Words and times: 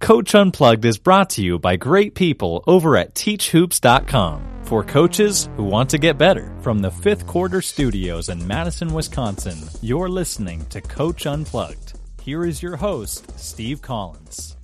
Coach 0.00 0.34
Unplugged 0.34 0.84
is 0.84 0.96
brought 0.96 1.30
to 1.30 1.42
you 1.42 1.58
by 1.58 1.76
great 1.76 2.14
people 2.14 2.62
over 2.66 2.96
at 2.96 3.14
teachhoops.com 3.14 4.62
for 4.62 4.84
coaches 4.84 5.48
who 5.56 5.64
want 5.64 5.90
to 5.90 5.98
get 5.98 6.16
better. 6.16 6.56
From 6.60 6.78
the 6.78 6.90
fifth 6.90 7.26
quarter 7.26 7.60
studios 7.60 8.28
in 8.28 8.46
Madison, 8.46 8.94
Wisconsin, 8.94 9.58
you're 9.82 10.08
listening 10.08 10.64
to 10.66 10.80
Coach 10.80 11.26
Unplugged. 11.26 11.98
Here 12.22 12.44
is 12.44 12.62
your 12.62 12.76
host, 12.76 13.38
Steve 13.38 13.82
Collins. 13.82 14.56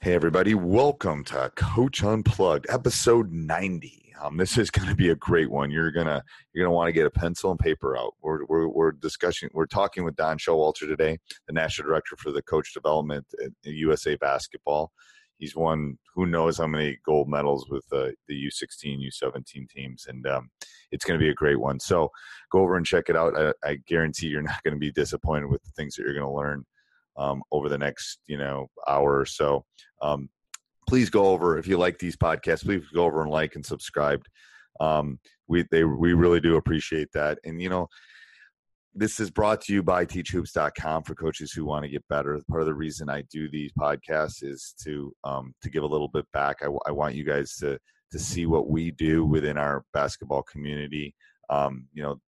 Hey, 0.00 0.14
everybody, 0.14 0.54
welcome 0.54 1.22
to 1.24 1.52
Coach 1.54 2.02
Unplugged, 2.02 2.66
episode 2.70 3.30
90. 3.30 4.01
Um, 4.22 4.36
this 4.36 4.56
is 4.56 4.70
going 4.70 4.88
to 4.88 4.94
be 4.94 5.10
a 5.10 5.16
great 5.16 5.50
one. 5.50 5.70
You're 5.70 5.90
gonna 5.90 6.22
you're 6.52 6.64
gonna 6.64 6.74
want 6.74 6.88
to 6.88 6.92
get 6.92 7.06
a 7.06 7.10
pencil 7.10 7.50
and 7.50 7.58
paper 7.58 7.96
out. 7.96 8.14
We're, 8.22 8.44
we're, 8.46 8.68
we're 8.68 8.92
discussing. 8.92 9.48
We're 9.52 9.66
talking 9.66 10.04
with 10.04 10.16
Don 10.16 10.38
Showalter 10.38 10.86
today, 10.86 11.18
the 11.46 11.52
national 11.52 11.88
director 11.88 12.16
for 12.16 12.30
the 12.30 12.42
coach 12.42 12.72
development 12.72 13.26
at 13.44 13.50
USA 13.64 14.14
Basketball. 14.16 14.92
He's 15.38 15.56
won 15.56 15.98
who 16.14 16.26
knows 16.26 16.58
how 16.58 16.68
many 16.68 16.98
gold 17.04 17.28
medals 17.28 17.66
with 17.68 17.84
uh, 17.92 18.10
the 18.28 18.48
U16, 18.48 18.98
U17 19.08 19.68
teams, 19.68 20.06
and 20.06 20.24
um, 20.28 20.50
it's 20.92 21.04
going 21.04 21.18
to 21.18 21.24
be 21.24 21.30
a 21.30 21.34
great 21.34 21.58
one. 21.58 21.80
So 21.80 22.10
go 22.52 22.60
over 22.60 22.76
and 22.76 22.86
check 22.86 23.08
it 23.08 23.16
out. 23.16 23.36
I, 23.36 23.52
I 23.68 23.78
guarantee 23.88 24.28
you're 24.28 24.42
not 24.42 24.62
going 24.62 24.74
to 24.74 24.80
be 24.80 24.92
disappointed 24.92 25.46
with 25.46 25.64
the 25.64 25.72
things 25.72 25.96
that 25.96 26.02
you're 26.02 26.14
going 26.14 26.26
to 26.26 26.32
learn 26.32 26.64
um, 27.16 27.42
over 27.50 27.68
the 27.68 27.78
next 27.78 28.20
you 28.26 28.38
know 28.38 28.68
hour 28.86 29.18
or 29.18 29.26
so. 29.26 29.64
Um, 30.00 30.28
please 30.92 31.08
go 31.08 31.28
over 31.28 31.56
if 31.56 31.66
you 31.66 31.78
like 31.78 31.98
these 31.98 32.16
podcasts. 32.16 32.64
Please 32.64 32.84
go 32.92 33.04
over 33.04 33.22
and 33.22 33.30
like 33.30 33.54
and 33.54 33.64
subscribe. 33.64 34.22
Um, 34.78 35.18
we 35.48 35.64
they 35.70 35.84
we 35.84 36.12
really 36.12 36.38
do 36.38 36.56
appreciate 36.56 37.10
that. 37.14 37.38
And 37.44 37.62
you 37.62 37.70
know, 37.70 37.88
this 38.94 39.18
is 39.18 39.30
brought 39.30 39.62
to 39.62 39.72
you 39.72 39.82
by 39.82 40.04
teachhoops.com 40.04 41.04
for 41.04 41.14
coaches 41.14 41.50
who 41.50 41.64
want 41.64 41.84
to 41.84 41.88
get 41.88 42.06
better. 42.08 42.38
Part 42.46 42.60
of 42.60 42.66
the 42.66 42.74
reason 42.74 43.08
I 43.08 43.22
do 43.30 43.48
these 43.48 43.72
podcasts 43.72 44.44
is 44.44 44.74
to 44.84 45.10
um, 45.24 45.54
to 45.62 45.70
give 45.70 45.82
a 45.82 45.86
little 45.86 46.08
bit 46.08 46.26
back. 46.34 46.58
I, 46.60 46.66
I 46.86 46.90
want 46.90 47.14
you 47.14 47.24
guys 47.24 47.56
to 47.60 47.78
to 48.10 48.18
see 48.18 48.44
what 48.44 48.68
we 48.68 48.90
do 48.90 49.24
within 49.24 49.56
our 49.56 49.86
basketball 49.94 50.42
community. 50.42 51.14
Um, 51.48 51.86
you 51.94 52.02
know, 52.02 52.20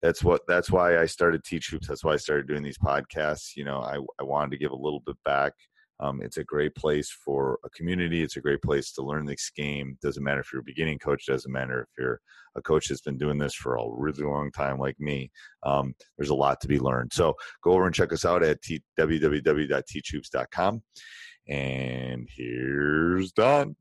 that's 0.00 0.22
what 0.22 0.42
that's 0.46 0.70
why 0.70 1.00
I 1.00 1.06
started 1.06 1.42
Teach 1.42 1.70
Hoops. 1.70 1.88
That's 1.88 2.04
why 2.04 2.12
I 2.12 2.18
started 2.18 2.46
doing 2.46 2.62
these 2.62 2.78
podcasts. 2.78 3.56
You 3.56 3.64
know, 3.64 3.80
I, 3.80 3.96
I 4.20 4.22
wanted 4.22 4.52
to 4.52 4.58
give 4.58 4.70
a 4.70 4.76
little 4.76 5.02
bit 5.04 5.16
back. 5.24 5.54
Um, 6.00 6.20
it's 6.20 6.36
a 6.36 6.44
great 6.44 6.74
place 6.74 7.10
for 7.10 7.58
a 7.64 7.70
community. 7.70 8.22
It's 8.22 8.36
a 8.36 8.40
great 8.40 8.60
place 8.62 8.92
to 8.92 9.02
learn 9.02 9.24
this 9.24 9.50
game. 9.50 9.96
Doesn't 10.02 10.22
matter 10.22 10.40
if 10.40 10.52
you're 10.52 10.60
a 10.60 10.64
beginning 10.64 10.98
coach. 10.98 11.26
Doesn't 11.26 11.50
matter 11.50 11.82
if 11.82 11.88
you're 11.98 12.20
a 12.56 12.62
coach 12.62 12.88
that's 12.88 13.00
been 13.00 13.16
doing 13.16 13.38
this 13.38 13.54
for 13.54 13.76
a 13.76 13.88
really 13.88 14.22
long 14.22 14.50
time, 14.50 14.78
like 14.78 14.98
me. 15.00 15.30
Um, 15.62 15.94
there's 16.18 16.30
a 16.30 16.34
lot 16.34 16.60
to 16.60 16.68
be 16.68 16.78
learned. 16.78 17.12
So 17.12 17.34
go 17.62 17.72
over 17.72 17.86
and 17.86 17.94
check 17.94 18.12
us 18.12 18.24
out 18.24 18.42
at 18.42 18.60
t-. 18.62 18.82
And 21.48 22.28
here's 22.30 23.32
Don. 23.32 23.76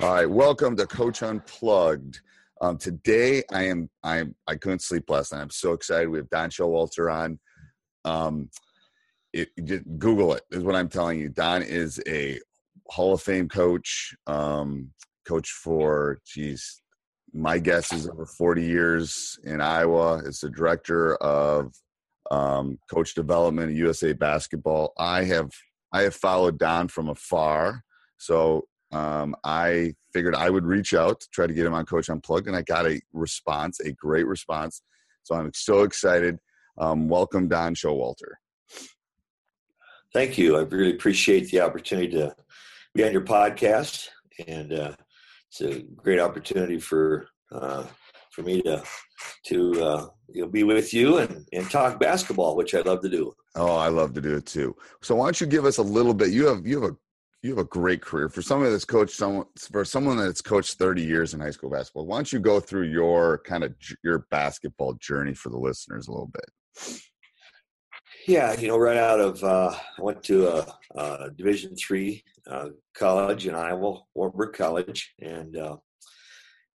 All 0.00 0.14
right, 0.14 0.28
welcome 0.28 0.76
to 0.76 0.86
Coach 0.86 1.22
Unplugged. 1.22 2.20
Um, 2.62 2.76
today, 2.76 3.42
I 3.52 3.64
am 3.64 3.88
I 4.02 4.18
am 4.18 4.34
I 4.46 4.56
couldn't 4.56 4.82
sleep 4.82 5.08
last 5.08 5.32
night. 5.32 5.40
I'm 5.40 5.50
so 5.50 5.72
excited. 5.72 6.08
We 6.08 6.18
have 6.18 6.28
Don 6.30 6.50
Showalter 6.50 7.12
on. 7.12 7.38
Um, 8.04 8.50
it, 9.32 9.48
it, 9.56 9.98
Google 9.98 10.34
it 10.34 10.42
is 10.50 10.62
what 10.62 10.76
I'm 10.76 10.88
telling 10.88 11.20
you. 11.20 11.28
Don 11.28 11.62
is 11.62 12.00
a 12.08 12.38
Hall 12.88 13.14
of 13.14 13.22
Fame 13.22 13.48
coach, 13.48 14.14
um, 14.26 14.90
coach 15.26 15.50
for, 15.50 16.18
geez, 16.26 16.82
my 17.32 17.58
guess 17.58 17.92
is 17.92 18.08
over 18.08 18.26
40 18.26 18.64
years 18.64 19.38
in 19.44 19.60
Iowa. 19.60 20.18
Is 20.18 20.40
the 20.40 20.50
director 20.50 21.14
of 21.16 21.72
um, 22.30 22.78
coach 22.90 23.14
development 23.14 23.70
at 23.70 23.76
USA 23.76 24.12
Basketball. 24.12 24.92
I 24.98 25.24
have 25.24 25.50
I 25.92 26.02
have 26.02 26.14
followed 26.14 26.58
Don 26.58 26.88
from 26.88 27.08
afar, 27.08 27.82
so 28.18 28.64
um, 28.92 29.34
I 29.44 29.94
figured 30.12 30.34
I 30.34 30.50
would 30.50 30.64
reach 30.64 30.94
out 30.94 31.20
to 31.20 31.28
try 31.32 31.46
to 31.46 31.54
get 31.54 31.66
him 31.66 31.74
on 31.74 31.84
Coach 31.84 32.08
Unplugged, 32.08 32.46
and 32.46 32.56
I 32.56 32.62
got 32.62 32.86
a 32.86 33.00
response, 33.12 33.80
a 33.80 33.92
great 33.92 34.26
response. 34.26 34.82
So 35.22 35.34
I'm 35.34 35.50
so 35.54 35.82
excited. 35.82 36.38
Um, 36.78 37.08
welcome, 37.08 37.48
Don 37.48 37.74
Showalter. 37.74 38.34
Thank 40.12 40.38
you. 40.38 40.56
I 40.56 40.60
really 40.62 40.90
appreciate 40.90 41.50
the 41.50 41.60
opportunity 41.60 42.10
to 42.12 42.34
be 42.94 43.04
on 43.04 43.12
your 43.12 43.24
podcast, 43.24 44.08
and 44.48 44.72
uh, 44.72 44.92
it's 45.48 45.60
a 45.60 45.82
great 45.82 46.18
opportunity 46.18 46.80
for 46.80 47.28
uh, 47.52 47.84
for 48.32 48.42
me 48.42 48.60
to 48.62 48.82
to 49.46 49.82
uh, 49.82 50.06
you 50.28 50.42
know 50.42 50.48
be 50.48 50.64
with 50.64 50.92
you 50.92 51.18
and 51.18 51.46
and 51.52 51.70
talk 51.70 52.00
basketball, 52.00 52.56
which 52.56 52.74
I 52.74 52.80
love 52.80 53.02
to 53.02 53.08
do. 53.08 53.32
Oh, 53.54 53.76
I 53.76 53.88
love 53.88 54.12
to 54.14 54.20
do 54.20 54.36
it 54.36 54.46
too. 54.46 54.74
So 55.02 55.14
why 55.14 55.26
don't 55.26 55.40
you 55.40 55.46
give 55.46 55.64
us 55.64 55.78
a 55.78 55.82
little 55.82 56.14
bit? 56.14 56.30
You 56.30 56.46
have 56.46 56.66
you 56.66 56.82
have 56.82 56.90
a 56.90 56.96
you 57.42 57.50
have 57.50 57.58
a 57.58 57.68
great 57.68 58.02
career 58.02 58.28
for 58.28 58.42
someone 58.42 58.70
that's 58.70 58.84
coached 58.84 59.16
someone 59.16 59.46
for 59.70 59.84
someone 59.84 60.16
that's 60.16 60.42
coached 60.42 60.78
30 60.78 61.02
years 61.02 61.34
in 61.34 61.40
high 61.40 61.50
school 61.50 61.70
basketball. 61.70 62.06
Why 62.06 62.16
don't 62.16 62.32
you 62.32 62.40
go 62.40 62.60
through 62.60 62.88
your 62.88 63.38
kind 63.44 63.64
of 63.64 63.74
your 64.02 64.26
basketball 64.30 64.94
journey 64.94 65.34
for 65.34 65.50
the 65.50 65.58
listeners 65.58 66.08
a 66.08 66.12
little 66.12 66.32
bit? 66.32 67.00
Yeah, 68.26 68.58
you 68.58 68.68
know, 68.68 68.76
right 68.78 68.96
out 68.96 69.20
of 69.20 69.42
uh, 69.42 69.74
I 69.98 70.02
went 70.02 70.22
to 70.24 70.48
a, 70.48 70.66
a 70.94 71.30
Division 71.36 71.74
three 71.74 72.22
uh, 72.46 72.68
college 72.94 73.46
in 73.46 73.54
Iowa, 73.54 74.00
Wartburg 74.14 74.54
College, 74.54 75.14
and 75.20 75.56
uh, 75.56 75.76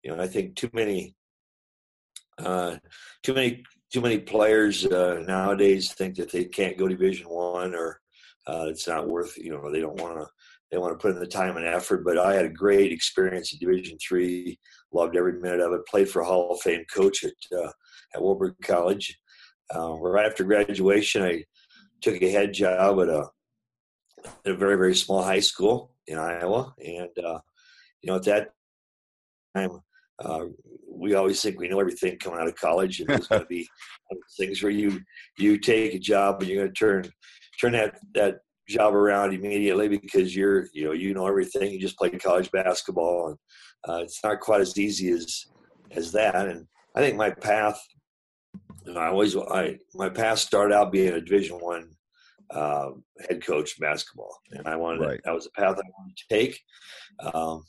you 0.03 0.11
know, 0.15 0.23
I 0.23 0.27
think 0.27 0.57
too 0.57 0.71
many, 0.73 1.15
uh, 2.39 2.77
too 3.23 3.35
many, 3.35 3.63
too 3.93 4.01
many 4.01 4.19
players 4.19 4.87
uh, 4.87 5.23
nowadays 5.27 5.93
think 5.93 6.17
that 6.17 6.33
they 6.33 6.45
can't 6.45 6.79
go 6.79 6.89
Division 6.89 7.29
one 7.29 7.75
or 7.75 8.01
uh, 8.47 8.67
it's 8.69 8.89
not 8.89 9.09
worth. 9.09 9.37
You 9.37 9.51
know, 9.53 9.71
they 9.71 9.81
don't 9.81 10.01
want 10.01 10.19
to. 10.19 10.27
They 10.71 10.79
want 10.79 10.93
to 10.93 10.99
put 11.01 11.13
in 11.13 11.21
the 11.21 11.27
time 11.27 11.57
and 11.57 11.67
effort. 11.67 12.05
But 12.05 12.19
I 12.19 12.35
had 12.35 12.47
a 12.47 12.51
great 12.51 12.91
experience 12.91 13.53
in 13.53 13.59
Division 13.61 13.99
three. 13.99 14.59
Loved 14.93 15.17
every 15.17 15.35
minute 15.41 15.61
of 15.61 15.73
it. 15.73 15.87
Played 15.87 16.09
for 16.09 16.23
a 16.23 16.25
Hall 16.25 16.53
of 16.53 16.61
Fame 16.61 16.85
coach 16.93 17.23
at 17.23 17.33
at 18.15 18.23
Wartburg 18.23 18.55
College 18.63 19.17
uh, 19.75 19.95
right 19.95 20.27
after 20.27 20.45
graduation, 20.45 21.23
I 21.23 21.45
took 22.01 22.21
a 22.23 22.31
head 22.31 22.53
job 22.53 23.01
at 23.01 23.09
a, 23.09 23.29
at 24.45 24.53
a 24.53 24.57
very 24.57 24.77
very 24.77 24.95
small 24.95 25.23
high 25.23 25.41
school 25.41 25.93
in 26.07 26.19
Iowa, 26.19 26.75
and 26.85 27.11
uh, 27.25 27.41
you 28.03 28.11
know 28.11 28.17
at 28.17 28.25
that 28.25 28.51
time 29.55 29.81
uh, 30.23 30.45
we 30.89 31.15
always 31.15 31.41
think 31.41 31.59
we 31.59 31.69
know 31.69 31.81
everything 31.81 32.19
coming 32.19 32.41
out 32.41 32.49
of 32.49 32.57
college, 32.57 33.01
and 33.01 33.09
there's 33.09 33.27
going 33.27 33.43
to 33.43 33.49
be 33.49 33.69
things 34.37 34.63
where 34.63 34.73
you 34.73 35.01
you 35.39 35.59
take 35.59 35.95
a 35.95 35.99
job 35.99 36.41
and 36.41 36.51
you're 36.51 36.63
going 36.63 36.73
to 36.73 36.79
turn 36.79 37.13
turn 37.61 37.73
that 37.73 37.99
that 38.15 38.39
job 38.69 38.95
around 38.95 39.35
immediately 39.35 39.89
because 39.89 40.35
you're 40.35 40.67
you 40.73 40.85
know 40.85 40.93
you 40.93 41.15
know 41.15 41.27
everything. 41.27 41.73
You 41.73 41.81
just 41.81 41.99
played 41.99 42.23
college 42.23 42.51
basketball, 42.51 43.29
and 43.29 43.39
uh, 43.89 44.03
it's 44.03 44.23
not 44.23 44.41
quite 44.41 44.61
as 44.61 44.79
easy 44.79 45.11
as 45.11 45.47
as 45.91 46.13
that. 46.13 46.49
And 46.49 46.67
I 46.95 47.01
think 47.01 47.17
my 47.17 47.31
path, 47.31 47.81
know, 48.87 49.01
I 49.01 49.09
always 49.09 49.37
I 49.37 49.79
my 49.95 50.09
path 50.09 50.39
started 50.39 50.75
out 50.75 50.93
being 50.93 51.13
a 51.13 51.21
Division 51.21 51.57
One 51.57 51.91
uh, 52.51 52.91
head 53.29 53.45
coach 53.45 53.79
in 53.79 53.83
basketball, 53.83 54.37
and 54.53 54.67
I 54.67 54.77
wanted 54.77 55.01
right. 55.01 55.17
to, 55.17 55.23
that 55.25 55.35
was 55.35 55.45
the 55.45 55.51
path 55.51 55.77
I 55.79 55.91
wanted 55.99 56.17
to 56.17 56.25
take. 56.29 56.61
Um, 57.21 57.65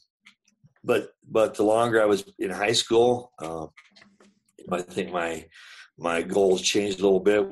but 0.84 1.10
but 1.30 1.56
the 1.56 1.64
longer 1.64 2.02
I 2.02 2.06
was 2.06 2.26
in 2.40 2.52
high 2.52 2.74
school, 2.74 3.32
uh, 3.40 3.68
I 4.72 4.82
think 4.82 5.12
my 5.12 5.46
my 5.98 6.22
goals 6.22 6.62
changed 6.62 7.00
a 7.00 7.04
little 7.04 7.20
bit. 7.20 7.48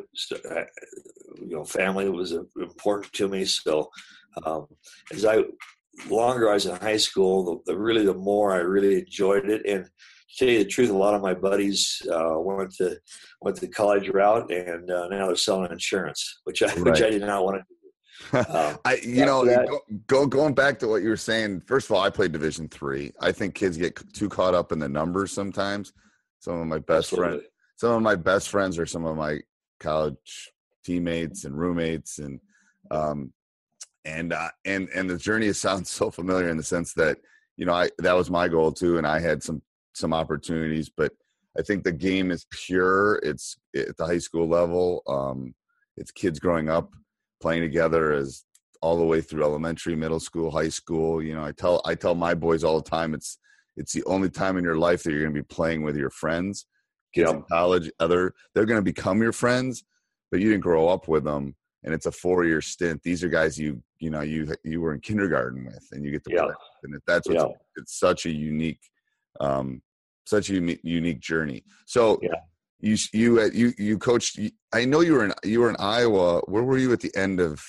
You 1.42 1.58
know, 1.58 1.66
family 1.66 2.10
was 2.10 2.32
important 2.32 3.12
to 3.14 3.28
me. 3.28 3.46
So 3.46 3.90
um, 4.46 4.68
as 5.12 5.26
I 5.26 5.44
longer 6.10 6.50
I 6.50 6.56
was 6.56 6.66
in 6.66 6.76
high 6.76 6.98
school, 6.98 7.62
the, 7.66 7.74
the, 7.74 7.78
really 7.78 8.06
the 8.06 8.14
more 8.14 8.54
I 8.54 8.58
really 8.58 9.00
enjoyed 9.00 9.50
it. 9.50 9.66
And 9.66 9.90
tell 10.38 10.50
you 10.50 10.60
the 10.60 10.66
truth, 10.66 10.90
a 10.90 10.94
lot 10.94 11.14
of 11.14 11.22
my 11.22 11.34
buddies 11.34 12.02
uh, 12.12 12.34
went 12.38 12.74
to 12.76 12.98
went 13.42 13.60
the 13.60 13.68
college 13.68 14.10
route, 14.10 14.52
and 14.52 14.90
uh, 14.90 15.08
now 15.08 15.28
they're 15.28 15.36
selling 15.36 15.72
insurance, 15.72 16.42
which 16.44 16.62
I 16.64 16.68
right. 16.68 16.84
which 16.84 17.02
I 17.02 17.10
did 17.10 17.22
not 17.22 17.44
want 17.44 17.58
to 17.58 17.62
do. 17.62 17.68
Um, 18.32 18.78
I, 18.86 19.00
you 19.04 19.26
know, 19.26 19.44
go, 19.44 19.80
go, 20.08 20.26
going 20.26 20.54
back 20.54 20.80
to 20.80 20.88
what 20.88 21.02
you 21.04 21.10
were 21.10 21.18
saying. 21.18 21.62
First 21.68 21.90
of 21.90 21.96
all, 21.96 22.02
I 22.02 22.10
played 22.10 22.32
Division 22.32 22.70
three. 22.70 23.12
I 23.20 23.32
think 23.32 23.54
kids 23.54 23.76
get 23.76 24.00
too 24.14 24.30
caught 24.30 24.54
up 24.54 24.72
in 24.72 24.80
the 24.80 24.88
numbers 24.88 25.32
sometimes. 25.32 25.94
Some 26.40 26.60
of 26.60 26.68
my 26.68 26.80
best 26.80 27.10
friends, 27.10 27.44
some 27.76 27.92
of 27.92 28.02
my 28.02 28.16
best 28.16 28.50
friends 28.50 28.80
are 28.80 28.86
some 28.86 29.06
of 29.06 29.18
my 29.18 29.40
college 29.80 30.52
teammates 30.86 31.44
and 31.44 31.58
roommates, 31.58 32.20
and 32.20 32.40
um, 32.92 33.34
and 34.06 34.32
uh, 34.32 34.50
and 34.66 34.90
and 34.96 35.10
the 35.10 35.18
journey 35.18 35.52
sounds 35.54 35.90
so 35.90 36.10
familiar 36.10 36.50
in 36.50 36.58
the 36.58 36.64
sense 36.64 36.94
that 36.94 37.18
you 37.58 37.66
know 37.66 37.74
I 37.74 37.90
that 38.00 38.16
was 38.16 38.30
my 38.30 38.48
goal 38.48 38.72
too, 38.72 38.98
and 38.98 39.08
I 39.08 39.20
had 39.20 39.44
some 39.44 39.62
some 39.94 40.14
opportunities, 40.14 40.90
but 40.90 41.12
I 41.58 41.62
think 41.62 41.84
the 41.84 41.92
game 41.92 42.32
is 42.32 42.46
pure. 42.50 43.20
It's 43.24 43.56
at 43.76 43.96
the 43.98 44.06
high 44.06 44.18
school 44.18 44.48
level. 44.48 45.04
Um, 45.08 45.54
it's 45.98 46.12
kids 46.12 46.40
growing 46.40 46.70
up 46.70 46.92
playing 47.42 47.62
together 47.62 48.14
as 48.14 48.46
all 48.82 48.98
the 48.98 49.06
way 49.06 49.22
through 49.22 49.44
elementary, 49.44 49.96
middle 49.96 50.20
school, 50.20 50.50
high 50.50 50.70
school. 50.70 51.22
You 51.22 51.36
know, 51.36 51.44
I 51.44 51.52
tell 51.52 51.82
I 51.86 51.96
tell 51.96 52.16
my 52.16 52.34
boys 52.34 52.64
all 52.64 52.82
the 52.82 52.90
time 52.90 53.14
it's 53.14 53.38
it's 53.78 53.94
the 53.94 54.04
only 54.06 54.30
time 54.30 54.58
in 54.58 54.64
your 54.64 54.78
life 54.78 55.04
that 55.04 55.12
you're 55.12 55.22
going 55.22 55.34
to 55.34 55.42
be 55.42 55.56
playing 55.56 55.84
with 55.84 55.96
your 55.96 56.10
friends. 56.10 56.66
Kids 57.14 57.30
yep. 57.30 57.36
in 57.36 57.44
college, 57.44 57.92
other 58.00 58.34
they're 58.54 58.66
going 58.66 58.80
to 58.80 58.92
become 58.94 59.22
your 59.22 59.32
friends, 59.32 59.84
but 60.32 60.40
you 60.40 60.50
didn't 60.50 60.64
grow 60.64 60.88
up 60.88 61.08
with 61.08 61.24
them, 61.24 61.56
and 61.84 61.94
it's 61.94 62.08
a 62.08 62.12
four 62.12 62.44
year 62.46 62.62
stint. 62.62 63.02
These 63.04 63.24
are 63.24 63.30
guys 63.30 63.60
you 63.60 63.82
you 64.00 64.10
know 64.10 64.22
you 64.22 64.52
you 64.64 64.82
were 64.82 64.94
in 64.94 65.00
kindergarten 65.00 65.66
with, 65.66 65.88
and 65.92 66.04
you 66.04 66.12
get 66.12 66.24
to 66.26 66.32
yep. 66.32 66.46
play. 66.46 66.54
And 66.84 67.02
that's 67.06 67.28
what's 67.28 67.44
yep. 67.44 67.52
it's 67.76 68.00
such 68.00 68.26
a 68.26 68.32
unique, 68.32 68.82
um, 69.40 69.82
such 70.26 70.50
a 70.50 70.54
unique, 70.54 70.82
unique 70.84 71.20
journey. 71.20 71.64
So. 71.86 72.20
Yeah 72.22 72.36
you 72.84 72.98
you 73.14 73.40
uh, 73.40 73.50
you 73.54 73.74
you 73.78 73.98
coached. 73.98 74.40
I 74.74 74.84
know 74.84 75.00
you 75.00 75.14
were 75.14 75.24
in 75.24 75.34
you 75.44 75.62
were 75.62 75.70
in 75.70 75.78
Iowa. 75.80 76.42
Where 76.42 76.64
were 76.64 76.78
you 76.78 76.92
at 76.92 77.00
the 77.00 77.16
end 77.16 77.40
of? 77.40 77.64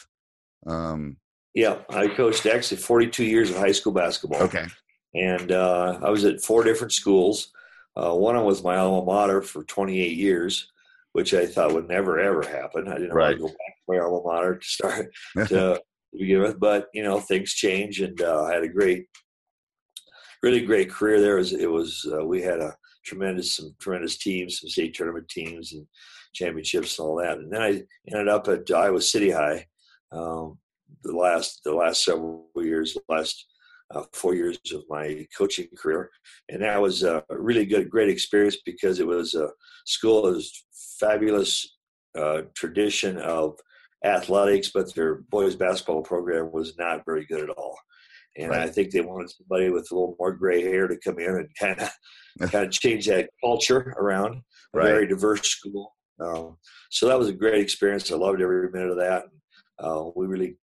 Um, 0.66 1.18
yeah, 1.54 1.78
I 1.88 2.08
coached 2.08 2.46
actually 2.46 2.78
42 2.78 3.24
years 3.24 3.50
of 3.50 3.56
high 3.56 3.72
school 3.72 3.92
basketball. 3.92 4.42
Okay, 4.42 4.66
and 5.14 5.52
uh, 5.52 6.00
I 6.02 6.10
was 6.10 6.24
at 6.24 6.42
four 6.42 6.64
different 6.64 6.92
schools. 6.92 7.52
Uh, 7.96 8.12
one 8.12 8.42
was 8.44 8.64
my 8.64 8.76
alma 8.76 9.04
mater 9.04 9.40
for 9.40 9.62
28 9.62 10.16
years, 10.16 10.72
which 11.12 11.32
I 11.32 11.46
thought 11.46 11.72
would 11.72 11.88
never 11.88 12.18
ever 12.18 12.42
happen. 12.42 12.88
I 12.88 12.94
didn't 12.98 13.14
right. 13.14 13.26
want 13.26 13.36
to 13.36 13.42
go 13.42 13.46
back 13.46 13.76
to 13.76 13.82
my 13.86 13.98
alma 14.00 14.20
mater 14.24 14.56
to 14.56 14.66
start 14.66 15.14
to 15.46 15.80
begin 16.12 16.42
with, 16.42 16.58
but 16.58 16.88
you 16.92 17.04
know 17.04 17.20
things 17.20 17.54
change, 17.54 18.00
and 18.00 18.20
uh, 18.20 18.42
I 18.42 18.54
had 18.54 18.64
a 18.64 18.68
great, 18.68 19.06
really 20.44 20.60
great 20.60 20.90
career 20.90 21.20
there. 21.20 21.36
It 21.36 21.40
was, 21.40 21.52
it 21.54 21.70
was 21.70 22.06
uh, 22.12 22.24
we 22.24 22.42
had 22.42 22.60
a 22.60 22.76
tremendous 23.04 23.56
some 23.56 23.74
tremendous 23.80 24.18
teams, 24.18 24.60
some 24.60 24.68
state 24.68 24.94
tournament 24.94 25.28
teams 25.28 25.72
and 25.72 25.86
championships 26.34 26.98
and 26.98 27.06
all 27.06 27.16
that. 27.16 27.38
And 27.38 27.50
then 27.50 27.62
I 27.62 27.82
ended 28.10 28.28
up 28.28 28.46
at 28.48 28.70
Iowa 28.70 29.00
City 29.00 29.30
High 29.30 29.66
um, 30.12 30.58
the 31.02 31.16
last 31.16 31.62
the 31.64 31.74
last 31.74 32.04
several 32.04 32.50
years, 32.56 32.92
the 32.94 33.02
last 33.08 33.46
uh, 33.94 34.02
four 34.12 34.34
years 34.34 34.58
of 34.74 34.82
my 34.88 35.26
coaching 35.36 35.68
career, 35.76 36.10
and 36.50 36.62
that 36.62 36.80
was 36.80 37.02
a 37.02 37.24
really 37.30 37.64
good, 37.64 37.88
great 37.90 38.10
experience 38.10 38.58
because 38.66 39.00
it 39.00 39.06
was 39.06 39.34
a 39.34 39.48
school 39.86 40.22
that 40.22 40.34
was 40.34 40.64
fabulous 41.00 41.76
uh, 42.18 42.42
tradition 42.54 43.18
of 43.18 43.58
athletics, 44.04 44.70
but 44.74 44.94
their 44.94 45.16
boys 45.30 45.56
basketball 45.56 46.02
program 46.02 46.52
was 46.52 46.76
not 46.78 47.04
very 47.06 47.24
good 47.24 47.42
at 47.42 47.56
all. 47.56 47.76
And 48.36 48.50
right. 48.50 48.62
I 48.62 48.68
think 48.68 48.90
they 48.90 49.00
wanted 49.00 49.30
somebody 49.30 49.70
with 49.70 49.90
a 49.90 49.94
little 49.94 50.16
more 50.18 50.32
gray 50.32 50.62
hair 50.62 50.88
to 50.88 50.96
come 50.96 51.18
in 51.18 51.36
and 51.36 51.48
kind 51.58 51.80
of 51.80 51.90
kind 52.50 52.66
of 52.66 52.72
change 52.72 53.06
that 53.06 53.30
culture 53.42 53.94
around 53.98 54.42
a 54.74 54.78
right. 54.78 54.86
very 54.86 55.06
diverse 55.06 55.42
school. 55.42 55.94
Um, 56.20 56.56
so 56.90 57.08
that 57.08 57.18
was 57.18 57.28
a 57.28 57.32
great 57.32 57.60
experience. 57.60 58.10
I 58.10 58.16
loved 58.16 58.40
every 58.40 58.70
minute 58.70 58.90
of 58.90 58.96
that. 58.98 59.24
Uh, 59.78 60.10
we 60.14 60.26
really, 60.26 60.56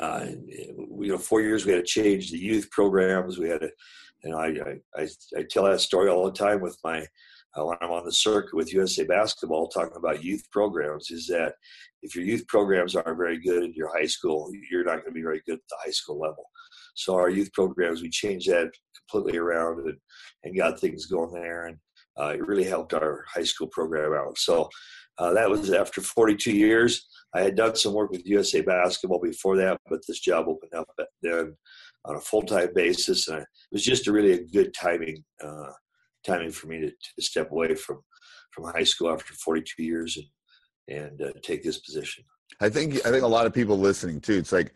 uh, 0.00 0.26
you 0.48 1.08
know, 1.08 1.18
four 1.18 1.40
years 1.40 1.64
we 1.64 1.72
had 1.72 1.84
to 1.84 1.86
change 1.86 2.30
the 2.30 2.38
youth 2.38 2.70
programs. 2.70 3.38
We 3.38 3.48
had 3.48 3.60
to, 3.60 3.70
you 4.24 4.30
know, 4.30 4.38
I, 4.38 4.78
I, 4.94 5.08
I 5.36 5.44
tell 5.48 5.64
that 5.64 5.80
story 5.80 6.08
all 6.08 6.24
the 6.24 6.32
time 6.32 6.60
with 6.60 6.78
my 6.84 7.06
uh, 7.56 7.64
when 7.64 7.78
I'm 7.80 7.90
on 7.90 8.04
the 8.04 8.12
circuit 8.12 8.54
with 8.54 8.72
USA 8.72 9.04
Basketball 9.04 9.68
talking 9.68 9.96
about 9.96 10.22
youth 10.22 10.44
programs 10.50 11.10
is 11.10 11.26
that 11.28 11.54
if 12.02 12.14
your 12.14 12.24
youth 12.24 12.46
programs 12.46 12.94
aren't 12.94 13.16
very 13.16 13.38
good 13.38 13.64
in 13.64 13.72
your 13.74 13.90
high 13.96 14.06
school, 14.06 14.50
you're 14.70 14.84
not 14.84 14.96
going 14.96 15.06
to 15.06 15.12
be 15.12 15.22
very 15.22 15.42
good 15.46 15.54
at 15.54 15.68
the 15.70 15.76
high 15.84 15.90
school 15.90 16.20
level. 16.20 16.44
So 16.94 17.14
our 17.14 17.30
youth 17.30 17.52
programs, 17.52 18.02
we 18.02 18.10
changed 18.10 18.48
that 18.50 18.70
completely 19.08 19.38
around 19.38 19.80
and, 19.86 19.96
and 20.44 20.56
got 20.56 20.78
things 20.78 21.06
going 21.06 21.32
there. 21.32 21.66
And 21.66 21.78
uh, 22.18 22.34
it 22.34 22.46
really 22.46 22.64
helped 22.64 22.94
our 22.94 23.24
high 23.28 23.44
school 23.44 23.68
program 23.68 24.12
out. 24.12 24.38
So 24.38 24.68
uh, 25.18 25.32
that 25.32 25.48
was 25.48 25.70
after 25.72 26.00
42 26.00 26.52
years. 26.52 27.06
I 27.34 27.40
had 27.40 27.56
done 27.56 27.76
some 27.76 27.94
work 27.94 28.10
with 28.10 28.26
USA 28.26 28.60
Basketball 28.60 29.20
before 29.20 29.56
that, 29.56 29.80
but 29.88 30.00
this 30.06 30.20
job 30.20 30.46
opened 30.48 30.74
up 30.74 30.88
then 31.22 31.56
on 32.04 32.16
a 32.16 32.20
full 32.20 32.42
time 32.42 32.68
basis, 32.74 33.28
and 33.28 33.40
it 33.40 33.48
was 33.72 33.84
just 33.84 34.06
a 34.06 34.12
really 34.12 34.32
a 34.32 34.44
good 34.44 34.72
timing 34.72 35.24
uh, 35.42 35.70
timing 36.26 36.50
for 36.50 36.66
me 36.66 36.80
to, 36.80 36.90
to, 36.90 37.22
step 37.22 37.50
away 37.50 37.74
from 37.74 38.02
from 38.52 38.64
high 38.64 38.84
school 38.84 39.10
after 39.10 39.34
42 39.34 39.82
years 39.82 40.16
and 40.16 40.26
and 40.88 41.22
uh, 41.22 41.32
take 41.42 41.62
this 41.62 41.78
position. 41.78 42.24
I 42.60 42.68
think 42.68 43.06
I 43.06 43.10
think 43.10 43.24
a 43.24 43.28
lot 43.28 43.46
of 43.46 43.52
people 43.52 43.78
listening 43.78 44.20
too. 44.20 44.34
It's 44.34 44.52
like 44.52 44.74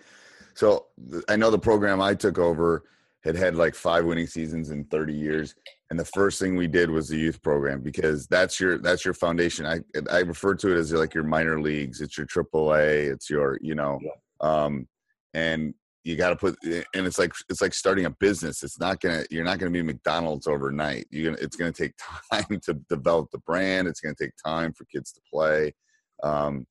so 0.54 0.86
I 1.28 1.36
know 1.36 1.50
the 1.50 1.58
program 1.58 2.00
I 2.00 2.14
took 2.14 2.38
over 2.38 2.84
had 3.22 3.36
had 3.36 3.54
like 3.54 3.74
five 3.74 4.04
winning 4.04 4.26
seasons 4.26 4.70
in 4.70 4.84
30 4.84 5.12
years 5.12 5.54
and 5.90 5.98
the 5.98 6.04
first 6.04 6.40
thing 6.40 6.56
we 6.56 6.66
did 6.66 6.90
was 6.90 7.08
the 7.08 7.18
youth 7.18 7.42
program 7.42 7.80
because 7.80 8.26
that's 8.26 8.58
your 8.58 8.78
that's 8.78 9.04
your 9.04 9.14
foundation 9.14 9.66
i 9.66 9.78
i 10.10 10.20
refer 10.20 10.54
to 10.54 10.72
it 10.72 10.78
as 10.78 10.92
like 10.92 11.14
your 11.14 11.24
minor 11.24 11.60
leagues 11.60 12.00
it's 12.00 12.16
your 12.16 12.26
triple 12.26 12.72
a 12.74 13.06
it's 13.06 13.28
your 13.28 13.58
you 13.60 13.74
know 13.74 13.98
yeah. 14.02 14.10
um 14.40 14.86
and 15.34 15.74
you 16.04 16.16
got 16.16 16.30
to 16.30 16.36
put 16.36 16.56
and 16.64 17.06
it's 17.06 17.18
like 17.18 17.32
it's 17.48 17.60
like 17.60 17.74
starting 17.74 18.06
a 18.06 18.10
business 18.10 18.62
it's 18.62 18.80
not 18.80 19.00
gonna 19.00 19.22
you're 19.30 19.44
not 19.44 19.58
gonna 19.58 19.70
be 19.70 19.82
mcdonald's 19.82 20.46
overnight 20.46 21.06
you're 21.10 21.30
gonna 21.30 21.42
it's 21.42 21.56
gonna 21.56 21.72
take 21.72 21.92
time 22.32 22.60
to 22.62 22.74
develop 22.88 23.30
the 23.30 23.38
brand 23.38 23.86
it's 23.86 24.00
gonna 24.00 24.14
take 24.14 24.32
time 24.44 24.72
for 24.72 24.84
kids 24.86 25.12
to 25.12 25.20
play 25.30 25.74
um 26.22 26.66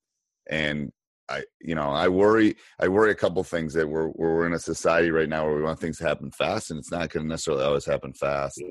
and 0.49 0.91
I, 1.29 1.43
you 1.61 1.75
know, 1.75 1.89
I 1.89 2.07
worry. 2.07 2.55
I 2.79 2.87
worry 2.87 3.11
a 3.11 3.15
couple 3.15 3.43
things 3.43 3.73
that 3.75 3.87
we're 3.87 4.07
we're 4.15 4.47
in 4.47 4.53
a 4.53 4.59
society 4.59 5.11
right 5.11 5.29
now 5.29 5.45
where 5.45 5.55
we 5.55 5.61
want 5.61 5.79
things 5.79 5.99
to 5.99 6.07
happen 6.07 6.31
fast, 6.31 6.71
and 6.71 6.79
it's 6.79 6.91
not 6.91 7.09
going 7.09 7.23
to 7.23 7.29
necessarily 7.29 7.63
always 7.63 7.85
happen 7.85 8.13
fast. 8.13 8.61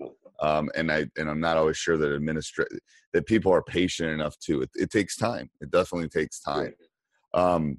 Um, 0.41 0.69
and 0.75 0.91
I 0.91 1.07
and 1.17 1.31
I'm 1.31 1.41
not 1.41 1.57
always 1.57 1.77
sure 1.77 1.97
that 1.97 2.11
administra- 2.11 2.79
that 3.13 3.27
people 3.27 3.53
are 3.53 3.63
patient 3.63 4.11
enough 4.11 4.37
to. 4.41 4.63
It, 4.63 4.71
it 4.75 4.91
takes 4.91 5.17
time. 5.17 5.51
It 5.61 5.71
definitely 5.71 6.09
takes 6.09 6.41
time. 6.41 6.75
Um, 7.33 7.79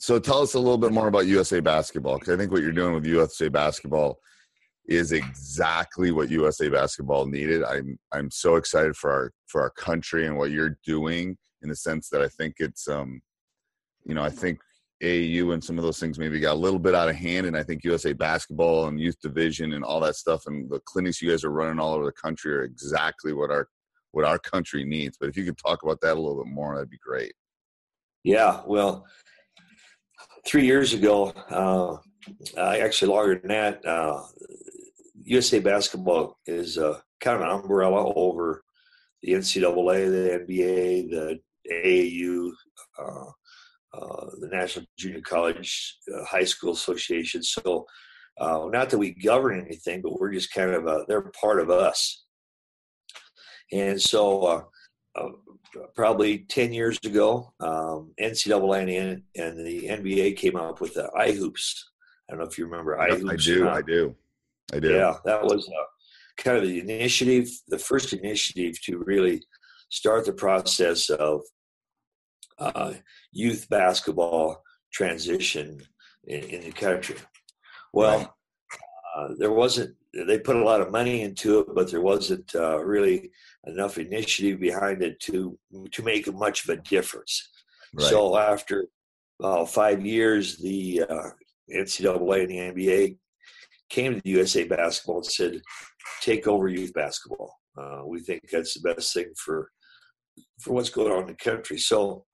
so 0.00 0.18
tell 0.18 0.40
us 0.40 0.54
a 0.54 0.58
little 0.58 0.78
bit 0.78 0.92
more 0.92 1.08
about 1.08 1.26
USA 1.26 1.60
Basketball 1.60 2.18
because 2.18 2.32
I 2.32 2.36
think 2.38 2.50
what 2.50 2.62
you're 2.62 2.72
doing 2.72 2.94
with 2.94 3.04
USA 3.04 3.48
Basketball 3.48 4.18
is 4.88 5.12
exactly 5.12 6.10
what 6.10 6.30
USA 6.30 6.70
Basketball 6.70 7.26
needed. 7.26 7.62
I'm 7.62 7.98
I'm 8.10 8.30
so 8.30 8.56
excited 8.56 8.96
for 8.96 9.12
our 9.12 9.30
for 9.46 9.60
our 9.60 9.68
country 9.70 10.26
and 10.26 10.38
what 10.38 10.52
you're 10.52 10.78
doing 10.86 11.36
in 11.62 11.68
the 11.68 11.76
sense 11.76 12.08
that 12.08 12.22
I 12.22 12.28
think 12.28 12.56
it's 12.60 12.88
um 12.88 13.20
you 14.06 14.14
know, 14.14 14.22
I 14.22 14.30
think 14.30 14.58
AAU 15.02 15.52
and 15.52 15.62
some 15.62 15.76
of 15.76 15.84
those 15.84 16.00
things 16.00 16.18
maybe 16.18 16.40
got 16.40 16.54
a 16.54 16.64
little 16.64 16.78
bit 16.78 16.94
out 16.94 17.10
of 17.10 17.16
hand. 17.16 17.46
And 17.46 17.56
I 17.56 17.62
think 17.62 17.84
USA 17.84 18.14
basketball 18.14 18.86
and 18.86 18.98
youth 18.98 19.20
division 19.20 19.74
and 19.74 19.84
all 19.84 20.00
that 20.00 20.16
stuff 20.16 20.46
and 20.46 20.70
the 20.70 20.80
clinics 20.86 21.20
you 21.20 21.30
guys 21.30 21.44
are 21.44 21.50
running 21.50 21.78
all 21.78 21.92
over 21.92 22.06
the 22.06 22.12
country 22.12 22.54
are 22.54 22.62
exactly 22.62 23.34
what 23.34 23.50
our 23.50 23.68
what 24.12 24.24
our 24.24 24.38
country 24.38 24.82
needs. 24.82 25.18
But 25.20 25.28
if 25.28 25.36
you 25.36 25.44
could 25.44 25.58
talk 25.58 25.82
about 25.82 26.00
that 26.00 26.16
a 26.16 26.20
little 26.20 26.42
bit 26.42 26.50
more, 26.50 26.74
that'd 26.74 26.88
be 26.88 26.98
great. 27.06 27.34
Yeah, 28.24 28.62
well, 28.66 29.06
three 30.46 30.64
years 30.64 30.94
ago, 30.94 31.32
uh, 31.50 31.96
actually 32.58 33.12
longer 33.12 33.38
than 33.38 33.48
that, 33.48 33.84
uh, 33.86 34.22
USA 35.24 35.60
basketball 35.60 36.38
is 36.46 36.78
uh, 36.78 36.98
kind 37.20 37.36
of 37.36 37.42
an 37.42 37.60
umbrella 37.60 38.12
over 38.14 38.64
the 39.22 39.32
NCAA, 39.32 40.10
the 40.10 40.44
NBA, 40.46 41.10
the 41.10 41.40
AAU, 41.70 42.50
uh, 42.98 43.30
uh, 43.92 44.26
the 44.40 44.48
National 44.48 44.86
Junior 44.98 45.20
College 45.20 45.98
High 46.26 46.44
School 46.44 46.72
Association. 46.72 47.42
So, 47.42 47.86
uh, 48.38 48.68
not 48.72 48.88
that 48.90 48.98
we 48.98 49.12
govern 49.12 49.60
anything, 49.60 50.00
but 50.00 50.18
we're 50.18 50.32
just 50.32 50.52
kind 50.52 50.70
of 50.70 50.86
a, 50.86 51.04
they're 51.06 51.30
part 51.38 51.60
of 51.60 51.70
us. 51.70 52.24
And 53.72 54.00
so, 54.00 54.68
uh, 55.16 55.28
probably 55.94 56.38
10 56.38 56.72
years 56.72 56.98
ago, 57.04 57.52
um, 57.60 58.12
NCAA 58.20 59.22
and 59.36 59.66
the 59.66 59.88
NBA 59.88 60.36
came 60.36 60.56
up 60.56 60.80
with 60.80 60.94
the 60.94 61.10
iHoops. 61.16 61.82
I 62.28 62.32
don't 62.32 62.40
know 62.40 62.46
if 62.46 62.58
you 62.58 62.66
remember 62.66 62.96
iHoops. 62.96 63.30
I 63.30 63.36
do. 63.36 63.68
I 63.68 63.82
do. 63.82 64.16
I 64.72 64.78
do. 64.78 64.92
Yeah, 64.92 65.16
that 65.24 65.42
was 65.42 65.68
uh, 65.68 65.84
kind 66.36 66.56
of 66.56 66.64
the 66.64 66.80
initiative, 66.80 67.48
the 67.68 67.78
first 67.78 68.12
initiative 68.12 68.80
to 68.82 68.98
really 68.98 69.42
start 69.88 70.24
the 70.24 70.32
process 70.32 71.10
of 71.10 71.42
uh, 72.58 72.92
youth 73.32 73.68
basketball 73.68 74.62
transition 74.92 75.80
in, 76.24 76.42
in 76.44 76.60
the 76.62 76.72
country. 76.72 77.16
Well, 77.92 78.18
right. 78.18 78.28
uh, 79.16 79.34
there 79.38 79.52
wasn't. 79.52 79.96
They 80.12 80.38
put 80.38 80.56
a 80.56 80.64
lot 80.64 80.80
of 80.80 80.90
money 80.90 81.22
into 81.22 81.60
it, 81.60 81.68
but 81.74 81.90
there 81.90 82.00
wasn't 82.00 82.52
uh, 82.54 82.78
really 82.78 83.30
enough 83.66 83.98
initiative 83.98 84.58
behind 84.60 85.02
it 85.02 85.20
to 85.20 85.58
to 85.92 86.02
make 86.02 86.32
much 86.34 86.64
of 86.64 86.70
a 86.70 86.82
difference. 86.82 87.48
Right. 87.94 88.06
So 88.06 88.36
after 88.36 88.86
uh, 89.42 89.64
five 89.66 90.04
years, 90.04 90.56
the 90.56 91.04
uh, 91.08 91.30
NCAA 91.72 92.40
and 92.42 92.50
the 92.50 92.84
NBA 92.84 93.18
came 93.88 94.14
to 94.14 94.20
the 94.22 94.30
USA 94.30 94.64
Basketball 94.64 95.18
and 95.18 95.26
said, 95.26 95.62
"Take 96.20 96.46
over 96.46 96.68
youth 96.68 96.92
basketball. 96.92 97.54
Uh, 97.78 98.02
we 98.04 98.20
think 98.20 98.42
that's 98.50 98.74
the 98.74 98.94
best 98.94 99.14
thing 99.14 99.32
for 99.36 99.70
for 100.60 100.72
what's 100.74 100.90
going 100.90 101.12
on 101.12 101.22
in 101.22 101.26
the 101.28 101.34
country." 101.34 101.78
So 101.78 102.24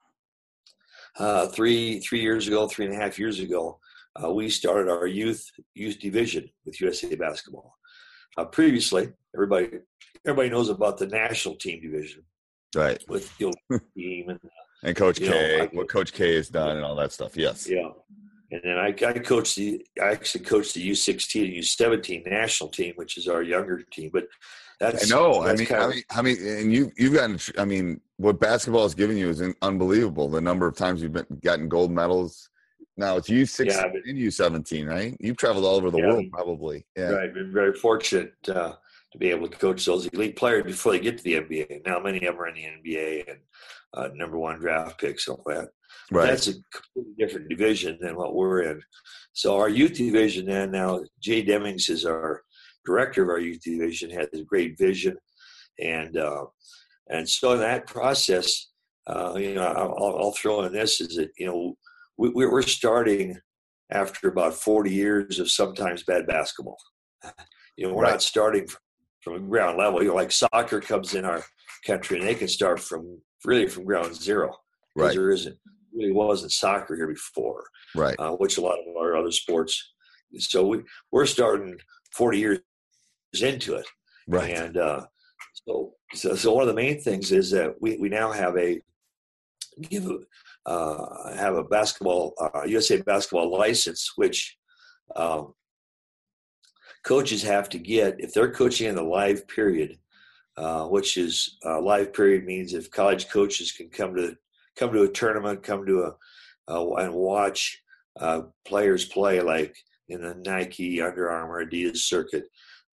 uh, 1.19 1.49
three 1.49 2.01
three 2.01 2.21
years 2.21 2.49
ago, 2.49 2.69
three 2.69 2.87
and 2.87 2.95
a 2.95 2.99
half 2.99 3.19
years 3.19 3.41
ago, 3.41 3.79
uh, 4.23 4.33
we 4.33 4.49
started 4.49 4.91
our 4.91 5.07
youth 5.07 5.51
youth 5.75 5.99
division 5.99 6.49
with 6.65 6.81
USA 6.81 7.15
Basketball. 7.15 7.75
Uh, 8.37 8.45
previously, 8.45 9.13
everybody 9.35 9.71
everybody 10.27 10.51
knows 10.51 10.69
about 10.69 10.99
the 10.99 11.07
national 11.07 11.57
team 11.57 11.81
division, 11.81 12.23
right? 12.75 13.03
With 13.09 13.33
you 13.41 13.53
team 13.97 14.31
and 14.31 14.41
and 14.83 14.97
Coach 14.97 15.19
K, 15.19 15.27
know, 15.27 15.69
what 15.73 15.89
Coach 15.89 16.13
K 16.13 16.35
has 16.37 16.49
done, 16.49 16.77
and 16.77 16.85
all 16.85 16.97
that 16.97 17.13
stuff. 17.13 17.37
Yes, 17.37 17.69
yeah. 17.69 17.89
And 18.53 18.61
then 18.63 18.79
I, 18.79 18.89
I 18.89 19.19
coached 19.19 19.57
the 19.57 19.85
I 20.01 20.13
actually 20.13 20.45
coached 20.45 20.75
the 20.75 20.91
U16 20.91 21.45
and 21.45 21.65
U17 21.65 22.31
national 22.31 22.71
team, 22.71 22.93
which 22.95 23.17
is 23.19 23.27
our 23.27 23.43
younger 23.43 23.83
team. 23.91 24.11
But 24.13 24.29
that's 24.79 25.11
I 25.11 25.15
know. 25.15 25.43
I 25.43 25.55
mean, 25.55 25.67
I 25.73 25.87
mean, 25.89 26.03
I 26.11 26.23
mean, 26.23 26.37
and 26.47 26.73
you 26.73 26.93
you've 26.97 27.15
gotten. 27.15 27.39
I 27.59 27.65
mean, 27.65 28.01
what 28.19 28.39
basketball 28.39 28.83
has 28.83 28.95
given 28.95 29.17
you 29.17 29.29
is 29.31 29.43
unbelievable. 29.63 30.29
The 30.29 30.41
number 30.41 30.67
of 30.67 30.77
times 30.77 31.03
you've 31.03 31.13
been 31.13 31.27
gotten 31.43 31.69
gold 31.69 31.91
medals. 31.91 32.49
Now 32.97 33.17
it's 33.17 33.29
U 33.29 33.45
sixteen 33.45 33.93
yeah, 33.95 34.01
and 34.07 34.19
U 34.19 34.31
seventeen, 34.31 34.87
right? 34.87 35.17
You've 35.21 35.37
traveled 35.37 35.65
all 35.65 35.77
over 35.77 35.91
the 35.91 35.99
yeah, 35.99 36.09
world, 36.09 36.27
probably. 36.33 36.87
Yeah, 36.97 37.11
right. 37.11 37.35
Been 37.35 37.53
very 37.53 37.75
fortunate 37.75 38.35
uh, 38.49 38.73
to 39.13 39.19
be 39.19 39.31
able 39.31 39.49
to 39.49 39.57
coach 39.57 39.85
those 39.85 40.07
elite 40.07 40.37
players 40.37 40.65
before 40.65 40.93
they 40.93 41.01
get 41.01 41.19
to 41.19 41.25
the 41.25 41.35
NBA. 41.35 41.87
Now 41.87 41.99
many 41.99 42.19
of 42.19 42.35
them 42.35 42.41
are 42.41 42.49
in 42.49 42.55
the 42.55 42.91
NBA 42.91 43.31
and 43.31 43.39
uh, 43.95 44.09
number 44.15 44.39
one 44.39 44.59
draft 44.59 45.01
picks, 45.01 45.29
all 45.29 45.43
that. 45.47 45.69
Right. 46.11 46.27
That's 46.27 46.49
a 46.49 46.55
completely 46.73 47.15
different 47.19 47.49
division 47.49 47.99
than 48.01 48.17
what 48.17 48.35
we're 48.35 48.63
in. 48.63 48.81
So 49.33 49.57
our 49.57 49.69
youth 49.69 49.95
division 49.95 50.47
then 50.47 50.71
now 50.71 51.03
Jay 51.21 51.45
Demings 51.45 51.91
is 51.91 52.07
our 52.07 52.43
director 52.87 53.23
of 53.23 53.29
our 53.29 53.41
youth 53.41 53.61
division, 53.63 54.11
has 54.11 54.29
a 54.33 54.43
great 54.45 54.79
vision, 54.79 55.17
and 55.79 56.17
uh, 56.17 56.47
and 57.09 57.29
so 57.29 57.53
in 57.53 57.59
that 57.59 57.87
process, 57.87 58.69
uh, 59.07 59.35
you 59.37 59.55
know, 59.55 59.63
I'll, 59.63 60.17
I'll, 60.19 60.33
throw 60.33 60.63
in 60.63 60.73
this 60.73 61.01
is 61.01 61.17
that 61.17 61.31
you 61.39 61.47
know 61.47 61.77
we, 62.19 62.31
we're 62.31 62.63
starting 62.63 63.39
after 63.91 64.29
about 64.29 64.55
40 64.55 64.91
years 64.91 65.39
of 65.39 65.51
sometimes 65.51 66.03
bad 66.03 66.27
basketball. 66.27 66.79
You 67.79 67.87
know, 67.87 67.93
we're 67.93 68.05
right. 68.05 68.13
not 68.13 68.23
starting 68.23 68.67
from, 68.67 68.81
from 69.21 69.51
ground 69.51 69.77
level. 69.77 70.03
You 70.03 70.09
know, 70.09 70.15
like 70.15 70.33
soccer 70.33 70.81
comes 70.81 71.15
in 71.15 71.27
our 71.27 71.45
country 71.87 72.19
and 72.19 72.27
they 72.27 72.35
can 72.35 72.49
start 72.49 72.81
from 72.81 73.21
really 73.45 73.69
from 73.69 73.85
ground 73.85 74.15
zero. 74.15 74.57
Right. 74.95 75.15
There 75.15 75.31
isn't 75.31 75.59
really 75.93 76.13
wasn't 76.13 76.53
soccer 76.53 76.97
here 76.97 77.09
before, 77.09 77.65
right? 77.95 78.17
Uh, 78.19 78.33
which 78.33 78.57
a 78.57 78.61
lot 78.63 78.79
of 78.79 78.97
our 78.97 79.17
other 79.17 79.31
sports. 79.31 79.93
So 80.39 80.67
we 80.67 80.83
we're 81.13 81.27
starting 81.27 81.79
40 82.15 82.39
years 82.39 82.61
into 83.41 83.75
it, 83.75 83.87
right? 84.27 84.51
And 84.57 84.77
uh, 84.77 85.07
so, 85.67 85.93
so 86.15 86.35
so 86.35 86.53
one 86.55 86.63
of 86.63 86.69
the 86.69 86.75
main 86.75 87.01
things 87.01 87.33
is 87.33 87.51
that 87.51 87.75
we 87.81 87.97
we 87.99 88.09
now 88.09 88.33
have 88.33 88.57
a 88.57 88.81
give 89.83 90.11
uh, 90.67 91.35
have 91.35 91.57
a 91.57 91.65
basketball 91.65 92.35
uh, 92.41 92.65
USA 92.67 93.01
basketball 93.01 93.51
license, 93.57 94.13
which 94.17 94.57
um, 95.15 95.55
coaches 97.05 97.43
have 97.43 97.69
to 97.71 97.79
get 97.79 98.17
if 98.19 98.33
they're 98.33 98.53
coaching 98.53 98.89
in 98.89 98.95
the 98.95 99.03
live 99.03 99.47
period. 99.49 99.99
Uh, 100.59 100.87
which 100.87 101.19
is 101.19 101.59
uh, 101.67 101.79
live 101.79 102.15
period 102.15 102.47
means 102.47 102.73
if 102.73 102.91
college 102.91 103.29
coaches 103.29 103.73
can 103.73 103.91
come 103.91 104.17
to 104.17 104.35
come 104.75 104.91
to 104.91 105.03
a 105.03 105.09
tournament, 105.09 105.63
come 105.63 105.85
to 105.85 106.05
a 106.05 106.15
and 106.69 107.13
watch 107.13 107.83
uh, 108.19 108.43
players 108.65 109.05
play 109.05 109.41
like 109.41 109.77
in 110.09 110.23
the 110.23 110.35
Nike, 110.47 111.03
Under 111.03 111.31
Armour, 111.31 111.65
Adidas 111.65 111.99
circuit, 111.99 112.45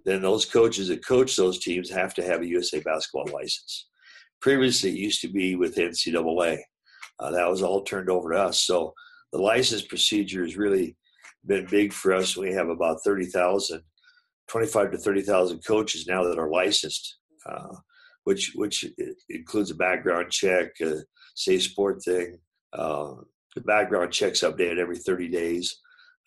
then 0.05 0.21
those 0.21 0.45
coaches 0.45 0.89
that 0.89 1.05
coach 1.05 1.35
those 1.35 1.59
teams 1.59 1.89
have 1.89 2.13
to 2.15 2.23
have 2.23 2.41
a 2.41 2.47
USA 2.47 2.79
basketball 2.81 3.27
license. 3.33 3.87
Previously, 4.41 4.89
it 4.89 4.97
used 4.97 5.21
to 5.21 5.29
be 5.29 5.55
with 5.55 5.77
NCAA. 5.77 6.59
Uh, 7.23 7.31
that 7.31 7.49
was 7.49 7.61
all 7.61 7.81
turned 7.83 8.09
over 8.09 8.33
to 8.33 8.37
us. 8.37 8.65
So 8.65 8.93
the 9.31 9.39
license 9.39 9.81
procedure 9.81 10.43
has 10.43 10.57
really 10.57 10.97
been 11.45 11.65
big 11.65 11.93
for 11.93 12.13
us. 12.13 12.35
We 12.35 12.51
have 12.51 12.67
about 12.67 13.01
30,000, 13.05 13.81
25 14.49 14.91
to 14.91 14.97
30,000 14.97 15.65
coaches 15.65 16.05
now 16.05 16.23
that 16.25 16.37
are 16.37 16.49
licensed, 16.49 17.17
uh, 17.45 17.75
which 18.25 18.51
which 18.55 18.85
includes 19.29 19.71
a 19.71 19.75
background 19.75 20.31
check, 20.31 20.71
a 20.81 20.97
safe 21.35 21.63
sport 21.63 22.03
thing. 22.03 22.37
Uh, 22.73 23.13
the 23.55 23.61
background 23.61 24.11
checks 24.11 24.41
updated 24.41 24.79
every 24.79 24.97
30 24.97 25.29
days. 25.29 25.79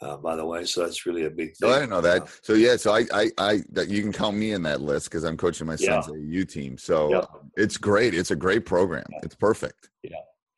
Uh, 0.03 0.17
by 0.19 0.37
the 0.37 0.45
way, 0.45 0.63
so 0.65 0.83
that's 0.83 1.07
really 1.07 1.25
a 1.25 1.31
big 1.31 1.57
thing. 1.57 1.71
Oh, 1.71 1.73
I 1.73 1.77
didn't 1.77 1.91
know 1.91 2.03
that. 2.03 2.23
Uh, 2.23 2.27
so 2.43 2.53
yeah, 2.53 2.77
so 2.77 2.95
I, 2.95 3.07
I, 3.15 3.31
I, 3.39 3.63
that 3.71 3.89
you 3.89 4.03
can 4.03 4.13
count 4.13 4.37
me 4.37 4.53
in 4.53 4.63
that 4.65 4.83
list 4.83 5.07
because 5.07 5.25
I'm 5.25 5.39
coaching 5.39 5.67
my 5.67 5.77
son's 5.77 6.09
yeah. 6.09 6.41
AU 6.41 6.45
team. 6.45 6.77
So 6.77 7.11
yeah. 7.11 7.25
it's 7.57 7.79
great. 7.79 8.13
It's 8.13 8.31
a 8.31 8.37
great 8.37 8.67
program. 8.67 9.07
It's 9.23 9.35
perfect. 9.35 9.89
Yeah. 10.03 10.17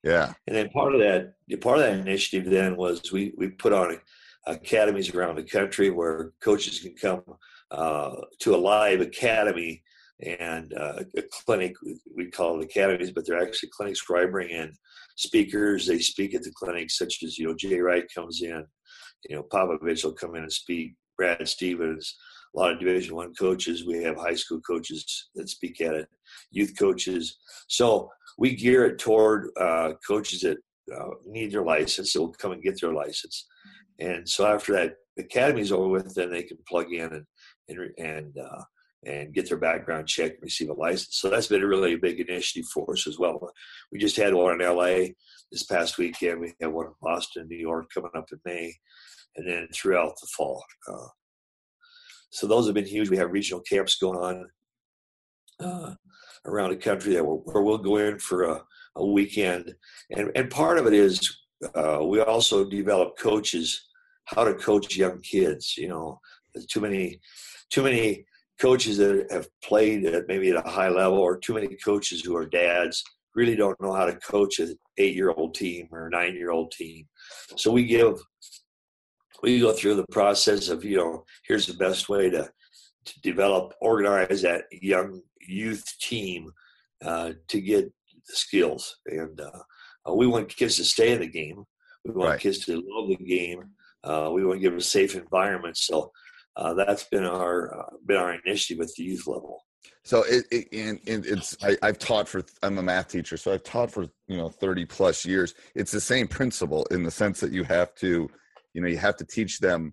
Yeah. 0.08 0.32
And 0.46 0.56
then 0.56 0.70
part 0.70 0.94
of 0.94 1.00
that, 1.00 1.34
part 1.60 1.78
of 1.78 1.84
that 1.84 1.98
initiative 1.98 2.50
then 2.50 2.76
was 2.76 3.12
we 3.12 3.34
we 3.36 3.48
put 3.48 3.72
on 3.72 4.00
academies 4.46 5.14
around 5.14 5.36
the 5.36 5.42
country 5.42 5.90
where 5.90 6.32
coaches 6.42 6.80
can 6.80 6.94
come 6.94 7.22
uh, 7.70 8.16
to 8.40 8.54
a 8.54 8.56
live 8.56 9.02
academy 9.02 9.82
and 10.20 10.72
uh, 10.72 11.04
a 11.16 11.22
clinic. 11.44 11.74
We 12.16 12.30
call 12.30 12.58
it 12.58 12.64
academies, 12.64 13.10
but 13.10 13.26
they're 13.26 13.42
actually 13.42 13.68
clinics 13.76 14.08
where 14.08 14.22
I 14.22 14.30
bring 14.30 14.48
in 14.48 14.72
speakers. 15.16 15.86
They 15.86 15.98
speak 15.98 16.34
at 16.34 16.42
the 16.42 16.52
clinics, 16.52 16.96
such 16.96 17.22
as 17.22 17.38
you 17.38 17.46
know 17.46 17.54
Jay 17.54 17.78
Wright 17.78 18.06
comes 18.14 18.40
in, 18.40 18.64
you 19.28 19.36
know 19.36 19.42
Popovich 19.42 20.04
will 20.04 20.12
come 20.12 20.34
in 20.36 20.42
and 20.42 20.52
speak. 20.52 20.94
Brad 21.18 21.48
Stevens, 21.48 22.16
a 22.54 22.58
lot 22.58 22.72
of 22.72 22.78
Division 22.78 23.16
One 23.16 23.34
coaches. 23.34 23.84
We 23.84 24.02
have 24.04 24.16
high 24.16 24.36
school 24.36 24.60
coaches 24.60 25.28
that 25.34 25.48
speak 25.48 25.80
at 25.80 25.94
it, 25.94 26.08
youth 26.50 26.74
coaches. 26.78 27.36
So 27.66 28.10
we 28.38 28.54
gear 28.54 28.86
it 28.86 28.98
toward 28.98 29.48
uh, 29.60 29.92
coaches 30.06 30.40
that 30.40 30.58
uh, 30.96 31.10
need 31.26 31.52
their 31.52 31.64
license. 31.64 32.12
They'll 32.12 32.32
come 32.32 32.52
and 32.52 32.62
get 32.62 32.80
their 32.80 32.94
license, 32.94 33.46
and 33.98 34.26
so 34.26 34.46
after 34.46 34.72
that 34.72 34.94
academy's 35.18 35.72
over 35.72 35.88
with, 35.88 36.14
then 36.14 36.30
they 36.30 36.44
can 36.44 36.58
plug 36.66 36.92
in 36.92 37.12
and 37.12 37.26
and 37.68 37.90
and, 37.98 38.38
uh, 38.38 38.62
and 39.04 39.34
get 39.34 39.48
their 39.48 39.58
background 39.58 40.08
checked 40.08 40.36
and 40.36 40.44
receive 40.44 40.70
a 40.70 40.74
license. 40.74 41.18
So 41.20 41.28
that's 41.28 41.46
been 41.48 41.62
a 41.62 41.66
really 41.66 41.96
big 41.96 42.20
initiative 42.20 42.68
for 42.72 42.92
us 42.92 43.06
as 43.06 43.18
well. 43.18 43.52
We 43.92 43.98
just 43.98 44.16
had 44.16 44.34
one 44.34 44.60
in 44.60 44.66
LA 44.66 45.10
this 45.52 45.64
past 45.64 45.98
weekend. 45.98 46.40
We 46.40 46.54
have 46.60 46.72
one 46.72 46.86
in 46.86 46.92
Boston, 47.02 47.46
New 47.48 47.58
York 47.58 47.90
coming 47.92 48.10
up 48.16 48.28
in 48.32 48.38
May, 48.44 48.74
and 49.36 49.48
then 49.48 49.68
throughout 49.72 50.14
the 50.20 50.28
fall. 50.36 50.64
Uh, 50.90 51.08
so 52.30 52.46
those 52.46 52.66
have 52.66 52.74
been 52.74 52.86
huge. 52.86 53.08
We 53.08 53.16
have 53.16 53.30
regional 53.30 53.62
camps 53.62 53.96
going 53.96 54.18
on 54.18 54.48
uh, 55.60 55.94
around 56.44 56.70
the 56.70 56.76
country 56.76 57.14
that 57.14 57.24
where 57.24 57.62
we'll 57.62 57.78
go 57.78 57.96
in 57.96 58.18
for 58.18 58.44
a, 58.44 58.62
a 58.96 59.06
weekend, 59.06 59.74
and 60.10 60.30
and 60.34 60.50
part 60.50 60.78
of 60.78 60.86
it 60.86 60.92
is 60.92 61.38
uh, 61.74 62.00
we 62.02 62.20
also 62.20 62.68
develop 62.68 63.18
coaches 63.18 63.88
how 64.24 64.44
to 64.44 64.54
coach 64.54 64.96
young 64.96 65.20
kids. 65.20 65.76
You 65.76 65.88
know, 65.88 66.20
too 66.68 66.80
many 66.80 67.20
too 67.70 67.82
many 67.82 68.24
coaches 68.60 68.98
that 68.98 69.26
have 69.30 69.48
played 69.62 70.04
at 70.04 70.26
maybe 70.28 70.50
at 70.50 70.66
a 70.66 70.68
high 70.68 70.88
level, 70.88 71.18
or 71.18 71.38
too 71.38 71.54
many 71.54 71.76
coaches 71.84 72.22
who 72.22 72.36
are 72.36 72.46
dads 72.46 73.02
really 73.34 73.56
don't 73.56 73.80
know 73.80 73.92
how 73.92 74.04
to 74.04 74.16
coach 74.16 74.58
an 74.58 74.76
eight-year-old 74.96 75.54
team 75.54 75.88
or 75.92 76.06
a 76.06 76.10
nine-year-old 76.10 76.72
team. 76.72 77.06
So 77.56 77.70
we 77.70 77.84
give 77.84 78.20
we 79.42 79.60
go 79.60 79.72
through 79.72 79.94
the 79.94 80.06
process 80.10 80.68
of 80.68 80.84
you 80.84 80.96
know 80.96 81.24
here's 81.46 81.66
the 81.66 81.74
best 81.74 82.08
way 82.08 82.30
to 82.30 82.50
to 83.04 83.20
develop 83.20 83.74
organize 83.80 84.42
that 84.42 84.64
young 84.70 85.22
youth 85.48 85.84
team 86.00 86.50
uh, 87.04 87.32
to 87.48 87.60
get 87.60 87.84
the 87.84 88.36
skills 88.36 88.96
and 89.06 89.40
uh, 89.40 90.14
we 90.14 90.26
want 90.26 90.54
kids 90.54 90.76
to 90.76 90.84
stay 90.84 91.12
in 91.12 91.20
the 91.20 91.28
game. 91.28 91.64
We 92.04 92.12
want 92.12 92.30
Right. 92.30 92.40
kids 92.40 92.64
to 92.66 92.82
love 92.86 93.08
the 93.08 93.16
game. 93.16 93.70
Uh, 94.04 94.30
we 94.32 94.44
want 94.44 94.58
to 94.58 94.62
give 94.62 94.72
them 94.72 94.78
a 94.78 94.82
safe 94.82 95.14
environment. 95.14 95.76
So 95.76 96.12
uh, 96.56 96.74
that's 96.74 97.04
been 97.04 97.24
our 97.24 97.78
uh, 97.78 97.90
been 98.06 98.16
our 98.16 98.34
initiative 98.44 98.82
at 98.82 98.94
the 98.96 99.02
youth 99.04 99.26
level. 99.26 99.64
So 100.04 100.22
it, 100.22 100.44
it 100.50 100.68
and, 100.72 101.00
and 101.06 101.26
it's 101.26 101.56
I, 101.62 101.76
I've 101.82 101.98
taught 101.98 102.28
for 102.28 102.42
I'm 102.62 102.78
a 102.78 102.82
math 102.82 103.08
teacher, 103.08 103.36
so 103.36 103.52
I've 103.52 103.62
taught 103.62 103.90
for 103.90 104.06
you 104.26 104.36
know 104.36 104.48
30 104.48 104.84
plus 104.86 105.24
years. 105.26 105.54
It's 105.74 105.92
the 105.92 106.00
same 106.00 106.26
principle 106.26 106.86
in 106.90 107.02
the 107.02 107.10
sense 107.10 107.40
that 107.40 107.52
you 107.52 107.64
have 107.64 107.94
to, 107.96 108.28
you 108.74 108.80
know, 108.80 108.88
you 108.88 108.98
have 108.98 109.16
to 109.16 109.24
teach 109.24 109.58
them, 109.58 109.92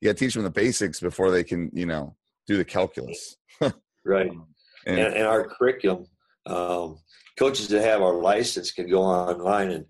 you 0.00 0.08
got 0.08 0.16
to 0.16 0.24
teach 0.24 0.34
them 0.34 0.44
the 0.44 0.50
basics 0.50 1.00
before 1.00 1.30
they 1.30 1.44
can, 1.44 1.70
you 1.72 1.86
know, 1.86 2.16
do 2.46 2.56
the 2.56 2.64
calculus. 2.64 3.36
Right. 4.04 4.28
And, 4.28 4.40
and, 4.86 4.98
and 4.98 5.26
our 5.26 5.46
curriculum, 5.46 6.06
um, 6.46 6.98
coaches 7.38 7.68
that 7.68 7.82
have 7.82 8.02
our 8.02 8.14
license 8.14 8.72
can 8.72 8.88
go 8.88 9.02
online 9.02 9.70
and 9.70 9.86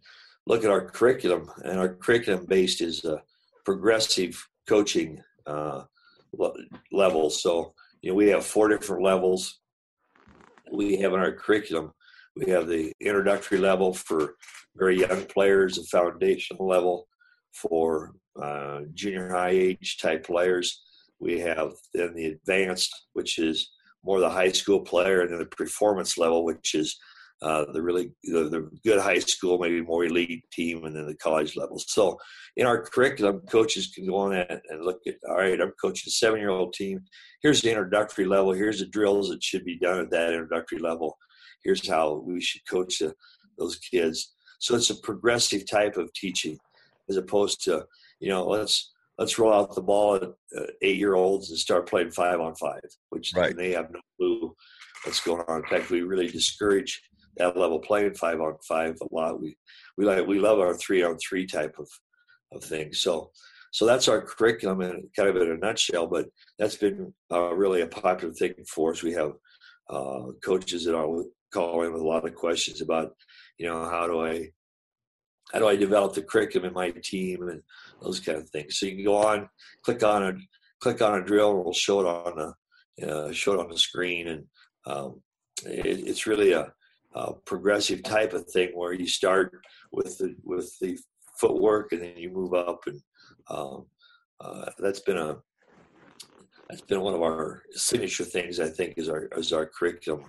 look 0.47 0.65
at 0.65 0.71
our 0.71 0.85
curriculum. 0.85 1.51
And 1.65 1.79
our 1.79 1.95
curriculum 1.95 2.47
based 2.47 2.81
is 2.81 3.05
uh, 3.05 3.19
progressive 3.65 4.43
coaching 4.69 5.23
uh, 5.47 5.85
le- 6.33 6.55
levels. 6.91 7.43
So 7.43 7.75
you 8.03 8.11
know 8.11 8.17
we 8.17 8.29
have 8.29 8.45
four 8.45 8.69
different 8.69 9.03
levels. 9.03 9.61
We 10.73 10.97
have 10.99 11.13
in 11.13 11.21
our 11.21 11.33
curriculum. 11.33 11.93
We 12.37 12.51
have 12.51 12.67
the 12.67 12.93
introductory 13.01 13.59
level 13.59 13.93
for 13.93 14.37
very 14.75 14.99
young 15.01 15.25
players, 15.27 15.77
the 15.77 15.83
foundational 15.85 16.67
level 16.67 17.07
for 17.53 18.15
uh, 18.41 18.81
junior 18.95 19.29
high 19.29 19.51
age 19.51 19.99
type 20.01 20.25
players. 20.25 20.83
We 21.21 21.39
have 21.41 21.73
then 21.93 22.15
the 22.15 22.27
advanced, 22.27 23.07
which 23.13 23.39
is 23.39 23.71
more 24.05 24.21
the 24.21 24.31
high 24.31 24.53
school 24.53 24.81
player, 24.81 25.21
and 25.21 25.31
then 25.31 25.39
the 25.39 25.47
performance 25.47 26.19
level, 26.19 26.45
which 26.45 26.75
is 26.75 26.99
uh, 27.43 27.65
the 27.73 27.83
really 27.83 28.13
the, 28.23 28.49
the 28.49 28.71
good 28.85 29.01
high 29.01 29.19
school, 29.19 29.59
maybe 29.59 29.81
more 29.81 30.05
elite 30.05 30.45
team, 30.53 30.85
and 30.85 30.95
then 30.95 31.07
the 31.07 31.17
college 31.17 31.57
level. 31.57 31.79
So, 31.79 32.17
in 32.57 32.67
our 32.67 32.83
curriculum, 32.83 33.41
coaches 33.51 33.91
can 33.93 34.07
go 34.07 34.17
on 34.17 34.31
that 34.31 34.63
and 34.69 34.85
look 34.85 35.01
at. 35.09 35.17
All 35.29 35.37
right, 35.37 35.61
I'm 35.61 35.73
coaching 35.81 36.09
a 36.09 36.11
seven-year-old 36.11 36.73
team. 36.73 37.01
Here's 37.43 37.61
the 37.61 37.71
introductory 37.71 38.27
level. 38.27 38.53
Here's 38.53 38.79
the 38.79 38.87
drills 38.87 39.31
that 39.31 39.43
should 39.43 39.65
be 39.65 39.79
done 39.79 39.99
at 39.99 40.11
that 40.11 40.33
introductory 40.33 40.79
level. 40.79 41.19
Here's 41.65 41.89
how 41.89 42.23
we 42.25 42.41
should 42.41 42.63
coach 42.69 43.01
the, 43.01 43.13
those 43.59 43.77
kids. 43.77 44.35
So 44.61 44.77
it's 44.77 44.91
a 44.91 45.01
progressive 45.01 45.69
type 45.69 45.97
of 45.97 46.13
teaching, 46.13 46.59
as 47.09 47.17
opposed 47.17 47.65
to 47.65 47.87
you 48.21 48.29
know 48.29 48.47
let's 48.47 48.93
let's 49.19 49.39
roll 49.39 49.53
out 49.53 49.75
the 49.75 49.83
ball 49.83 50.17
at 50.17 50.23
uh, 50.23 50.67
eight 50.83 50.97
year 50.97 51.15
olds 51.15 51.51
and 51.51 51.59
start 51.59 51.89
playing 51.89 52.11
five 52.11 52.41
on 52.41 52.55
five, 52.57 52.81
which 53.11 53.33
Right. 53.35 53.57
they 53.57 53.73
have 53.73 53.91
no 53.91 54.01
clue 54.17 54.55
what's 55.05 55.21
going 55.21 55.43
on. 55.49 55.63
In 55.63 55.67
fact, 55.69 55.91
we 55.91 56.03
really 56.03 56.29
discourage 56.29 57.03
that 57.37 57.57
level 57.57 57.79
playing 57.79 58.15
five 58.15 58.41
on 58.41 58.57
five 58.67 58.97
a 59.01 59.15
lot. 59.15 59.41
We 59.41 59.57
we 59.97 60.05
like 60.05 60.27
we 60.27 60.39
love 60.39 60.59
our 60.61 60.75
three 60.75 61.03
on 61.03 61.17
three 61.19 61.47
type 61.47 61.77
of 61.79 61.89
of 62.53 62.63
things. 62.65 63.01
So 63.01 63.31
so 63.71 63.87
that's 63.87 64.09
our 64.09 64.21
curriculum 64.21 64.83
in 64.83 65.09
kind 65.17 65.29
of 65.31 65.37
in 65.37 65.51
a 65.51 65.57
nutshell. 65.57 66.07
But 66.07 66.27
that's 66.59 66.77
been 66.77 67.13
uh, 67.31 67.55
really 67.55 67.81
a 67.83 67.87
popular 67.87 68.35
thing 68.35 68.55
for 68.69 68.93
us. 68.93 69.03
We 69.03 69.13
have 69.13 69.33
uh, 69.89 70.33
coaches 70.45 70.85
that 70.85 70.95
are 70.97 71.25
call 71.53 71.83
in 71.83 71.93
with 71.93 72.03
a 72.03 72.07
lot 72.07 72.27
of 72.27 72.35
questions 72.35 72.81
about 72.81 73.15
you 73.59 73.67
know 73.67 73.85
how 73.89 74.07
do 74.07 74.25
I 74.25 74.49
how 75.53 75.59
do 75.59 75.69
I 75.69 75.77
develop 75.77 76.15
the 76.15 76.23
curriculum 76.23 76.69
in 76.69 76.75
my 76.75 76.91
team 76.91 77.49
and 77.49 77.63
those 78.01 78.21
kind 78.21 78.39
of 78.39 78.49
things. 78.49 78.79
So 78.79 78.87
you 78.87 78.97
can 78.97 79.05
go 79.05 79.17
on, 79.17 79.49
click 79.83 80.03
on 80.03 80.23
a 80.25 80.33
click 80.81 81.03
on 81.03 81.21
a 81.21 81.25
drill, 81.25 81.57
and 81.57 81.65
we'll 81.65 81.75
show 81.75 82.01
it 82.01 82.07
on 82.07 82.37
the 82.37 83.09
uh, 83.09 83.33
show 83.33 83.55
it 83.55 83.61
on 83.61 83.71
the 83.71 83.79
screen, 83.79 84.29
and 84.29 84.45
um, 84.87 85.21
it, 85.65 86.07
it's 86.07 86.27
really 86.27 86.53
a, 86.53 86.73
a 87.15 87.33
progressive 87.33 88.03
type 88.03 88.33
of 88.33 88.47
thing 88.47 88.71
where 88.75 88.93
you 88.93 89.07
start 89.07 89.53
with 89.93 90.19
the 90.19 90.35
with 90.45 90.73
the 90.81 90.99
footwork 91.37 91.93
and 91.93 92.03
then 92.03 92.17
you 92.17 92.31
move 92.31 92.55
up, 92.55 92.81
and 92.87 93.01
um, 93.49 93.87
uh, 94.41 94.67
that's 94.79 95.01
been 95.01 95.19
a 95.19 95.37
that's 96.69 96.83
been 96.83 97.01
one 97.01 97.15
of 97.15 97.23
our 97.23 97.63
signature 97.73 98.25
things. 98.25 98.59
I 98.61 98.69
think 98.69 98.95
is 98.97 99.09
our 99.09 99.25
is 99.37 99.53
our 99.53 99.67
curriculum 99.67 100.25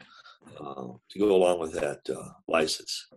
uh, 0.60 0.88
to 1.10 1.20
go 1.20 1.36
along 1.36 1.60
with 1.60 1.74
that 1.74 2.02
uh, 2.10 2.30
license. 2.48 3.08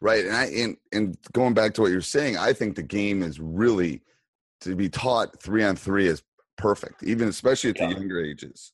Right, 0.00 0.24
and 0.24 0.34
I 0.36 0.44
and 0.46 0.76
and 0.92 1.18
going 1.32 1.54
back 1.54 1.74
to 1.74 1.82
what 1.82 1.90
you're 1.90 2.00
saying, 2.00 2.36
I 2.36 2.52
think 2.52 2.76
the 2.76 2.82
game 2.82 3.22
is 3.22 3.40
really 3.40 4.02
to 4.60 4.74
be 4.74 4.88
taught 4.88 5.40
three 5.42 5.64
on 5.64 5.76
three 5.76 6.06
is 6.06 6.22
perfect, 6.56 7.02
even 7.02 7.28
especially 7.28 7.70
at 7.70 7.78
Yeah. 7.78 7.88
the 7.88 7.94
younger 7.94 8.20
ages. 8.20 8.72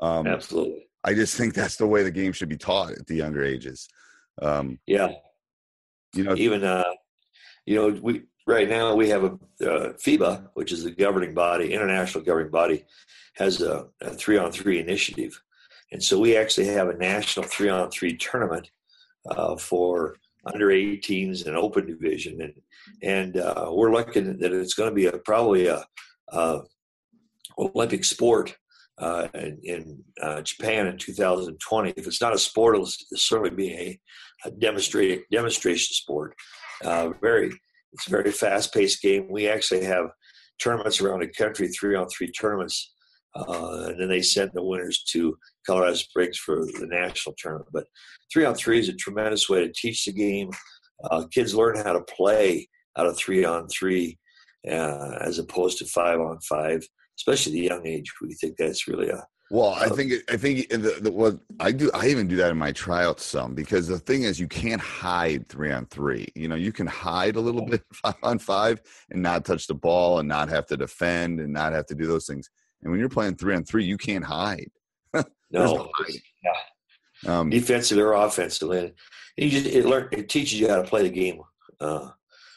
Um, 0.00 0.26
Absolutely, 0.26 0.88
I 1.04 1.14
just 1.14 1.36
think 1.36 1.54
that's 1.54 1.76
the 1.76 1.86
way 1.86 2.02
the 2.02 2.10
game 2.10 2.32
should 2.32 2.48
be 2.48 2.56
taught 2.56 2.92
at 2.92 3.06
the 3.06 3.16
younger 3.16 3.44
ages. 3.44 3.88
Um, 4.40 4.78
yeah. 4.86 5.12
you 6.14 6.24
know, 6.24 6.36
even 6.36 6.64
uh, 6.64 6.84
you 7.66 7.76
know 7.76 8.00
we 8.00 8.22
right 8.46 8.68
now 8.68 8.94
we 8.94 9.08
have 9.10 9.24
a 9.24 9.38
uh, 9.66 9.92
FIBA, 9.94 10.48
which 10.54 10.72
is 10.72 10.84
the 10.84 10.90
governing 10.90 11.34
body, 11.34 11.72
international 11.72 12.24
governing 12.24 12.50
body, 12.50 12.84
has 13.34 13.60
a, 13.62 13.86
a 14.00 14.10
three 14.10 14.38
on 14.38 14.52
three 14.52 14.78
initiative, 14.78 15.40
and 15.92 16.02
so 16.02 16.18
we 16.18 16.36
actually 16.36 16.66
have 16.68 16.88
a 16.88 16.96
national 16.96 17.46
three 17.46 17.68
on 17.68 17.90
three 17.90 18.16
tournament 18.16 18.70
uh, 19.30 19.56
for 19.56 20.16
under 20.52 20.68
18s 20.68 21.46
and 21.46 21.56
open 21.56 21.86
division, 21.86 22.40
and 22.40 22.54
and 23.02 23.36
uh, 23.36 23.70
we're 23.70 23.92
looking 23.92 24.38
that 24.38 24.52
it's 24.52 24.74
going 24.74 24.90
to 24.90 24.94
be 24.94 25.06
a 25.06 25.18
probably 25.18 25.66
a, 25.66 25.84
a 26.28 26.60
Olympic 27.58 28.04
sport. 28.04 28.56
Uh, 29.00 29.28
in 29.34 29.60
in 29.62 30.04
uh, 30.20 30.40
Japan 30.40 30.88
in 30.88 30.98
2020. 30.98 31.94
If 31.96 32.08
it's 32.08 32.20
not 32.20 32.34
a 32.34 32.38
sport, 32.38 32.74
it'll 32.74 32.90
certainly 33.14 33.50
be 33.50 33.72
a, 33.72 34.00
a 34.44 34.50
demonstration 34.50 35.94
sport. 35.94 36.34
Uh, 36.84 37.10
very, 37.20 37.52
it's 37.92 38.08
a 38.08 38.10
very 38.10 38.32
fast 38.32 38.74
paced 38.74 39.00
game. 39.00 39.28
We 39.30 39.48
actually 39.48 39.84
have 39.84 40.06
tournaments 40.58 41.00
around 41.00 41.20
the 41.20 41.28
country, 41.28 41.68
three 41.68 41.94
on 41.94 42.08
three 42.08 42.32
tournaments, 42.32 42.92
uh, 43.34 43.86
and 43.88 44.00
then 44.00 44.08
they 44.08 44.22
send 44.22 44.50
the 44.54 44.62
winners 44.62 45.02
to 45.04 45.36
Colorado 45.66 45.94
Springs 45.94 46.38
for 46.38 46.64
the 46.64 46.86
national 46.88 47.34
tournament. 47.38 47.68
But 47.72 47.86
three 48.32 48.44
on 48.44 48.54
three 48.54 48.78
is 48.78 48.88
a 48.88 48.94
tremendous 48.94 49.48
way 49.48 49.60
to 49.60 49.72
teach 49.72 50.04
the 50.04 50.12
game. 50.12 50.50
Uh, 51.04 51.24
kids 51.32 51.54
learn 51.54 51.76
how 51.76 51.92
to 51.92 52.00
play 52.02 52.68
out 52.96 53.06
of 53.06 53.16
three 53.16 53.44
on 53.44 53.68
three 53.68 54.18
uh, 54.68 55.18
as 55.20 55.38
opposed 55.38 55.78
to 55.78 55.84
five 55.86 56.20
on 56.20 56.40
five, 56.40 56.86
especially 57.18 57.52
the 57.52 57.68
young 57.68 57.86
age. 57.86 58.12
We 58.20 58.34
think 58.34 58.56
that's 58.56 58.88
really 58.88 59.08
a 59.08 59.24
Well, 59.50 59.70
I 59.70 59.88
think 59.88 60.12
I 60.28 60.36
think 60.36 60.68
the, 60.70 60.98
the, 61.00 61.12
what 61.12 61.38
I 61.60 61.70
do 61.70 61.90
I 61.94 62.08
even 62.08 62.26
do 62.26 62.36
that 62.36 62.50
in 62.50 62.58
my 62.58 62.72
tryouts 62.72 63.24
some 63.24 63.54
because 63.54 63.86
the 63.86 63.98
thing 63.98 64.24
is 64.24 64.40
you 64.40 64.48
can't 64.48 64.80
hide 64.80 65.48
three 65.48 65.70
on 65.70 65.86
three. 65.86 66.26
You 66.34 66.48
know, 66.48 66.56
you 66.56 66.72
can 66.72 66.86
hide 66.86 67.36
a 67.36 67.40
little 67.40 67.64
bit 67.64 67.82
five 67.92 68.16
on 68.22 68.38
five 68.38 68.80
and 69.10 69.22
not 69.22 69.44
touch 69.44 69.66
the 69.66 69.74
ball 69.74 70.18
and 70.18 70.28
not 70.28 70.48
have 70.48 70.66
to 70.66 70.76
defend 70.76 71.40
and 71.40 71.52
not 71.52 71.72
have 71.72 71.86
to 71.86 71.94
do 71.94 72.06
those 72.06 72.26
things. 72.26 72.50
And 72.82 72.90
when 72.90 73.00
you're 73.00 73.08
playing 73.08 73.36
three 73.36 73.54
on 73.54 73.64
three, 73.64 73.84
you 73.84 73.96
can't 73.96 74.24
hide. 74.24 74.70
No, 75.50 75.64
no 75.64 75.90
yeah. 77.24 77.38
Um, 77.38 77.48
defensively 77.48 78.02
or 78.02 78.12
offensively. 78.12 78.80
And 78.80 78.94
you 79.38 79.48
just 79.48 79.64
it 79.64 79.86
learn 79.86 80.10
it 80.12 80.28
teaches 80.28 80.60
you 80.60 80.68
how 80.68 80.76
to 80.76 80.84
play 80.84 81.02
the 81.02 81.08
game 81.08 81.40
uh, 81.80 82.10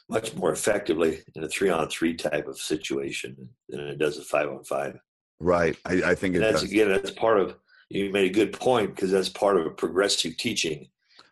much 0.10 0.36
more 0.36 0.51
effectively 0.51 1.21
in 1.36 1.45
a 1.45 1.47
three 1.47 1.69
on 1.69 1.88
three 1.88 2.15
type 2.15 2.49
of 2.49 2.57
situation 2.57 3.47
than 3.69 3.79
it 3.79 3.97
does 3.97 4.17
a 4.17 4.23
five 4.23 4.49
on 4.49 4.65
five. 4.65 4.99
right. 5.39 5.77
I, 5.86 6.03
I 6.03 6.15
think 6.15 6.36
it 6.36 6.39
that's 6.39 6.63
does. 6.63 6.69
again 6.69 6.89
that's 6.89 7.12
part 7.12 7.39
of 7.39 7.55
you 7.89 8.12
made 8.12 8.29
a 8.29 8.34
good 8.34 8.51
point 8.51 8.93
because 8.93 9.12
that's 9.12 9.29
part 9.29 9.57
of 9.57 9.65
a 9.65 9.71
progressive 9.71 10.36
teaching. 10.36 10.89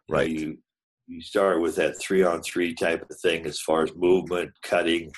Right. 0.07 0.29
You 0.29 0.57
you 1.07 1.21
start 1.21 1.61
with 1.61 1.75
that 1.75 1.99
three 1.99 2.23
on 2.23 2.41
three 2.41 2.73
type 2.73 3.09
of 3.09 3.19
thing 3.19 3.45
as 3.45 3.59
far 3.59 3.83
as 3.83 3.93
movement, 3.95 4.51
cutting, 4.61 5.11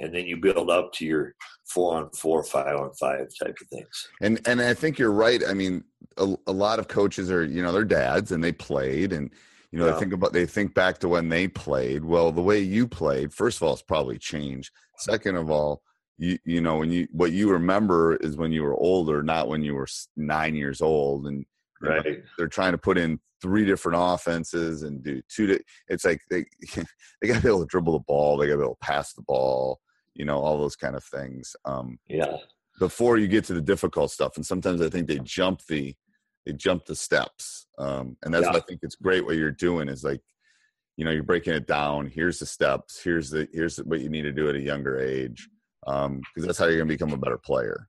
and 0.00 0.14
then 0.14 0.26
you 0.26 0.36
build 0.36 0.70
up 0.70 0.92
to 0.94 1.04
your 1.04 1.34
four 1.66 1.96
on 1.96 2.10
four, 2.10 2.42
five 2.42 2.76
on 2.76 2.92
five 2.94 3.28
type 3.42 3.56
of 3.60 3.68
things. 3.68 4.08
And 4.20 4.40
and 4.46 4.60
I 4.60 4.74
think 4.74 4.98
you're 4.98 5.12
right. 5.12 5.42
I 5.46 5.54
mean, 5.54 5.84
a, 6.16 6.34
a 6.46 6.52
lot 6.52 6.78
of 6.78 6.88
coaches 6.88 7.30
are, 7.30 7.44
you 7.44 7.62
know, 7.62 7.72
they're 7.72 7.84
dads 7.84 8.32
and 8.32 8.42
they 8.42 8.52
played 8.52 9.12
and 9.12 9.30
you 9.72 9.78
know, 9.78 9.86
Yeah. 9.86 9.92
they 9.94 9.98
think 10.00 10.12
about 10.12 10.32
they 10.32 10.46
think 10.46 10.74
back 10.74 10.98
to 10.98 11.08
when 11.08 11.28
they 11.28 11.48
played. 11.48 12.04
Well, 12.04 12.30
the 12.32 12.42
way 12.42 12.60
you 12.60 12.86
played, 12.86 13.32
first 13.32 13.58
of 13.58 13.64
all, 13.64 13.72
it's 13.72 13.82
probably 13.82 14.18
changed. 14.18 14.70
Second 14.98 15.36
of 15.36 15.50
all, 15.50 15.82
you 16.18 16.38
you 16.44 16.60
know, 16.60 16.76
when 16.78 16.90
you 16.92 17.08
what 17.10 17.32
you 17.32 17.50
remember 17.50 18.16
is 18.16 18.36
when 18.36 18.52
you 18.52 18.62
were 18.62 18.76
older, 18.76 19.22
not 19.22 19.48
when 19.48 19.62
you 19.62 19.74
were 19.74 19.88
9 20.16 20.54
years 20.54 20.80
old 20.80 21.26
and 21.26 21.44
you 21.82 21.88
know, 21.88 21.96
Right. 21.96 22.22
they're 22.38 22.46
trying 22.48 22.72
to 22.72 22.78
put 22.78 22.98
in 22.98 23.18
three 23.44 23.66
different 23.66 23.98
offenses 24.00 24.84
and 24.84 25.04
do 25.04 25.20
two 25.28 25.46
di- 25.46 25.64
it's 25.88 26.06
like 26.06 26.18
they 26.30 26.46
they 27.20 27.28
got 27.28 27.36
to 27.36 27.42
be 27.42 27.48
able 27.48 27.60
to 27.60 27.66
dribble 27.66 27.92
the 27.92 28.04
ball, 28.08 28.38
they 28.38 28.46
got 28.46 28.54
to 28.54 28.58
be 28.58 28.64
able 28.64 28.78
to 28.80 28.86
pass 28.86 29.12
the 29.12 29.20
ball, 29.20 29.80
you 30.14 30.24
know, 30.24 30.38
all 30.38 30.58
those 30.58 30.76
kind 30.76 30.96
of 30.96 31.04
things. 31.04 31.54
Um 31.66 31.98
Yeah. 32.08 32.38
before 32.80 33.18
you 33.18 33.28
get 33.28 33.44
to 33.44 33.52
the 33.54 33.60
difficult 33.60 34.10
stuff. 34.10 34.36
And 34.36 34.46
sometimes 34.46 34.80
I 34.80 34.88
think 34.88 35.06
they 35.08 35.18
jump 35.18 35.60
the 35.68 35.94
they 36.46 36.54
jump 36.54 36.86
the 36.86 36.96
steps. 36.96 37.66
Um, 37.78 38.16
and 38.22 38.32
that's 38.32 38.46
what 38.46 38.56
I 38.56 38.60
think 38.60 38.80
it's 38.82 38.96
great 38.96 39.24
what 39.26 39.36
you're 39.36 39.50
doing 39.50 39.88
is 39.90 40.04
like, 40.04 40.22
you 40.96 41.04
know, 41.04 41.10
you're 41.10 41.22
breaking 41.22 41.52
it 41.54 41.66
down. 41.66 42.06
Here's 42.06 42.38
the 42.38 42.46
steps. 42.46 43.02
Here's 43.04 43.28
the 43.28 43.46
here's 43.52 43.76
what 43.76 44.00
you 44.00 44.08
need 44.08 44.22
to 44.22 44.32
do 44.32 44.48
at 44.48 44.54
a 44.54 44.60
younger 44.60 44.98
age. 44.98 45.48
Um, 45.86 46.22
because 46.34 46.46
that's 46.46 46.58
how 46.58 46.64
you're 46.66 46.78
gonna 46.78 46.88
become 46.88 47.12
a 47.12 47.18
better 47.18 47.36
player. 47.38 47.88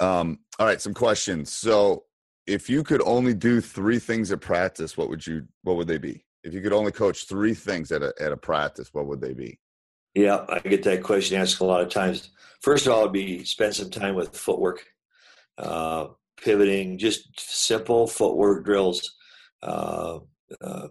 Um, 0.00 0.38
all 0.58 0.66
right, 0.66 0.80
some 0.80 0.94
questions. 0.94 1.52
So 1.52 2.04
if 2.46 2.68
you 2.68 2.82
could 2.82 3.02
only 3.02 3.34
do 3.34 3.60
three 3.60 3.98
things 3.98 4.32
at 4.32 4.40
practice, 4.40 4.96
what 4.96 5.08
would 5.08 5.26
you? 5.26 5.46
What 5.62 5.76
would 5.76 5.88
they 5.88 5.98
be? 5.98 6.24
If 6.44 6.52
you 6.54 6.60
could 6.60 6.72
only 6.72 6.92
coach 6.92 7.28
three 7.28 7.54
things 7.54 7.92
at 7.92 8.02
a 8.02 8.12
at 8.20 8.32
a 8.32 8.36
practice, 8.36 8.90
what 8.92 9.06
would 9.06 9.20
they 9.20 9.34
be? 9.34 9.58
Yeah, 10.14 10.44
I 10.48 10.58
get 10.58 10.82
that 10.84 11.02
question 11.02 11.40
asked 11.40 11.60
a 11.60 11.64
lot 11.64 11.80
of 11.80 11.88
times. 11.88 12.30
First 12.60 12.86
of 12.86 12.92
all, 12.92 13.00
it'd 13.00 13.12
be 13.12 13.44
spend 13.44 13.74
some 13.74 13.90
time 13.90 14.14
with 14.14 14.36
footwork, 14.36 14.84
uh, 15.58 16.08
pivoting, 16.42 16.98
just 16.98 17.28
simple 17.38 18.06
footwork 18.06 18.64
drills. 18.64 19.14
Uh, 19.62 20.18
uh, 20.60 20.88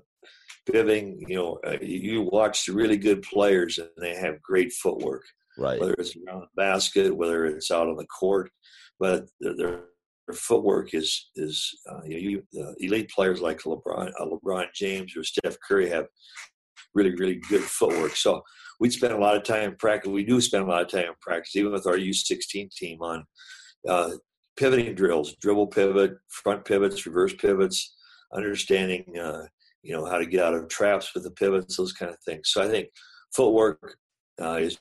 pivoting, 0.71 1.23
you 1.27 1.35
know, 1.35 1.59
uh, 1.67 1.77
you 1.81 2.21
watch 2.31 2.65
the 2.65 2.73
really 2.73 2.97
good 2.97 3.21
players 3.21 3.77
and 3.77 3.89
they 3.97 4.15
have 4.15 4.41
great 4.41 4.71
footwork. 4.71 5.23
Right. 5.57 5.79
Whether 5.79 5.93
it's 5.93 6.15
around 6.15 6.41
the 6.41 6.47
basket, 6.55 7.15
whether 7.15 7.45
it's 7.45 7.71
out 7.71 7.87
on 7.87 7.97
the 7.97 8.05
court, 8.05 8.49
but 8.99 9.25
their, 9.39 9.81
their 10.31 10.39
footwork 10.39 10.93
is 10.93 11.29
is 11.35 11.77
uh, 11.89 12.01
you, 12.05 12.41
know, 12.53 12.63
you 12.63 12.75
elite 12.79 13.09
players 13.09 13.41
like 13.41 13.59
LeBron, 13.59 14.11
uh, 14.19 14.25
LeBron 14.25 14.67
James 14.73 15.15
or 15.15 15.23
Steph 15.23 15.57
Curry 15.67 15.89
have 15.89 16.07
really 16.93 17.13
really 17.15 17.41
good 17.49 17.61
footwork. 17.61 18.15
So 18.15 18.41
we 18.79 18.89
spend 18.89 19.13
a 19.13 19.17
lot 19.17 19.35
of 19.35 19.43
time 19.43 19.71
in 19.71 19.75
practice. 19.75 20.09
We 20.09 20.23
do 20.23 20.39
spend 20.41 20.63
a 20.63 20.67
lot 20.67 20.81
of 20.81 20.89
time 20.89 21.05
in 21.05 21.13
practice, 21.21 21.55
even 21.55 21.71
with 21.71 21.85
our 21.85 21.97
U16 21.97 22.71
team 22.71 23.01
on 23.01 23.25
uh, 23.87 24.11
pivoting 24.57 24.95
drills, 24.95 25.35
dribble 25.41 25.67
pivot, 25.67 26.13
front 26.29 26.65
pivots, 26.65 27.05
reverse 27.05 27.33
pivots, 27.33 27.95
understanding 28.33 29.05
uh, 29.19 29.45
you 29.83 29.93
know 29.93 30.05
how 30.05 30.17
to 30.17 30.25
get 30.25 30.43
out 30.43 30.53
of 30.53 30.69
traps 30.69 31.13
with 31.13 31.23
the 31.23 31.31
pivots, 31.31 31.75
those 31.75 31.93
kind 31.93 32.11
of 32.11 32.17
things. 32.25 32.49
So 32.51 32.61
I 32.63 32.69
think 32.69 32.87
footwork 33.35 33.97
uh, 34.41 34.59
is 34.61 34.77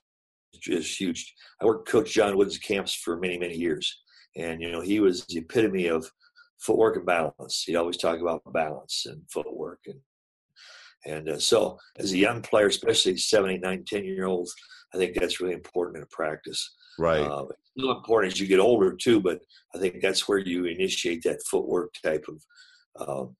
is 0.67 0.95
huge. 0.95 1.35
I 1.61 1.65
worked 1.65 1.89
Coach 1.89 2.13
John 2.13 2.37
Wooden's 2.37 2.59
camps 2.59 2.95
for 2.95 3.19
many 3.19 3.39
many 3.39 3.57
years, 3.57 4.01
and 4.37 4.61
you 4.61 4.71
know 4.71 4.81
he 4.81 5.01
was 5.01 5.25
the 5.27 5.39
epitome 5.39 5.87
of 5.87 6.11
footwork 6.59 6.97
and 6.97 7.07
balance. 7.07 7.65
He'd 7.67 7.77
always 7.77 7.97
talk 7.97 8.21
about 8.21 8.43
balance 8.53 9.07
and 9.07 9.23
footwork 9.31 9.81
and 9.87 10.01
and 11.07 11.29
uh, 11.31 11.39
so 11.39 11.79
as 11.99 12.13
a 12.13 12.19
young 12.19 12.43
player, 12.43 12.67
especially 12.67 13.17
seven, 13.17 13.51
eight, 13.51 13.63
nine, 13.63 13.85
ten 13.87 14.05
year 14.05 14.27
olds, 14.27 14.55
I 14.95 14.99
think 14.99 15.15
that's 15.15 15.41
really 15.41 15.55
important 15.55 15.99
in 15.99 16.07
practice. 16.11 16.75
Right. 16.99 17.21
Uh, 17.21 17.47
it's 17.49 17.71
still 17.77 17.97
important 17.97 18.35
as 18.35 18.41
you 18.41 18.47
get 18.47 18.61
older 18.61 18.93
too, 18.95 19.21
but 19.21 19.41
I 19.75 19.79
think 19.79 20.03
that's 20.03 20.29
where 20.29 20.39
you 20.39 20.67
initiate 20.67 21.23
that 21.23 21.43
footwork 21.51 21.95
type 22.05 22.27
of 22.29 23.09
um, 23.09 23.37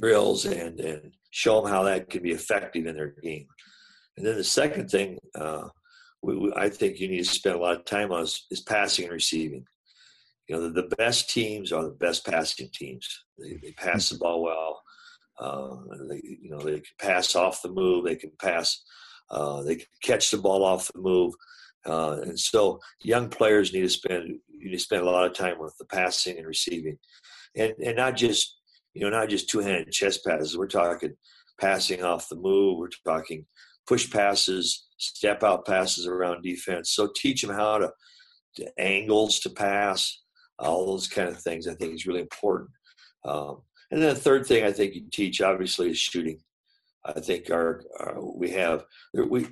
drills 0.00 0.44
and 0.46 0.80
and 0.80 1.12
show 1.30 1.60
them 1.60 1.70
how 1.70 1.82
that 1.84 2.10
can 2.10 2.22
be 2.22 2.32
effective 2.32 2.86
in 2.86 2.96
their 2.96 3.14
game. 3.22 3.46
And 4.16 4.26
then 4.26 4.36
the 4.36 4.44
second 4.44 4.90
thing 4.90 5.18
uh, 5.34 5.68
we, 6.24 6.52
I 6.56 6.68
think 6.68 6.98
you 6.98 7.08
need 7.08 7.24
to 7.24 7.24
spend 7.24 7.56
a 7.56 7.60
lot 7.60 7.76
of 7.76 7.84
time 7.84 8.12
on 8.12 8.22
is, 8.22 8.46
is 8.50 8.60
passing 8.60 9.04
and 9.04 9.14
receiving. 9.14 9.66
You 10.48 10.56
know, 10.56 10.62
the, 10.68 10.82
the, 10.82 10.96
best 10.96 11.30
teams 11.30 11.72
are 11.72 11.84
the 11.84 11.90
best 11.90 12.26
passing 12.26 12.68
teams. 12.72 13.24
They, 13.38 13.58
they 13.62 13.72
pass 13.72 14.08
the 14.08 14.18
ball 14.18 14.42
well. 14.42 14.82
Uh, 15.38 15.76
they, 16.08 16.20
you 16.22 16.50
know, 16.50 16.58
they 16.58 16.80
can 16.80 16.96
pass 17.00 17.34
off 17.34 17.62
the 17.62 17.70
move. 17.70 18.04
They 18.04 18.16
can 18.16 18.32
pass. 18.40 18.84
Uh, 19.30 19.62
they 19.62 19.76
can 19.76 19.86
catch 20.02 20.30
the 20.30 20.38
ball 20.38 20.64
off 20.64 20.90
the 20.92 21.00
move. 21.00 21.34
Uh, 21.86 22.18
and 22.22 22.38
so, 22.38 22.80
young 23.02 23.28
players 23.28 23.72
need 23.72 23.82
to 23.82 23.88
spend 23.88 24.38
you 24.48 24.70
need 24.70 24.76
to 24.76 24.82
spend 24.82 25.02
a 25.02 25.10
lot 25.10 25.26
of 25.26 25.34
time 25.34 25.58
with 25.58 25.76
the 25.78 25.84
passing 25.86 26.38
and 26.38 26.46
receiving, 26.46 26.98
and 27.56 27.74
and 27.84 27.96
not 27.96 28.16
just 28.16 28.58
you 28.94 29.02
know 29.02 29.10
not 29.10 29.28
just 29.28 29.48
two 29.48 29.58
handed 29.58 29.92
chest 29.92 30.24
passes. 30.24 30.56
We're 30.56 30.66
talking 30.66 31.14
passing 31.60 32.02
off 32.02 32.28
the 32.28 32.36
move. 32.36 32.78
We're 32.78 32.88
talking 33.04 33.44
push 33.86 34.10
passes, 34.10 34.86
step 34.98 35.42
out 35.42 35.66
passes 35.66 36.06
around 36.06 36.42
defense. 36.42 36.90
So 36.90 37.10
teach 37.14 37.42
them 37.42 37.54
how 37.54 37.78
to, 37.78 37.92
to 38.56 38.80
angles 38.80 39.40
to 39.40 39.50
pass, 39.50 40.22
all 40.58 40.86
those 40.86 41.08
kind 41.08 41.28
of 41.28 41.40
things. 41.40 41.66
I 41.66 41.74
think 41.74 41.94
is 41.94 42.06
really 42.06 42.20
important. 42.20 42.70
Um, 43.24 43.62
and 43.90 44.02
then 44.02 44.10
the 44.10 44.20
third 44.20 44.46
thing 44.46 44.64
I 44.64 44.72
think 44.72 44.94
you 44.94 45.02
teach 45.12 45.40
obviously 45.40 45.90
is 45.90 45.98
shooting. 45.98 46.40
I 47.04 47.20
think 47.20 47.50
our, 47.50 47.84
our 48.00 48.18
we 48.20 48.50
have 48.50 48.84
we 49.12 49.46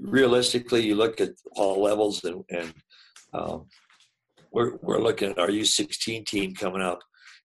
realistically 0.00 0.86
you 0.86 0.94
look 0.94 1.20
at 1.20 1.30
all 1.52 1.82
levels 1.82 2.22
and, 2.24 2.44
and 2.50 2.72
um, 3.34 3.66
we're 4.52 4.76
we're 4.80 5.00
looking 5.00 5.30
at 5.30 5.38
our 5.38 5.48
U16 5.48 6.24
team 6.24 6.54
coming 6.54 6.80
up, 6.80 7.00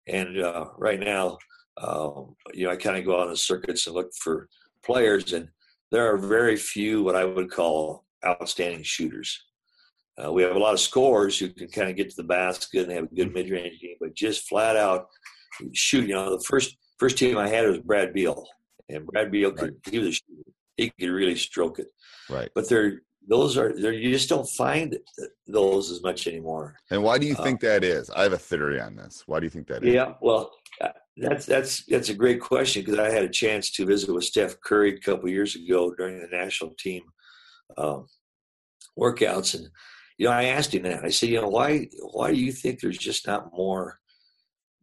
and 0.08 0.40
uh, 0.40 0.68
right 0.78 1.00
now, 1.00 1.38
um, 1.82 2.36
you 2.54 2.66
know, 2.66 2.72
I 2.72 2.78
kind 2.78 2.98
of 2.98 3.06
go 3.06 3.16
out 3.16 3.28
on 3.28 3.30
the 3.30 3.38
circuits 3.38 3.88
and 3.88 3.96
look 3.96 4.12
for 4.14 4.48
players, 4.84 5.34
and 5.34 5.50
there 5.92 6.14
are 6.14 6.18
very 6.18 6.56
few 6.56 7.04
what 7.04 7.16
I 7.16 7.26
would 7.26 7.52
call 7.52 8.06
outstanding 8.26 8.84
shooters. 8.84 9.44
Uh, 10.24 10.32
we 10.32 10.44
have 10.44 10.56
a 10.56 10.60
lot 10.60 10.74
of 10.74 10.80
scorers 10.80 11.40
who 11.40 11.50
can 11.50 11.68
kind 11.70 11.90
of 11.90 11.96
get 11.96 12.10
to 12.10 12.16
the 12.16 12.24
basket 12.24 12.84
and 12.84 12.92
have 12.92 13.06
a 13.06 13.16
good 13.16 13.28
mm-hmm. 13.28 13.36
mid-range 13.36 13.80
game, 13.82 13.96
but 14.00 14.14
just 14.14 14.48
flat 14.48 14.76
out 14.76 15.08
shoot. 15.74 16.08
You 16.08 16.16
know, 16.16 16.38
the 16.38 16.44
first 16.44 16.78
first 16.98 17.18
team 17.18 17.38
I 17.38 17.48
had 17.48 17.68
was 17.68 17.80
Brad 17.80 18.14
Beal, 18.14 18.46
and 18.90 19.06
Brad 19.06 19.32
Beal 19.32 19.52
could 19.52 19.76
right. 19.86 19.94
he 19.94 20.00
was 20.00 20.08
a 20.10 20.12
shooter. 20.12 20.52
He 20.78 20.92
could 21.00 21.10
really 21.10 21.36
stroke 21.36 21.80
it. 21.80 21.88
Right. 22.30 22.50
But 22.56 22.70
they're 22.70 23.02
those 23.28 23.58
are 23.58 23.74
there. 23.80 23.94
You 23.94 24.12
just 24.12 24.30
don't 24.30 24.50
find 24.50 24.98
those 25.48 25.92
as 25.92 26.02
much 26.02 26.28
anymore. 26.28 26.76
And 26.90 27.04
why 27.04 27.18
do 27.18 27.28
you 27.28 27.36
uh, 27.36 27.44
think 27.44 27.60
that 27.62 27.84
is? 27.84 28.10
I 28.10 28.24
have 28.24 28.34
a 28.34 28.38
theory 28.38 28.82
on 28.82 28.96
this. 28.96 29.24
Why 29.28 29.40
do 29.40 29.46
you 29.46 29.50
think 29.50 29.68
that 29.68 29.84
is? 29.84 29.94
Yeah. 29.94 30.14
Well, 30.22 30.38
uh, 30.38 30.46
that's 31.22 31.46
that's 31.46 31.86
that's 31.86 32.10
a 32.10 32.16
great 32.16 32.42
question 32.42 32.82
because 32.84 33.00
I 33.00 33.12
had 33.12 33.24
a 33.24 33.30
chance 33.30 33.70
to 33.72 33.86
visit 33.86 34.14
with 34.14 34.24
Steph 34.24 34.60
Curry 34.62 34.96
a 34.96 35.00
couple 35.00 35.30
years 35.30 35.56
ago 35.56 35.94
during 35.94 36.20
the 36.20 36.36
national 36.36 36.72
team 36.80 37.04
um, 37.78 38.08
workouts, 39.00 39.54
and 39.56 39.68
you 40.18 40.26
know 40.26 40.32
I 40.32 40.46
asked 40.46 40.74
him 40.74 40.84
that. 40.84 41.06
I 41.06 41.10
said, 41.10 41.30
you 41.30 41.40
know, 41.40 41.48
why 41.48 41.88
why 42.12 42.32
do 42.32 42.38
you 42.38 42.52
think 42.52 42.80
there's 42.80 42.98
just 42.98 43.28
not 43.28 43.54
more 43.54 44.00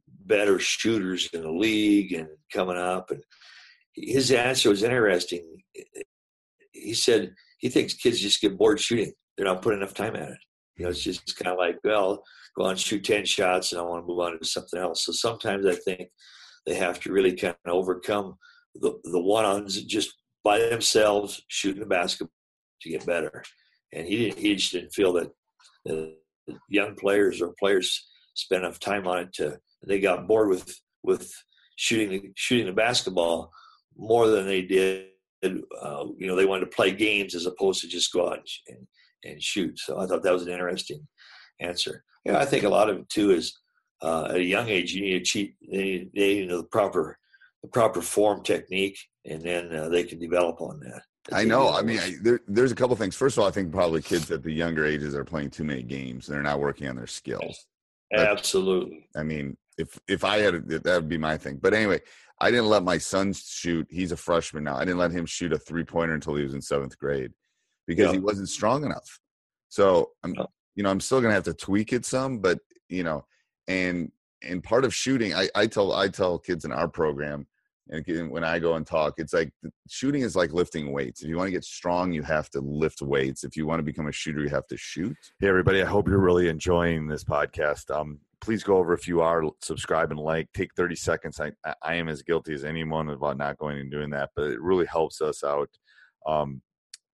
better 0.06 0.58
shooters 0.60 1.28
in 1.32 1.42
the 1.42 1.50
league 1.50 2.12
and 2.12 2.28
coming 2.52 2.76
up? 2.76 3.10
And 3.10 3.22
his 3.94 4.30
answer 4.30 4.70
was 4.70 4.84
interesting. 4.84 5.44
He 6.70 6.94
said 6.94 7.34
he 7.58 7.68
thinks 7.68 7.94
kids 7.94 8.20
just 8.20 8.40
get 8.40 8.56
bored 8.56 8.78
shooting; 8.78 9.12
they're 9.36 9.46
not 9.46 9.62
putting 9.62 9.80
enough 9.80 9.94
time 9.94 10.14
at 10.14 10.30
it. 10.30 10.38
You 10.76 10.84
know, 10.84 10.90
it's 10.90 11.02
just 11.02 11.36
kind 11.36 11.50
of 11.50 11.58
like, 11.58 11.78
well, 11.82 12.22
go 12.58 12.64
on 12.64 12.76
shoot 12.76 13.04
10 13.04 13.24
shots 13.24 13.72
and 13.72 13.80
I 13.80 13.84
want 13.84 14.02
to 14.02 14.08
move 14.08 14.18
on 14.18 14.38
to 14.38 14.44
something 14.44 14.80
else. 14.80 15.04
So 15.04 15.12
sometimes 15.12 15.64
I 15.64 15.74
think 15.74 16.08
they 16.66 16.74
have 16.74 17.00
to 17.00 17.12
really 17.12 17.34
kind 17.34 17.54
of 17.64 17.72
overcome 17.72 18.36
the, 18.74 18.98
the 19.04 19.20
one-ons 19.20 19.82
just 19.84 20.12
by 20.42 20.58
themselves 20.58 21.40
shooting 21.48 21.80
the 21.80 21.86
basketball 21.86 22.32
to 22.82 22.90
get 22.90 23.06
better. 23.06 23.44
And 23.92 24.06
he 24.06 24.16
didn't, 24.16 24.38
he 24.38 24.56
just 24.56 24.72
didn't 24.72 24.92
feel 24.92 25.12
that 25.14 26.14
young 26.68 26.94
players 26.96 27.40
or 27.40 27.54
players 27.58 28.06
spent 28.34 28.64
enough 28.64 28.80
time 28.80 29.06
on 29.06 29.20
it 29.20 29.32
to, 29.34 29.58
they 29.86 30.00
got 30.00 30.26
bored 30.26 30.48
with, 30.48 30.74
with 31.02 31.32
shooting, 31.76 32.32
shooting 32.36 32.66
the 32.66 32.72
basketball 32.72 33.52
more 33.96 34.28
than 34.28 34.46
they 34.46 34.62
did. 34.62 35.06
Uh, 35.44 36.06
you 36.16 36.26
know, 36.26 36.34
they 36.34 36.44
wanted 36.44 36.64
to 36.64 36.76
play 36.76 36.90
games 36.90 37.34
as 37.34 37.46
opposed 37.46 37.80
to 37.80 37.88
just 37.88 38.12
go 38.12 38.28
out 38.28 38.46
and, 38.68 38.86
and 39.24 39.42
shoot. 39.42 39.78
So 39.78 40.00
I 40.00 40.06
thought 40.06 40.24
that 40.24 40.32
was 40.32 40.42
an 40.42 40.52
interesting 40.52 41.06
answer. 41.60 42.04
Yeah, 42.24 42.38
I 42.38 42.44
think 42.44 42.64
a 42.64 42.68
lot 42.68 42.90
of 42.90 42.98
it 42.98 43.08
too 43.08 43.30
is 43.30 43.58
uh, 44.02 44.26
at 44.30 44.36
a 44.36 44.42
young 44.42 44.68
age 44.68 44.92
you 44.92 45.02
need 45.02 45.18
to 45.18 45.24
cheat. 45.24 45.54
They 45.70 45.82
need, 45.82 46.10
they 46.14 46.34
need 46.34 46.50
the 46.50 46.64
proper 46.64 47.18
the 47.62 47.68
proper 47.68 48.00
form 48.00 48.42
technique, 48.42 48.98
and 49.24 49.42
then 49.42 49.74
uh, 49.74 49.88
they 49.88 50.04
can 50.04 50.18
develop 50.18 50.60
on 50.60 50.80
that. 50.80 51.02
I 51.32 51.44
know. 51.44 51.70
I 51.70 51.82
mean, 51.82 51.98
I, 51.98 52.14
there, 52.22 52.40
there's 52.48 52.72
a 52.72 52.74
couple 52.74 52.96
things. 52.96 53.14
First 53.14 53.36
of 53.36 53.42
all, 53.42 53.48
I 53.48 53.52
think 53.52 53.70
probably 53.70 54.00
kids 54.00 54.30
at 54.30 54.42
the 54.42 54.52
younger 54.52 54.86
ages 54.86 55.14
are 55.14 55.24
playing 55.24 55.50
too 55.50 55.64
many 55.64 55.82
games. 55.82 56.26
They're 56.26 56.42
not 56.42 56.60
working 56.60 56.88
on 56.88 56.96
their 56.96 57.06
skills. 57.06 57.66
Absolutely. 58.14 59.08
I 59.14 59.22
mean, 59.22 59.56
if 59.76 59.98
if 60.08 60.24
I 60.24 60.38
had 60.38 60.68
that 60.68 60.84
would 60.86 61.08
be 61.08 61.18
my 61.18 61.36
thing. 61.36 61.58
But 61.60 61.74
anyway, 61.74 62.00
I 62.40 62.50
didn't 62.50 62.66
let 62.66 62.82
my 62.82 62.98
son 62.98 63.32
shoot. 63.32 63.86
He's 63.90 64.12
a 64.12 64.16
freshman 64.16 64.64
now. 64.64 64.76
I 64.76 64.84
didn't 64.84 64.98
let 64.98 65.10
him 65.10 65.26
shoot 65.26 65.52
a 65.52 65.58
three 65.58 65.84
pointer 65.84 66.14
until 66.14 66.34
he 66.34 66.44
was 66.44 66.54
in 66.54 66.62
seventh 66.62 66.98
grade 66.98 67.32
because 67.86 68.06
yeah. 68.06 68.12
he 68.12 68.18
wasn't 68.18 68.48
strong 68.48 68.84
enough. 68.84 69.20
So 69.68 70.10
I'm, 70.22 70.34
you 70.78 70.84
know, 70.84 70.90
I'm 70.90 71.00
still 71.00 71.20
gonna 71.20 71.34
have 71.34 71.42
to 71.42 71.54
tweak 71.54 71.92
it 71.92 72.06
some, 72.06 72.38
but 72.38 72.60
you 72.88 73.02
know, 73.02 73.26
and 73.66 74.12
and 74.42 74.62
part 74.62 74.84
of 74.84 74.94
shooting, 74.94 75.34
I, 75.34 75.48
I 75.56 75.66
tell 75.66 75.92
I 75.92 76.06
tell 76.06 76.38
kids 76.38 76.64
in 76.64 76.70
our 76.70 76.86
program, 76.86 77.48
and 77.88 78.30
when 78.30 78.44
I 78.44 78.60
go 78.60 78.74
and 78.74 78.86
talk, 78.86 79.14
it's 79.18 79.32
like 79.32 79.50
shooting 79.88 80.22
is 80.22 80.36
like 80.36 80.52
lifting 80.52 80.92
weights. 80.92 81.20
If 81.20 81.28
you 81.28 81.36
want 81.36 81.48
to 81.48 81.52
get 81.52 81.64
strong, 81.64 82.12
you 82.12 82.22
have 82.22 82.48
to 82.50 82.60
lift 82.60 83.02
weights. 83.02 83.42
If 83.42 83.56
you 83.56 83.66
want 83.66 83.80
to 83.80 83.82
become 83.82 84.06
a 84.06 84.12
shooter, 84.12 84.40
you 84.40 84.50
have 84.50 84.68
to 84.68 84.76
shoot. 84.76 85.16
Hey, 85.40 85.48
everybody! 85.48 85.82
I 85.82 85.86
hope 85.86 86.06
you're 86.06 86.18
really 86.18 86.48
enjoying 86.48 87.08
this 87.08 87.24
podcast. 87.24 87.90
Um, 87.92 88.20
please 88.40 88.62
go 88.62 88.76
over 88.76 88.92
if 88.92 89.08
you 89.08 89.20
are 89.20 89.42
subscribe 89.60 90.12
and 90.12 90.20
like. 90.20 90.48
Take 90.54 90.72
30 90.76 90.94
seconds. 90.94 91.40
I 91.40 91.50
I 91.82 91.94
am 91.94 92.08
as 92.08 92.22
guilty 92.22 92.54
as 92.54 92.64
anyone 92.64 93.08
about 93.08 93.36
not 93.36 93.58
going 93.58 93.78
and 93.78 93.90
doing 93.90 94.10
that, 94.10 94.30
but 94.36 94.52
it 94.52 94.60
really 94.60 94.86
helps 94.86 95.20
us 95.20 95.42
out. 95.42 95.70
Um, 96.24 96.62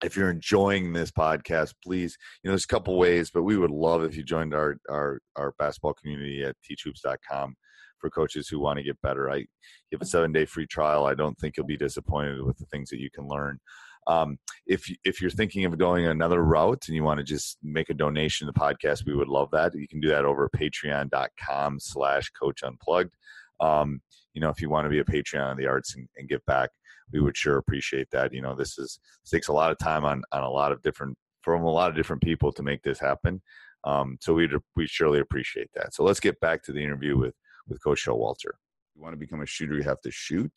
if 0.05 0.17
you're 0.17 0.31
enjoying 0.31 0.93
this 0.93 1.11
podcast, 1.11 1.75
please, 1.83 2.17
you 2.43 2.49
know, 2.49 2.53
there's 2.53 2.65
a 2.65 2.69
couple 2.69 2.99
ways, 2.99 3.31
but 3.33 3.43
we 3.43 3.57
would 3.57 3.71
love 3.71 4.05
if 4.05 4.17
you 4.17 4.23
joined 4.23 4.55
our 4.55 4.77
our 4.89 5.21
our 5.37 5.55
basketball 5.59 5.95
community 5.95 6.45
at 6.45 6.57
teachhoops.com 6.69 7.55
for 7.99 8.11
coaches 8.11 8.49
who 8.49 8.61
want 8.61 8.77
to 8.77 8.83
get 8.83 9.01
better. 9.01 9.31
I 9.31 9.47
give 9.91 10.03
a 10.03 10.07
seven 10.07 10.33
day 10.33 10.45
free 10.45 10.67
trial. 10.67 11.07
I 11.07 11.15
don't 11.15 11.39
think 11.39 11.57
you'll 11.57 11.67
be 11.67 11.77
disappointed 11.77 12.43
with 12.43 12.59
the 12.59 12.67
things 12.67 12.91
that 12.91 13.01
you 13.01 13.11
can 13.11 13.27
learn. 13.27 13.59
Um, 14.07 14.39
if 14.67 14.85
if 15.05 15.23
you're 15.23 15.31
thinking 15.31 15.65
of 15.65 15.79
going 15.79 16.07
another 16.07 16.45
route 16.45 16.85
and 16.87 16.95
you 16.95 17.03
want 17.03 17.19
to 17.19 17.25
just 17.25 17.57
make 17.63 17.89
a 17.89 17.95
donation 17.95 18.47
to 18.47 18.53
the 18.53 18.61
podcast, 18.61 19.07
we 19.07 19.15
would 19.15 19.29
love 19.29 19.49
that. 19.53 19.75
You 19.75 19.89
can 19.89 20.01
do 20.01 20.09
that 20.09 20.27
over 20.27 20.51
patreon.com 20.55 21.81
slash 21.81 22.31
coach 22.31 22.63
unplugged. 22.63 23.15
Um, 23.61 24.03
you 24.35 24.41
know, 24.41 24.51
if 24.51 24.61
you 24.61 24.69
want 24.69 24.85
to 24.85 24.91
be 24.91 24.99
a 24.99 25.05
Patreon 25.05 25.53
of 25.53 25.57
the 25.57 25.67
arts 25.67 25.95
and, 25.95 26.09
and 26.17 26.29
give 26.29 26.45
back, 26.47 26.71
we 27.13 27.21
would 27.21 27.37
sure 27.37 27.57
appreciate 27.57 28.09
that. 28.11 28.33
You 28.33 28.43
know, 28.43 28.55
this 28.55 28.79
is 28.79 28.99
this 29.23 29.31
takes 29.31 29.49
a 29.49 29.53
lot 29.53 29.71
of 29.71 29.79
time 29.79 30.05
on 30.05 30.23
on 30.33 30.43
a 30.43 30.51
lot 30.51 30.73
of 30.73 30.83
different 30.83 31.17
from 31.43 31.63
a 31.63 31.71
lot 31.71 31.91
of 31.91 31.97
different 31.97 32.23
people 32.23 32.53
to 32.53 32.63
make 32.63 32.83
this 32.83 32.99
happen. 32.99 33.41
Um, 33.85 34.19
so 34.21 34.35
we 34.35 34.49
we 34.77 34.87
surely 34.87 35.21
appreciate 35.21 35.71
that. 35.75 35.95
So 35.95 36.05
let's 36.05 36.21
get 36.21 36.41
back 36.41 36.63
to 36.65 36.73
the 36.73 36.83
interview 36.83 37.17
with 37.17 37.35
with 37.69 37.83
Coach 37.83 38.05
Showalter. 38.05 38.53
You 38.95 39.03
want 39.03 39.13
to 39.15 39.19
become 39.19 39.41
a 39.41 39.47
shooter, 39.47 39.75
you 39.75 39.83
have 39.83 40.01
to 40.03 40.11
shoot. 40.11 40.53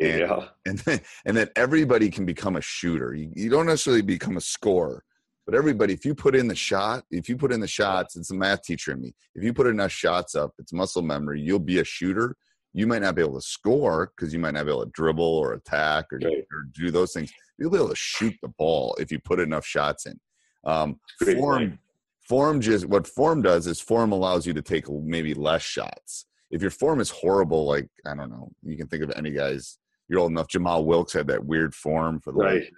And, 0.00 0.20
yeah. 0.20 0.44
and 0.66 0.78
then, 0.80 1.00
and 1.24 1.36
then 1.36 1.48
everybody 1.56 2.10
can 2.10 2.26
become 2.26 2.56
a 2.56 2.60
shooter. 2.60 3.14
You, 3.14 3.30
you 3.34 3.48
don't 3.48 3.66
necessarily 3.66 4.02
become 4.02 4.36
a 4.36 4.42
scorer, 4.42 5.02
but 5.46 5.54
everybody, 5.54 5.94
if 5.94 6.04
you 6.04 6.14
put 6.14 6.36
in 6.36 6.48
the 6.48 6.54
shot, 6.54 7.04
if 7.10 7.28
you 7.28 7.36
put 7.36 7.52
in 7.52 7.60
the 7.60 7.66
shots, 7.66 8.16
it's 8.16 8.30
a 8.30 8.34
math 8.34 8.62
teacher 8.62 8.92
in 8.92 9.00
me. 9.00 9.14
If 9.34 9.42
you 9.42 9.54
put 9.54 9.66
enough 9.66 9.92
shots 9.92 10.34
up, 10.34 10.52
it's 10.58 10.72
muscle 10.72 11.02
memory. 11.02 11.40
You'll 11.40 11.60
be 11.60 11.78
a 11.78 11.84
shooter. 11.84 12.36
You 12.76 12.86
might 12.86 13.00
not 13.00 13.14
be 13.14 13.22
able 13.22 13.40
to 13.40 13.46
score 13.46 14.12
because 14.14 14.34
you 14.34 14.38
might 14.38 14.52
not 14.52 14.66
be 14.66 14.70
able 14.70 14.84
to 14.84 14.90
dribble 14.92 15.24
or 15.24 15.54
attack 15.54 16.12
or, 16.12 16.18
Right. 16.22 16.44
or 16.52 16.64
do 16.74 16.90
those 16.90 17.14
things. 17.14 17.32
You'll 17.58 17.70
be 17.70 17.78
able 17.78 17.88
to 17.88 17.96
shoot 17.96 18.34
the 18.42 18.48
ball 18.48 18.94
if 19.00 19.10
you 19.10 19.18
put 19.18 19.40
enough 19.40 19.64
shots 19.64 20.04
in. 20.04 20.20
Um, 20.64 21.00
form, 21.24 21.36
point. 21.70 21.78
form 22.28 22.60
just 22.60 22.84
what 22.84 23.06
form 23.06 23.40
does 23.40 23.66
is 23.66 23.80
form 23.80 24.12
allows 24.12 24.46
you 24.46 24.52
to 24.52 24.60
take 24.60 24.90
maybe 24.90 25.32
less 25.32 25.62
shots. 25.62 26.26
If 26.50 26.60
your 26.60 26.70
form 26.70 27.00
is 27.00 27.08
horrible, 27.08 27.64
like 27.64 27.88
I 28.04 28.14
don't 28.14 28.28
know, 28.28 28.50
you 28.62 28.76
can 28.76 28.88
think 28.88 29.02
of 29.02 29.10
any 29.16 29.30
guys. 29.30 29.78
You're 30.08 30.20
old 30.20 30.32
enough. 30.32 30.48
Jamaal 30.48 30.84
Wilkes 30.84 31.14
had 31.14 31.28
that 31.28 31.46
weird 31.46 31.74
form 31.74 32.20
for 32.20 32.32
the 32.32 32.38
Right. 32.40 32.70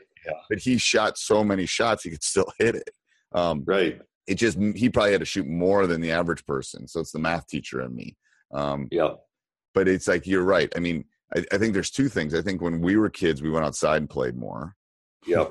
but 0.49 0.61
he 0.61 0.79
shot 0.79 1.19
so 1.19 1.43
many 1.43 1.67
shots 1.67 2.05
he 2.05 2.11
could 2.11 2.23
still 2.23 2.53
hit 2.61 2.77
it. 2.77 2.91
Um, 3.33 3.65
Right. 3.67 4.01
it 4.29 4.37
just 4.37 4.59
he 4.77 4.89
probably 4.91 5.11
had 5.11 5.21
to 5.23 5.27
shoot 5.27 5.47
more 5.49 5.89
than 5.89 6.01
the 6.01 6.13
average 6.13 6.47
person. 6.47 6.87
So 6.87 7.01
it's 7.01 7.11
the 7.11 7.19
math 7.19 7.49
teacher 7.49 7.81
in 7.83 7.97
me. 7.97 8.17
Um, 8.53 8.87
Yeah. 8.93 9.15
But 9.75 9.89
it's 9.89 10.09
like 10.09 10.27
you're 10.27 10.45
right. 10.45 10.73
I 10.77 10.81
mean, 10.81 11.05
I, 11.35 11.45
I 11.53 11.59
think 11.59 11.75
there's 11.75 11.91
two 11.91 12.09
things. 12.09 12.35
I 12.35 12.43
think 12.43 12.61
when 12.61 12.81
we 12.81 12.97
were 12.97 13.11
kids, 13.11 13.43
we 13.43 13.51
went 13.51 13.67
outside 13.67 13.99
and 13.99 14.09
played 14.11 14.37
more, 14.37 14.75
Yeah. 15.27 15.47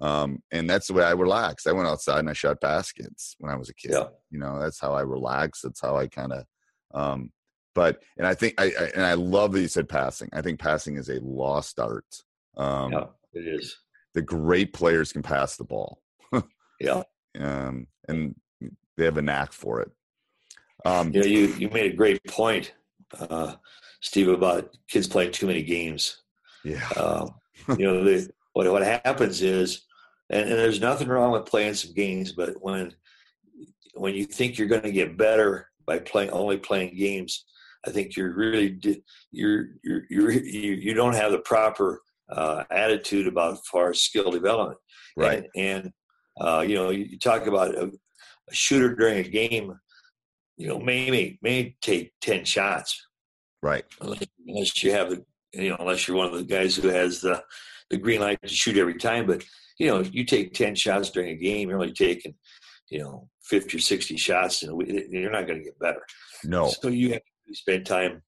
um, 0.00 0.42
and 0.52 0.68
that's 0.68 0.86
the 0.88 0.94
way 0.94 1.04
I 1.04 1.12
relaxed. 1.12 1.66
I 1.66 1.72
went 1.72 1.88
outside 1.88 2.20
and 2.20 2.30
I 2.30 2.32
shot 2.32 2.60
baskets 2.60 3.34
when 3.38 3.52
I 3.52 3.56
was 3.56 3.68
a 3.68 3.74
kid. 3.74 3.92
Yeah. 3.92 4.08
You 4.30 4.38
know, 4.38 4.58
that's 4.60 4.80
how 4.80 4.92
I 4.92 5.02
relaxed. 5.02 5.62
That's 5.64 5.80
how 5.80 5.96
I 5.96 6.06
kind 6.06 6.32
of. 6.32 6.44
Um, 6.94 7.32
but 7.74 8.02
and 8.16 8.26
I 8.26 8.34
think 8.34 8.54
I, 8.58 8.64
I 8.66 8.90
and 8.94 9.04
I 9.04 9.14
love 9.14 9.52
that 9.52 9.60
you 9.60 9.68
said 9.68 9.88
passing. 9.88 10.30
I 10.32 10.40
think 10.42 10.58
passing 10.60 10.96
is 10.96 11.08
a 11.10 11.20
lost 11.20 11.78
art. 11.78 12.06
Um, 12.56 12.92
Yeah. 12.92 13.04
It 13.34 13.46
is. 13.46 13.76
The 14.14 14.22
great 14.22 14.72
players 14.72 15.12
can 15.12 15.22
pass 15.22 15.56
the 15.56 15.64
ball. 15.64 16.00
Yeah. 16.80 17.02
um, 17.38 17.86
and 18.08 18.34
they 18.96 19.04
have 19.06 19.16
a 19.18 19.22
knack 19.22 19.52
for 19.52 19.80
it. 19.80 19.90
Um, 20.84 21.10
know, 21.10 21.22
you, 21.22 21.46
you 21.58 21.68
made 21.70 21.92
a 21.92 21.96
great 21.96 22.22
point, 22.24 22.72
uh, 23.18 23.54
Steve, 24.00 24.28
about 24.28 24.70
kids 24.88 25.06
playing 25.06 25.32
too 25.32 25.46
many 25.46 25.62
games. 25.62 26.22
yeah, 26.64 26.86
Um, 26.96 27.34
you 27.78 27.86
know, 27.86 28.04
the, 28.04 28.28
what 28.52 28.70
what 28.70 28.82
happens 28.82 29.42
is, 29.42 29.82
and, 30.30 30.48
and 30.48 30.58
there's 30.58 30.80
nothing 30.80 31.08
wrong 31.08 31.32
with 31.32 31.46
playing 31.46 31.74
some 31.74 31.94
games, 31.94 32.32
but 32.32 32.54
when 32.60 32.94
when 33.94 34.14
you 34.14 34.24
think 34.24 34.58
you're 34.58 34.68
going 34.68 34.82
to 34.82 34.92
get 34.92 35.16
better 35.16 35.68
by 35.86 35.98
playing 35.98 36.30
only 36.30 36.58
playing 36.58 36.96
games, 36.96 37.44
I 37.86 37.90
think 37.90 38.16
you're 38.16 38.34
really 38.34 38.78
you're 39.30 39.66
you're, 39.82 40.02
you're 40.10 40.30
you 40.32 40.72
you 40.72 40.94
don't 40.94 41.14
have 41.14 41.32
the 41.32 41.38
proper 41.38 42.02
uh, 42.30 42.64
attitude 42.70 43.26
about 43.26 43.64
far 43.66 43.90
as 43.90 44.00
skill 44.00 44.30
development. 44.30 44.78
right, 45.16 45.44
And, 45.54 45.84
and 45.84 45.92
uh, 46.40 46.60
you 46.60 46.74
know, 46.74 46.90
you, 46.90 47.04
you 47.04 47.18
talk 47.18 47.46
about 47.46 47.74
a, 47.74 47.86
a 48.50 48.54
shooter 48.54 48.94
during 48.94 49.18
a 49.18 49.28
game. 49.28 49.78
You 50.56 50.68
know, 50.68 50.78
maybe 50.78 51.38
may 51.42 51.76
take 51.82 52.12
ten 52.20 52.44
shots, 52.44 53.06
right, 53.62 53.84
unless, 54.00 54.24
unless 54.46 54.82
you 54.82 54.92
have 54.92 55.10
the 55.10 55.24
you 55.52 55.70
know 55.70 55.76
unless 55.78 56.06
you're 56.06 56.16
one 56.16 56.28
of 56.28 56.34
the 56.34 56.44
guys 56.44 56.76
who 56.76 56.88
has 56.88 57.20
the 57.20 57.42
the 57.90 57.98
green 57.98 58.20
light 58.20 58.38
to 58.42 58.48
shoot 58.48 58.76
every 58.76 58.94
time 58.94 59.26
but 59.26 59.44
you 59.78 59.86
know 59.86 60.00
you 60.00 60.24
take 60.24 60.52
10 60.52 60.74
shots 60.74 61.10
during 61.10 61.30
a 61.30 61.36
game 61.36 61.68
you're 61.68 61.78
only 61.78 61.92
taking 61.92 62.34
you 62.90 62.98
know 62.98 63.28
50 63.46 63.76
or 63.76 63.80
60 63.80 64.16
shots 64.16 64.62
and 64.62 64.80
you're 65.10 65.30
not 65.30 65.46
going 65.46 65.60
to 65.60 65.64
get 65.64 65.78
better. 65.78 66.02
No, 66.44 66.68
so 66.68 66.88
you 66.88 67.12
have 67.12 67.22
to 67.48 67.54
spend 67.54 67.86
time 67.86 68.22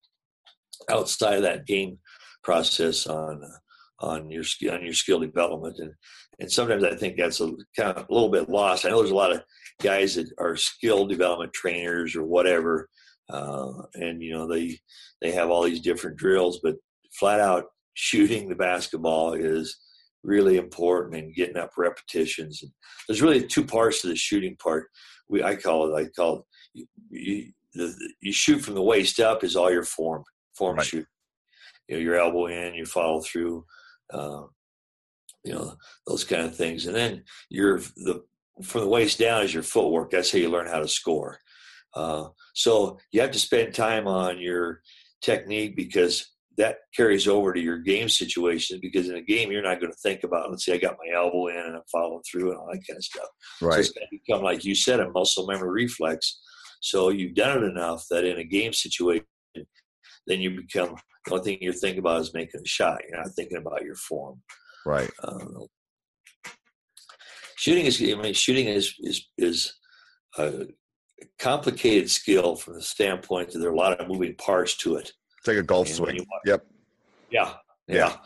outside 0.91 1.37
of 1.37 1.43
that 1.43 1.67
game 1.67 1.99
process 2.43 3.07
on 3.07 3.43
uh, 3.45 4.07
on 4.07 4.31
your 4.31 4.45
on 4.71 4.85
your 4.85 4.95
skill 4.95 5.19
development 5.19 5.77
and 5.79 5.93
and 6.39 6.51
sometimes 6.51 6.85
I 6.85 6.95
think 6.95 7.17
that's 7.17 7.41
a 7.41 7.51
kind 7.77 7.97
of 7.97 8.09
a 8.09 8.13
little 8.13 8.29
bit 8.29 8.49
lost. 8.49 8.87
I 8.87 8.91
know 8.91 8.99
there's 8.99 9.11
a 9.11 9.15
lot 9.15 9.33
of 9.33 9.43
guys 9.83 10.17
that 10.17 10.29
are 10.39 10.57
skill 10.57 11.07
development 11.07 11.53
trainers 11.53 12.17
or 12.17 12.25
whatever, 12.25 12.89
uh, 13.31 13.73
and 13.95 14.23
you 14.23 14.33
know 14.33 14.47
they 14.47 14.79
they 15.21 15.33
have 15.33 15.51
all 15.51 15.63
these 15.63 15.81
different 15.81 16.17
drills, 16.17 16.61
but 16.63 16.77
flat 17.19 17.41
out 17.41 17.65
shooting 17.95 18.49
the 18.49 18.55
basketball 18.55 19.33
is 19.33 19.77
really 20.23 20.57
important 20.57 21.17
and 21.17 21.35
getting 21.35 21.57
up 21.57 21.71
repetitions. 21.77 22.63
And 22.63 22.73
there's 23.07 23.23
really 23.23 23.47
two 23.47 23.65
parts 23.65 24.03
to 24.03 24.09
the 24.09 24.17
shooting 24.17 24.57
part. 24.63 24.87
We 25.29 25.43
I 25.43 25.57
call 25.57 25.95
it 25.95 26.01
I 26.01 26.09
call 26.09 26.37
it 26.39 26.43
you, 26.75 26.87
you, 27.11 27.53
the, 27.75 27.95
you 28.21 28.33
shoot 28.33 28.61
from 28.61 28.75
the 28.75 28.83
waist 28.83 29.21
up 29.21 29.45
is 29.45 29.57
all 29.57 29.71
your 29.71 29.85
form 29.85 30.25
form 30.57 30.77
Right. 30.77 30.87
shoot. 30.87 31.07
You 31.89 31.97
know 31.97 32.03
your 32.03 32.17
elbow 32.17 32.47
in, 32.47 32.75
you 32.75 32.85
follow 32.85 33.21
through. 33.21 33.65
Um, 34.13 34.51
you 35.45 35.55
know 35.55 35.77
those 36.07 36.25
kind 36.25 36.43
of 36.47 36.57
things, 36.57 36.87
and 36.87 36.95
then 36.95 37.25
your 37.49 37.79
the 37.79 38.23
from 38.63 38.83
the 38.83 38.89
waist 38.89 39.19
down 39.19 39.43
is 39.43 39.55
your 39.55 39.63
footwork. 39.63 40.11
That's 40.11 40.33
how 40.33 40.39
you 40.39 40.49
learn 40.49 40.67
how 40.67 40.81
to 40.81 40.89
score. 40.89 41.39
Uh, 41.95 42.29
so 42.55 42.99
you 43.13 43.21
have 43.21 43.31
to 43.33 43.39
spend 43.39 43.75
time 43.75 44.07
on 44.07 44.39
your 44.41 44.83
technique 45.23 45.77
because 45.77 46.27
that 46.59 46.79
carries 46.95 47.29
over 47.29 47.53
to 47.53 47.61
your 47.61 47.79
game 47.79 48.09
situation 48.09 48.81
Because 48.83 49.09
in 49.09 49.15
a 49.15 49.23
game, 49.23 49.51
you're 49.53 49.63
not 49.63 49.81
going 49.81 49.93
to 49.93 49.99
think 49.99 50.25
about. 50.25 50.51
Let's 50.51 50.65
say 50.65 50.75
I 50.75 50.79
got 50.79 50.97
my 50.99 51.17
elbow 51.17 51.47
in 51.47 51.57
and 51.57 51.77
I'm 51.77 51.83
following 51.91 52.23
through 52.29 52.51
and 52.51 52.59
all 52.59 52.67
that 52.67 52.83
kind 52.87 52.97
of 52.97 53.05
stuff. 53.05 53.29
So 53.61 53.67
right, 53.67 53.79
it's 53.79 53.91
going 53.91 54.07
to 54.11 54.19
become, 54.19 54.43
like 54.43 54.65
you 54.65 54.75
said, 54.75 55.01
a 55.01 55.11
muscle 55.11 55.47
memory 55.47 55.85
reflex. 55.85 56.41
So 56.81 57.11
you've 57.11 57.35
done 57.35 57.63
it 57.63 57.67
enough 57.67 58.05
that 58.11 58.25
in 58.25 58.39
a 58.39 58.45
game 58.45 58.73
situation, 58.73 59.25
then 60.27 60.41
you 60.41 60.51
become 60.51 60.97
the 61.27 61.33
only 61.33 61.45
thing 61.45 61.59
you're 61.61 61.73
thinking 61.73 62.01
about 62.01 62.21
is 62.21 62.35
making 62.35 62.61
a 62.61 62.69
shot. 62.69 62.99
You're 63.09 63.19
not 63.19 63.31
thinking 63.35 63.59
about 63.59 63.85
your 63.85 63.95
form. 63.95 64.41
right, 64.85 65.11
Um, 65.23 65.67
shooting 67.59 67.87
is, 67.87 68.01
I 68.01 68.15
mean, 68.23 68.35
shooting 68.35 68.67
is 68.69 68.95
is 69.01 69.27
is 69.37 69.75
a 70.39 70.67
complicated 71.39 72.11
skill 72.11 72.57
from 72.57 72.75
the 72.75 72.83
standpoint 72.83 73.51
that 73.51 73.59
there 73.59 73.69
are 73.71 73.73
a 73.73 73.77
lot 73.77 73.99
of 74.01 74.09
moving 74.09 74.35
parts 74.37 74.77
to 74.79 74.97
it. 74.97 75.13
it's 75.39 75.49
like 75.49 75.57
a 75.57 75.63
golf 75.63 75.89
And 75.89 75.97
swing. 75.97 76.27
Yep, 76.47 76.67
Yeah, 77.31 77.55
Yeah. 77.89 77.97
yeah. 77.97 78.17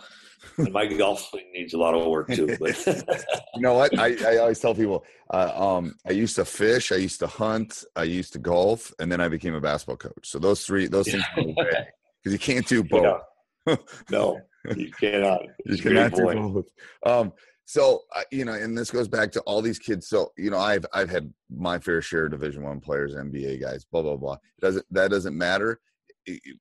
and 0.58 0.72
my 0.72 0.86
golf 0.86 1.28
swing 1.30 1.46
needs 1.54 1.72
a 1.72 1.78
lot 1.78 1.94
of 1.94 2.06
work 2.06 2.28
too. 2.28 2.56
But 2.60 2.76
you 3.54 3.62
know 3.62 3.74
what? 3.74 3.96
I, 3.98 4.16
I 4.26 4.36
always 4.38 4.58
tell 4.58 4.74
people, 4.74 5.04
uh, 5.32 5.52
um, 5.54 5.94
I 6.06 6.12
used 6.12 6.36
to 6.36 6.44
fish, 6.44 6.92
I 6.92 6.96
used 6.96 7.20
to 7.20 7.26
hunt, 7.26 7.84
I 7.96 8.02
used 8.04 8.32
to 8.34 8.38
golf, 8.38 8.92
and 8.98 9.10
then 9.10 9.20
I 9.20 9.28
became 9.28 9.54
a 9.54 9.60
basketball 9.60 9.96
coach. 9.96 10.24
So 10.24 10.38
those 10.38 10.64
three, 10.66 10.86
those 10.88 11.08
things 11.10 11.24
because 11.34 11.86
you 12.36 12.38
can't 12.38 12.66
do 12.66 12.82
both. 12.84 13.22
Yeah. 13.66 13.76
no, 14.10 14.40
you 14.76 14.90
cannot. 15.00 15.42
you 15.44 15.74
It's 15.74 15.80
cannot 15.82 16.12
do 16.12 16.24
both. 16.24 16.66
Um, 17.06 17.32
so 17.64 18.02
uh, 18.14 18.22
you 18.30 18.44
know, 18.44 18.52
and 18.52 18.76
this 18.76 18.90
goes 18.90 19.08
back 19.08 19.32
to 19.32 19.40
all 19.42 19.62
these 19.62 19.78
kids. 19.78 20.08
So 20.08 20.32
you 20.36 20.50
know, 20.50 20.58
I've 20.58 20.86
I've 20.92 21.10
had 21.10 21.32
my 21.50 21.78
fair 21.78 22.02
share 22.02 22.26
of 22.26 22.32
Division 22.32 22.62
One 22.62 22.80
players, 22.80 23.14
NBA 23.14 23.60
guys, 23.60 23.84
blah 23.84 24.02
blah 24.02 24.16
blah. 24.16 24.34
It 24.34 24.60
doesn't 24.60 24.86
that 24.90 25.10
doesn't 25.10 25.36
matter. 25.36 25.80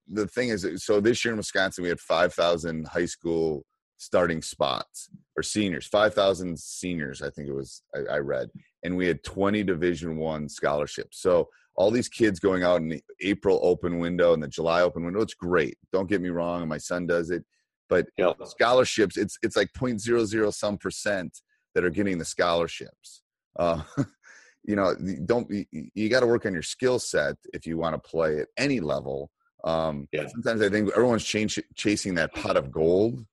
The 0.07 0.27
thing 0.27 0.49
is, 0.49 0.67
so 0.83 0.99
this 0.99 1.23
year 1.23 1.33
in 1.33 1.37
Wisconsin, 1.37 1.83
we 1.83 1.89
had 1.89 1.99
five 1.99 2.33
thousand 2.33 2.87
high 2.87 3.05
school 3.05 3.65
starting 3.97 4.41
spots 4.41 5.09
or 5.37 5.43
seniors, 5.43 5.85
five 5.87 6.13
thousand 6.13 6.57
seniors. 6.57 7.21
I 7.21 7.29
think 7.29 7.47
it 7.47 7.53
was. 7.53 7.83
I, 7.95 8.15
I 8.15 8.17
read, 8.17 8.49
and 8.83 8.95
we 8.95 9.07
had 9.07 9.23
twenty 9.23 9.63
Division 9.63 10.17
One 10.17 10.49
scholarships. 10.49 11.21
So 11.21 11.49
all 11.75 11.91
these 11.91 12.09
kids 12.09 12.39
going 12.39 12.63
out 12.63 12.81
in 12.81 12.89
the 12.89 13.01
April 13.21 13.59
open 13.63 13.99
window 13.99 14.33
and 14.33 14.43
the 14.43 14.47
July 14.47 14.81
open 14.81 15.03
window. 15.05 15.21
It's 15.21 15.33
great. 15.33 15.77
Don't 15.91 16.09
get 16.09 16.21
me 16.21 16.29
wrong. 16.29 16.61
and 16.61 16.69
My 16.69 16.77
son 16.77 17.07
does 17.07 17.31
it 17.31 17.43
but 17.91 18.07
Yeah. 18.17 18.31
scholarships 18.45 19.17
it's 19.17 19.37
it's 19.43 19.55
like 19.55 19.71
0.00 19.73 20.53
some 20.53 20.77
percent 20.79 21.41
that 21.75 21.83
are 21.85 21.91
getting 21.91 22.17
the 22.17 22.25
scholarships 22.25 23.21
uh, 23.59 23.81
you 24.63 24.75
know 24.75 24.95
you 24.99 25.17
don't 25.23 25.47
you, 25.51 25.65
you 25.93 26.09
got 26.09 26.21
to 26.21 26.27
work 26.27 26.45
on 26.47 26.53
your 26.53 26.63
skill 26.63 26.97
set 26.97 27.35
if 27.53 27.67
you 27.67 27.77
want 27.77 27.93
to 27.93 28.09
play 28.09 28.39
at 28.39 28.47
any 28.57 28.79
level 28.79 29.29
um, 29.65 30.07
Yeah. 30.11 30.25
sometimes 30.27 30.61
i 30.63 30.69
think 30.69 30.89
everyone's 30.95 31.25
change, 31.25 31.59
chasing 31.75 32.15
that 32.15 32.33
pot 32.33 32.57
of 32.57 32.71
gold 32.71 33.23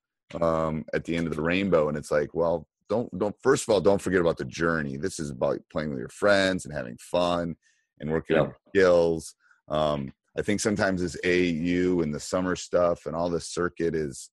um, 0.43 0.85
at 0.93 1.05
the 1.05 1.17
end 1.17 1.27
of 1.27 1.35
the 1.37 1.41
rainbow 1.41 1.89
and 1.89 1.97
it's 1.97 2.11
like 2.11 2.35
well 2.35 2.67
don't 2.91 3.09
don't 3.19 3.37
first 3.41 3.63
of 3.67 3.73
all 3.73 3.81
don't 3.81 4.03
forget 4.03 4.21
about 4.21 4.37
the 4.37 4.45
journey 4.45 4.97
this 4.97 5.19
is 5.19 5.31
about 5.31 5.59
playing 5.73 5.91
with 5.91 5.99
your 5.99 6.09
friends 6.09 6.65
and 6.67 6.75
having 6.75 6.99
fun 6.99 7.55
and 8.01 8.11
working 8.11 8.37
on 8.37 8.47
Yeah. 8.49 8.53
skills 8.71 9.35
um, 9.69 10.13
I 10.39 10.43
think 10.43 10.61
sometimes 10.61 11.03
this 11.03 11.17
AU 11.25 12.01
and 12.01 12.15
the 12.15 12.21
summer 12.21 12.55
stuff 12.57 13.07
and 13.07 13.15
all 13.17 13.29
this 13.29 13.49
circuit 13.49 13.95
is 13.95 14.31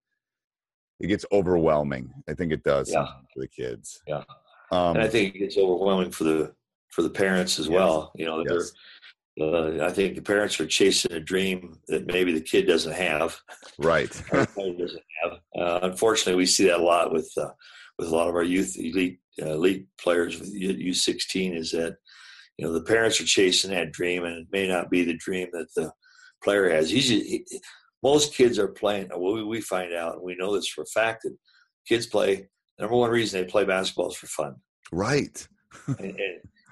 it 0.99 1.07
gets 1.07 1.25
overwhelming. 1.31 2.11
I 2.27 2.33
think 2.33 2.51
it 2.51 2.63
does 2.63 2.91
Yeah. 2.91 3.05
for 3.33 3.39
the 3.41 3.47
kids. 3.47 4.01
Yeah. 4.07 4.23
Um, 4.71 4.95
and 4.95 5.01
I 5.03 5.07
think 5.07 5.35
it's 5.35 5.57
overwhelming 5.57 6.11
for 6.11 6.23
the 6.23 6.53
for 6.91 7.01
the 7.01 7.09
parents 7.09 7.59
as 7.59 7.67
Yes. 7.67 7.73
well. 7.75 8.11
You 8.15 8.25
know, 8.25 8.43
yes, 8.49 8.71
uh, 9.41 9.83
I 9.85 9.91
think 9.91 10.15
the 10.15 10.21
parents 10.21 10.59
are 10.61 10.65
chasing 10.67 11.11
a 11.11 11.19
dream 11.19 11.77
that 11.89 12.07
maybe 12.07 12.31
the 12.31 12.39
kid 12.41 12.65
doesn't 12.67 12.93
have. 12.93 13.37
right. 13.77 14.09
doesn't 14.31 15.03
have. 15.23 15.39
Uh, 15.57 15.79
unfortunately, 15.83 16.35
we 16.35 16.45
see 16.45 16.65
that 16.67 16.79
a 16.79 16.83
lot 16.83 17.11
with 17.11 17.29
uh, 17.37 17.49
with 17.99 18.07
a 18.07 18.15
lot 18.15 18.29
of 18.29 18.35
our 18.35 18.43
youth 18.43 18.77
elite 18.77 19.19
uh, 19.41 19.51
elite 19.53 19.87
players 20.01 20.39
with 20.39 20.53
U 20.53 20.93
sixteen. 20.93 21.53
Is 21.53 21.71
that 21.71 21.97
you 22.57 22.65
know 22.65 22.71
the 22.73 22.81
parents 22.83 23.19
are 23.19 23.25
chasing 23.25 23.71
that 23.71 23.91
dream, 23.91 24.23
and 24.23 24.37
it 24.37 24.47
may 24.51 24.67
not 24.67 24.89
be 24.89 25.03
the 25.03 25.17
dream 25.17 25.49
that 25.51 25.67
the 25.75 25.91
player 26.43 26.69
has. 26.69 26.91
Most 28.03 28.33
kids 28.33 28.59
are 28.59 28.67
playing. 28.67 29.09
Well, 29.09 29.33
we, 29.33 29.43
we 29.43 29.61
find 29.61 29.93
out, 29.93 30.15
and 30.15 30.23
we 30.23 30.35
know 30.35 30.55
this 30.55 30.67
for 30.67 30.81
a 30.83 30.85
fact 30.87 31.23
that 31.23 31.35
kids 31.87 32.05
play. 32.07 32.47
Number 32.79 32.95
one 32.95 33.09
reason 33.11 33.39
they 33.41 33.47
play 33.49 33.63
basketball 33.65 34.09
is 34.09 34.17
for 34.17 34.27
fun, 34.27 34.55
right. 34.91 35.47
and, 35.87 35.99
and, 35.99 36.19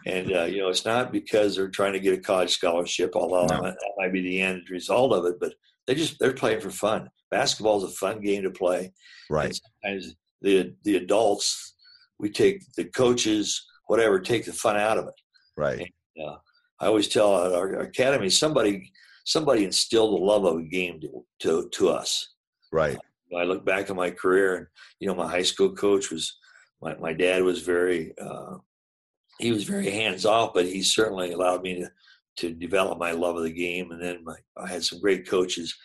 and 0.06 0.34
uh, 0.36 0.44
you 0.44 0.60
know 0.62 0.70
it's 0.70 0.86
not 0.86 1.12
because 1.12 1.56
they're 1.56 1.70
trying 1.70 1.94
to 1.94 2.00
get 2.00 2.18
a 2.18 2.22
college 2.22 2.52
scholarship. 2.52 3.12
Although 3.16 3.46
No. 3.48 3.62
that 3.64 3.78
might 3.98 4.12
be 4.14 4.22
the 4.22 4.42
end 4.42 4.64
result 4.70 5.14
of 5.14 5.26
it, 5.26 5.36
but 5.40 5.54
they 5.88 5.96
just 5.96 6.20
they're 6.20 6.34
playing 6.34 6.60
for 6.62 6.70
fun. 6.72 7.10
Basketball 7.32 7.78
is 7.78 7.92
a 7.92 7.96
fun 7.96 8.20
game 8.22 8.44
to 8.44 8.52
play. 8.52 8.92
Right. 9.30 9.46
And 9.46 9.60
sometimes 10.04 10.16
the 10.42 10.76
the 10.84 10.98
adults, 10.98 11.76
we 12.20 12.30
take 12.30 12.62
the 12.76 12.86
coaches, 12.86 13.66
whatever, 13.88 14.20
take 14.20 14.46
the 14.46 14.54
fun 14.54 14.76
out 14.78 14.98
of 14.98 15.08
it. 15.08 15.16
Right. 15.56 15.94
Uh, 16.22 16.36
I 16.80 16.88
always 16.88 17.08
tell 17.08 17.46
at 17.46 17.54
our 17.54 17.80
academy, 17.80 18.30
somebody 18.30 18.92
somebody 19.24 19.64
instilled 19.64 20.14
the 20.14 20.26
love 20.26 20.46
of 20.46 20.58
a 20.58 20.64
game 20.64 21.00
to 21.02 21.26
to, 21.42 21.70
to 21.70 21.90
us. 21.90 22.30
Right. 22.72 22.98
I 23.36 23.44
look 23.44 23.66
back 23.66 23.90
on 23.90 23.96
my 23.96 24.12
career, 24.12 24.56
and 24.56 24.68
you 25.00 25.08
know, 25.08 25.16
my 25.16 25.30
high 25.30 25.44
school 25.44 25.74
coach 25.74 26.12
was 26.12 26.38
my 26.82 26.96
my 26.96 27.14
dad 27.14 27.44
was 27.44 27.62
very 27.62 28.14
uh, 28.20 28.58
he 29.40 29.52
was 29.52 29.64
very 29.64 29.90
hands 29.90 30.26
off, 30.26 30.54
but 30.54 30.66
he 30.66 30.82
certainly 30.82 31.32
allowed 31.32 31.64
me 31.64 31.82
to 31.82 31.90
to 32.38 32.52
develop 32.52 32.98
my 32.98 33.12
love 33.12 33.38
of 33.38 33.44
the 33.44 33.52
game. 33.52 33.92
And 33.92 34.02
then 34.02 34.24
my, 34.24 34.36
I 34.58 34.68
had 34.68 34.84
some 34.84 35.00
great 35.00 35.28
coaches. 35.28 35.76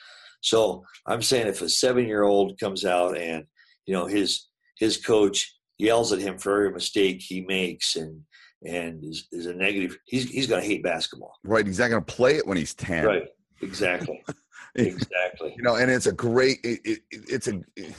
So 0.41 0.83
I'm 1.07 1.21
saying 1.21 1.47
if 1.47 1.61
a 1.63 1.69
seven 1.69 2.07
year 2.07 2.23
old 2.23 2.59
comes 2.59 2.85
out 2.85 3.17
and 3.17 3.45
you 3.87 3.95
know 3.95 4.07
his 4.07 4.49
his 4.79 4.97
coach 4.97 5.55
yells 5.79 6.13
at 6.13 6.21
him 6.21 6.39
for 6.39 6.55
every 6.55 6.73
mistake 6.73 7.21
he 7.21 7.43
makes 7.43 7.97
and 7.97 8.23
and 8.65 9.05
is, 9.05 9.29
is 9.33 9.47
a 9.47 9.55
negative, 9.55 9.99
he's 10.07 10.29
he's 10.31 10.47
going 10.47 10.61
to 10.63 10.67
hate 10.67 10.83
basketball. 10.83 11.33
Right. 11.45 11.67
He's 11.67 11.79
not 11.79 11.89
going 11.91 12.05
to 12.05 12.13
play 12.15 12.37
it 12.37 12.47
when 12.47 12.57
he's 12.57 12.75
10. 12.75 13.05
Right. 13.07 13.25
Exactly. 13.63 14.23
exactly. 14.75 15.55
you 15.57 15.63
know 15.63 15.77
and 15.77 15.91
it's 15.91 16.07
a 16.07 16.13
great 16.13 16.59
it, 16.63 16.81
it, 16.85 16.99
it's 17.11 17.49
a 17.49 17.61
it- 17.77 17.95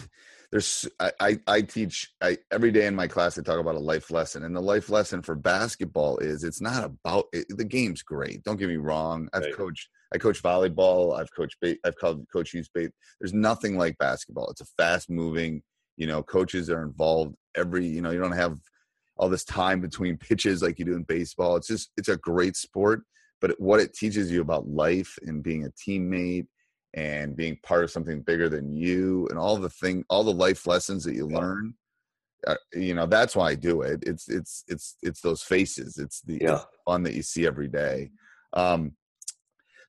there's 0.51 0.87
I, 1.19 1.37
I 1.47 1.61
teach 1.61 2.11
i 2.21 2.37
every 2.51 2.71
day 2.71 2.85
in 2.87 2.95
my 2.95 3.07
class 3.07 3.37
i 3.37 3.41
talk 3.41 3.59
about 3.59 3.75
a 3.75 3.79
life 3.79 4.09
lesson 4.11 4.43
and 4.43 4.55
the 4.55 4.61
life 4.61 4.89
lesson 4.89 5.21
for 5.21 5.35
basketball 5.35 6.17
is 6.19 6.43
it's 6.43 6.61
not 6.61 6.83
about 6.83 7.25
it, 7.33 7.45
the 7.49 7.65
game's 7.65 8.01
great 8.01 8.43
don't 8.43 8.57
get 8.57 8.69
me 8.69 8.77
wrong 8.77 9.27
i've 9.33 9.43
Right. 9.43 9.53
coached 9.55 9.89
i 10.13 10.17
coach 10.17 10.41
volleyball 10.41 11.19
i've 11.19 11.31
coached 11.35 11.57
i've 11.63 11.95
called 11.97 12.25
coach 12.31 12.53
youth 12.53 12.69
bait 12.73 12.91
there's 13.19 13.33
nothing 13.33 13.77
like 13.77 13.97
basketball 13.97 14.49
it's 14.49 14.61
a 14.61 14.65
fast 14.77 15.09
moving 15.09 15.61
you 15.97 16.07
know 16.07 16.23
coaches 16.23 16.69
are 16.69 16.83
involved 16.83 17.35
every 17.55 17.85
you 17.85 18.01
know 18.01 18.11
you 18.11 18.19
don't 18.19 18.31
have 18.31 18.57
all 19.19 19.29
this 19.29 19.43
time 19.43 19.79
between 19.81 20.17
pitches 20.17 20.63
like 20.63 20.79
you 20.79 20.85
do 20.85 20.95
in 20.95 21.03
baseball. 21.03 21.55
It's 21.57 21.67
just 21.67 21.91
it's 21.97 22.09
a 22.09 22.17
great 22.17 22.55
sport 22.55 23.03
but 23.41 23.59
what 23.59 23.79
it 23.79 23.93
teaches 23.93 24.31
you 24.31 24.41
about 24.41 24.67
life 24.67 25.17
and 25.25 25.43
being 25.43 25.65
a 25.65 25.69
teammate 25.69 26.47
and 26.95 27.35
being 27.35 27.57
part 27.63 27.83
of 27.83 27.91
something 27.91 28.21
bigger 28.21 28.49
than 28.49 28.75
you 28.75 29.27
and 29.29 29.37
all 29.37 29.55
the 29.57 29.69
thing 29.69 30.03
all 30.09 30.23
the 30.23 30.33
life 30.33 30.65
lessons 30.65 31.03
that 31.03 31.13
you 31.15 31.29
Yeah. 31.29 31.37
learn 31.37 31.73
uh, 32.47 32.55
you 32.73 32.93
know 32.93 33.05
that's 33.05 33.35
why 33.35 33.49
i 33.49 33.55
do 33.55 33.81
it. 33.81 34.01
It's 34.05 34.29
it's 34.29 34.63
it's 34.67 34.95
it's 35.01 35.21
those 35.21 35.43
faces. 35.43 35.97
It's 35.97 36.21
the, 36.21 36.39
Yeah. 36.41 36.51
the 36.51 36.65
fun 36.85 37.03
that 37.03 37.13
you 37.13 37.21
see 37.21 37.45
every 37.45 37.67
day. 37.67 38.11
Um 38.53 38.95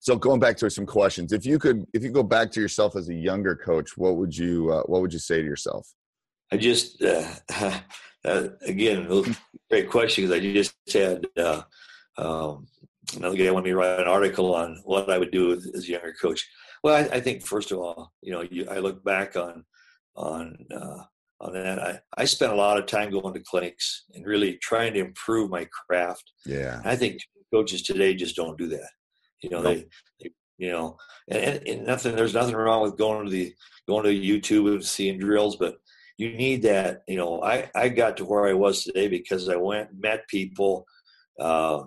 so 0.00 0.16
going 0.16 0.40
back 0.40 0.56
to 0.58 0.70
some 0.70 0.86
questions 0.86 1.32
if 1.32 1.46
you 1.46 1.58
could 1.58 1.84
if 1.94 2.02
you 2.02 2.10
go 2.10 2.22
back 2.22 2.50
to 2.52 2.60
yourself 2.60 2.96
as 2.96 3.08
a 3.08 3.14
younger 3.14 3.54
coach 3.54 3.96
what 3.96 4.16
would 4.16 4.36
you 4.36 4.70
uh, 4.72 4.82
what 4.84 5.00
would 5.00 5.12
you 5.12 5.18
say 5.18 5.40
to 5.40 5.46
yourself 5.46 5.92
I 6.52 6.56
just, 6.56 7.02
uh, 7.02 7.28
uh, 8.24 8.48
again, 8.62 9.06
great 9.70 9.90
question 9.90 10.24
because 10.24 10.36
I 10.36 10.40
just 10.40 10.74
had 10.92 11.26
uh, 11.36 11.62
um, 12.18 12.66
another 13.16 13.36
guy 13.36 13.50
wanted 13.50 13.64
me 13.64 13.70
to 13.70 13.76
write 13.76 14.00
an 14.00 14.08
article 14.08 14.54
on 14.54 14.80
what 14.84 15.10
I 15.10 15.18
would 15.18 15.30
do 15.30 15.52
as 15.52 15.84
a 15.84 15.86
younger 15.86 16.14
coach. 16.20 16.46
Well, 16.82 16.94
I, 16.96 17.16
I 17.16 17.20
think 17.20 17.46
first 17.46 17.72
of 17.72 17.78
all, 17.78 18.12
you 18.22 18.32
know, 18.32 18.42
you, 18.42 18.66
I 18.70 18.78
look 18.78 19.04
back 19.04 19.36
on 19.36 19.64
on 20.16 20.56
uh, 20.74 21.02
on 21.40 21.52
that. 21.52 21.78
I, 21.78 22.00
I 22.16 22.24
spent 22.24 22.52
a 22.52 22.56
lot 22.56 22.78
of 22.78 22.86
time 22.86 23.10
going 23.10 23.34
to 23.34 23.40
clinics 23.40 24.04
and 24.14 24.26
really 24.26 24.56
trying 24.56 24.94
to 24.94 25.00
improve 25.00 25.50
my 25.50 25.66
craft. 25.86 26.32
yeah 26.44 26.80
I 26.84 26.96
think 26.96 27.20
coaches 27.52 27.82
today 27.82 28.14
just 28.14 28.36
don't 28.36 28.58
do 28.58 28.66
that. 28.68 28.90
You 29.42 29.50
know, 29.50 29.62
Nope. 29.62 29.76
they, 29.76 29.84
they, 30.24 30.30
you 30.58 30.70
know, 30.70 30.96
and, 31.28 31.42
and, 31.42 31.68
and 31.68 31.86
nothing. 31.86 32.16
There's 32.16 32.34
nothing 32.34 32.54
wrong 32.54 32.82
with 32.82 32.98
going 32.98 33.26
to 33.26 33.30
the 33.30 33.54
going 33.88 34.04
to 34.04 34.10
YouTube 34.10 34.72
and 34.72 34.84
seeing 34.84 35.18
drills, 35.18 35.56
but 35.56 35.76
you 36.20 36.34
need 36.34 36.60
that. 36.62 37.02
You 37.08 37.16
know, 37.16 37.42
I 37.42 37.70
I 37.74 37.88
got 37.88 38.18
to 38.18 38.26
where 38.26 38.46
I 38.46 38.52
was 38.52 38.84
today 38.84 39.08
because 39.08 39.48
I 39.48 39.56
went 39.56 39.88
met 39.98 40.28
people, 40.28 40.84
uh, 41.40 41.84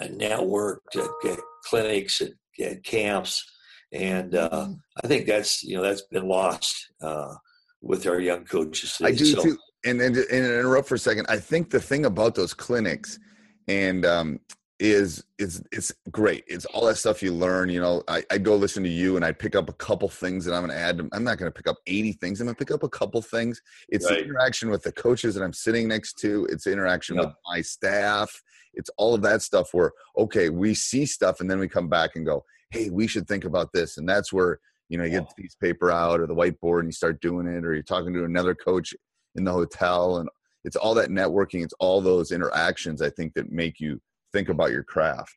and 0.00 0.20
networked 0.20 0.96
at, 0.96 1.30
at 1.30 1.38
clinics 1.64 2.20
at, 2.20 2.32
at 2.60 2.82
camps, 2.82 3.44
and 3.92 4.34
uh, 4.34 4.68
I 5.04 5.06
think 5.06 5.26
that's 5.26 5.62
you 5.62 5.76
know 5.76 5.84
that's 5.84 6.02
been 6.10 6.26
lost 6.26 6.74
uh, 7.00 7.32
with 7.80 8.08
our 8.08 8.18
young 8.18 8.44
coaches. 8.44 8.96
Today. 8.96 9.10
I 9.10 9.14
do 9.14 9.24
So- 9.24 9.42
too. 9.42 9.58
And, 9.84 10.00
and 10.00 10.16
and 10.16 10.44
interrupt 10.44 10.88
for 10.88 10.96
a 10.96 10.98
second. 10.98 11.26
I 11.28 11.36
think 11.36 11.70
the 11.70 11.78
thing 11.80 12.04
about 12.04 12.34
those 12.34 12.52
clinics, 12.52 13.20
and 13.68 14.04
um, 14.04 14.40
is 14.80 15.24
is 15.38 15.62
it's 15.72 15.92
great. 16.10 16.44
It's 16.46 16.64
all 16.66 16.86
that 16.86 16.96
stuff 16.96 17.22
you 17.22 17.32
learn. 17.32 17.68
You 17.68 17.80
know, 17.80 18.02
I 18.06 18.22
I 18.30 18.38
go 18.38 18.54
listen 18.54 18.82
to 18.84 18.88
you, 18.88 19.16
and 19.16 19.24
I 19.24 19.32
pick 19.32 19.56
up 19.56 19.68
a 19.68 19.72
couple 19.72 20.08
things 20.08 20.44
that 20.44 20.54
I'm 20.54 20.64
going 20.64 20.76
to 20.76 20.80
add. 20.80 20.98
To, 20.98 21.08
I'm 21.12 21.24
not 21.24 21.38
going 21.38 21.50
to 21.50 21.54
pick 21.56 21.66
up 21.66 21.78
80 21.86 22.12
things. 22.12 22.40
I'm 22.40 22.46
going 22.46 22.54
to 22.54 22.58
pick 22.58 22.70
up 22.70 22.82
a 22.84 22.88
couple 22.88 23.20
things. 23.20 23.60
It's 23.88 24.08
Right. 24.08 24.22
interaction 24.24 24.70
with 24.70 24.82
the 24.82 24.92
coaches 24.92 25.34
that 25.34 25.42
I'm 25.42 25.52
sitting 25.52 25.88
next 25.88 26.18
to. 26.20 26.46
It's 26.50 26.66
interaction 26.66 27.16
Yeah. 27.16 27.22
with 27.26 27.34
my 27.50 27.60
staff. 27.60 28.42
It's 28.74 28.90
all 28.96 29.14
of 29.14 29.22
that 29.22 29.42
stuff. 29.42 29.74
Where 29.74 29.92
okay, 30.16 30.48
we 30.48 30.74
see 30.74 31.06
stuff, 31.06 31.40
and 31.40 31.50
then 31.50 31.58
we 31.58 31.68
come 31.68 31.88
back 31.88 32.14
and 32.14 32.24
go, 32.24 32.44
hey, 32.70 32.90
we 32.90 33.06
should 33.06 33.26
think 33.26 33.44
about 33.44 33.72
this, 33.72 33.98
and 33.98 34.08
that's 34.08 34.32
where 34.32 34.60
you 34.88 34.96
know 34.96 35.04
you 35.04 35.10
get 35.10 35.28
the 35.28 35.42
piece 35.42 35.54
of 35.54 35.60
paper 35.60 35.90
out 35.90 36.20
or 36.20 36.26
the 36.26 36.34
whiteboard 36.34 36.80
and 36.80 36.88
you 36.88 36.92
start 36.92 37.20
doing 37.20 37.46
it, 37.46 37.64
or 37.64 37.74
you're 37.74 37.82
talking 37.82 38.12
to 38.14 38.24
another 38.24 38.54
coach 38.54 38.94
in 39.34 39.44
the 39.44 39.52
hotel 39.52 40.16
and 40.16 40.28
it's 40.64 40.76
all 40.76 40.94
that 40.94 41.10
networking 41.10 41.62
it's 41.62 41.74
all 41.78 42.00
those 42.00 42.32
interactions 42.32 43.02
i 43.02 43.10
think 43.10 43.34
that 43.34 43.52
make 43.52 43.78
you 43.78 44.00
think 44.38 44.48
about 44.48 44.70
your 44.70 44.84
craft 44.84 45.36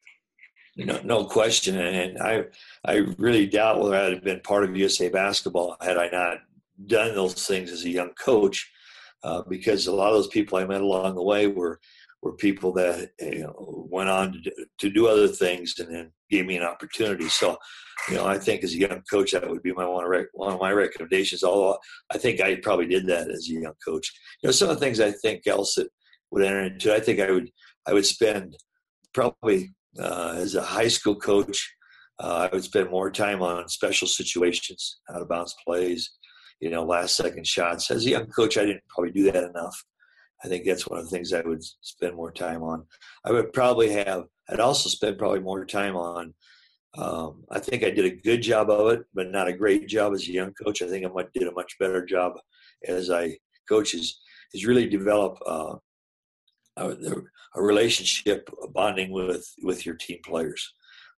No, 0.78 1.00
no 1.04 1.26
question. 1.26 1.78
And 1.78 2.20
I, 2.20 2.46
I 2.86 2.98
really 3.18 3.48
doubt 3.48 3.80
whether 3.80 3.96
I'd 3.96 4.14
have 4.14 4.24
been 4.24 4.42
part 4.42 4.64
of 4.64 4.78
USA 4.78 5.10
basketball 5.10 5.76
had 5.82 5.98
I 5.98 6.08
not 6.10 6.38
done 6.86 7.16
those 7.16 7.48
things 7.48 7.72
as 7.72 7.84
a 7.84 7.90
young 7.90 8.12
coach, 8.14 8.72
uh, 9.24 9.42
because 9.50 9.88
a 9.88 9.94
lot 9.94 10.10
of 10.10 10.18
those 10.18 10.36
people 10.36 10.58
I 10.58 10.66
met 10.66 10.82
along 10.82 11.16
the 11.16 11.24
way 11.24 11.48
were, 11.48 11.80
were 12.22 12.34
people 12.34 12.72
that 12.74 13.10
you 13.20 13.40
know, 13.40 13.88
went 13.90 14.10
on 14.10 14.34
to 14.34 14.40
do, 14.40 14.52
to 14.82 14.90
do 14.90 15.08
other 15.08 15.28
things 15.28 15.74
and 15.80 15.94
then 15.94 16.12
gave 16.30 16.46
me 16.46 16.58
an 16.58 16.64
opportunity. 16.64 17.28
So, 17.28 17.58
you 18.08 18.16
know, 18.16 18.26
I 18.26 18.38
think 18.38 18.64
as 18.64 18.74
a 18.74 18.84
young 18.86 19.02
coach, 19.12 19.32
that 19.32 19.50
would 19.50 19.64
be 19.64 19.74
my 19.74 19.86
one, 19.86 20.06
one 20.34 20.54
of 20.54 20.60
my 20.60 20.72
recommendations. 20.72 21.44
Although 21.44 21.80
I 22.14 22.18
think 22.20 22.40
I 22.40 22.56
probably 22.56 22.88
did 22.88 23.08
that 23.08 23.30
as 23.30 23.50
a 23.50 23.54
young 23.54 23.78
coach. 23.84 24.12
You 24.42 24.48
know, 24.48 24.52
some 24.52 24.70
of 24.70 24.80
the 24.80 24.86
things 24.86 25.00
I 25.00 25.12
think 25.12 25.48
else 25.48 25.76
that 25.76 25.90
would 26.30 26.44
enter 26.44 26.62
into, 26.62 26.96
I 26.96 27.00
think 27.00 27.20
I 27.20 27.32
would, 27.32 27.50
I 27.88 27.94
would 27.94 28.06
spend 28.06 28.56
probably 29.14 29.74
uh, 30.00 30.36
as 30.38 30.56
a 30.56 30.62
high 30.62 30.88
school 30.88 31.16
coach, 31.16 31.74
uh, 32.20 32.48
I 32.52 32.56
would 32.56 32.64
spend 32.64 32.90
more 32.90 33.12
time 33.12 33.42
on 33.42 33.68
special 33.68 34.08
situations, 34.08 35.00
out 35.14 35.22
of 35.22 35.30
bounds 35.30 35.56
plays, 35.66 36.12
you 36.60 36.70
know, 36.70 36.84
last 36.84 37.16
second 37.16 37.46
shots. 37.48 37.90
As 37.90 38.06
a 38.06 38.12
young 38.12 38.28
coach, 38.28 38.58
I 38.58 38.66
didn't 38.66 38.88
probably 38.88 39.12
do 39.12 39.32
that 39.32 39.44
enough. 39.44 39.84
I 40.44 40.48
think 40.48 40.66
that's 40.66 40.88
one 40.88 41.00
of 41.00 41.06
the 41.06 41.12
things 41.12 41.34
I 41.34 41.42
would 41.42 41.64
spend 41.82 42.16
more 42.16 42.32
time 42.32 42.64
on. 42.64 42.86
I 43.26 43.32
would 43.32 43.54
probably 43.54 43.92
have, 43.92 44.26
I'd 44.50 44.60
also 44.60 44.90
spend 44.90 45.18
probably 45.18 45.40
more 45.40 45.66
time 45.66 45.96
on. 45.96 46.34
Um, 46.98 47.44
I 47.50 47.60
think 47.60 47.84
I 47.84 47.90
did 47.90 48.06
a 48.06 48.16
good 48.16 48.42
job 48.42 48.70
of 48.70 48.92
it, 48.92 49.02
but 49.14 49.32
not 49.32 49.48
a 49.48 49.54
great 49.54 49.88
job 49.88 50.14
as 50.14 50.28
a 50.28 50.32
young 50.32 50.54
coach. 50.54 50.82
I 50.82 50.88
think 50.88 51.06
I 51.06 51.26
did 51.34 51.48
a 51.48 51.54
much 51.54 51.78
better 51.80 52.06
job 52.06 52.34
as 52.88 53.10
I 53.10 53.38
coach 53.70 53.94
is, 53.94 54.20
is 54.54 54.66
really 54.66 54.88
develop 54.88 55.38
uh, 55.46 55.76
a, 56.78 56.96
a 57.56 57.62
relationship 57.62 58.50
a 58.64 58.68
bonding 58.68 59.12
with 59.12 59.46
with 59.64 59.86
your 59.86 59.96
team 59.96 60.20
players 60.26 60.74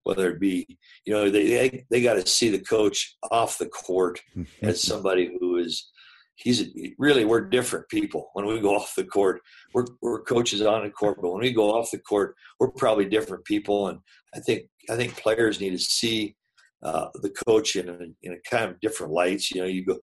whether 0.05 0.31
it 0.31 0.41
be 0.41 0.67
you 1.05 1.13
know 1.13 1.31
they 1.31 1.47
they, 1.49 1.87
they 1.91 2.03
got 2.03 2.15
to 2.15 2.27
see 2.27 2.49
the 2.49 2.59
coach 2.61 3.17
off 3.31 3.59
the 3.59 3.69
court 3.69 4.21
as 4.63 4.83
somebody 4.83 5.37
who 5.39 5.59
is 5.59 5.91
he's 6.37 6.71
really 6.99 7.25
we're 7.25 7.41
different 7.41 7.89
people 7.89 8.31
when 8.35 8.47
we 8.47 8.61
go 8.61 8.77
off 8.77 8.95
the 8.97 9.05
court. 9.05 9.41
We're 9.75 9.87
we're 10.01 10.23
coaches 10.23 10.63
on 10.63 10.85
the 10.85 10.91
court, 10.91 11.19
but 11.21 11.33
when 11.33 11.43
we 11.43 11.53
go 11.53 11.73
off 11.79 11.91
the 11.91 11.99
court, 11.99 12.35
we're 12.59 12.71
probably 12.71 13.05
different 13.07 13.45
people. 13.45 13.89
And 13.89 13.99
I 14.35 14.41
think 14.41 14.65
I 14.91 14.97
think 14.97 15.17
players 15.17 15.61
need 15.61 15.71
to 15.71 15.79
see 15.79 16.37
uh, 16.83 17.09
the 17.15 17.31
coach 17.31 17.77
in 17.77 17.89
a, 17.89 17.99
in 18.23 18.33
a 18.33 18.51
kind 18.51 18.71
of 18.71 18.81
different 18.81 19.13
lights. 19.13 19.51
You 19.51 19.63
know, 19.63 19.67
you 19.67 19.85
go 19.85 19.99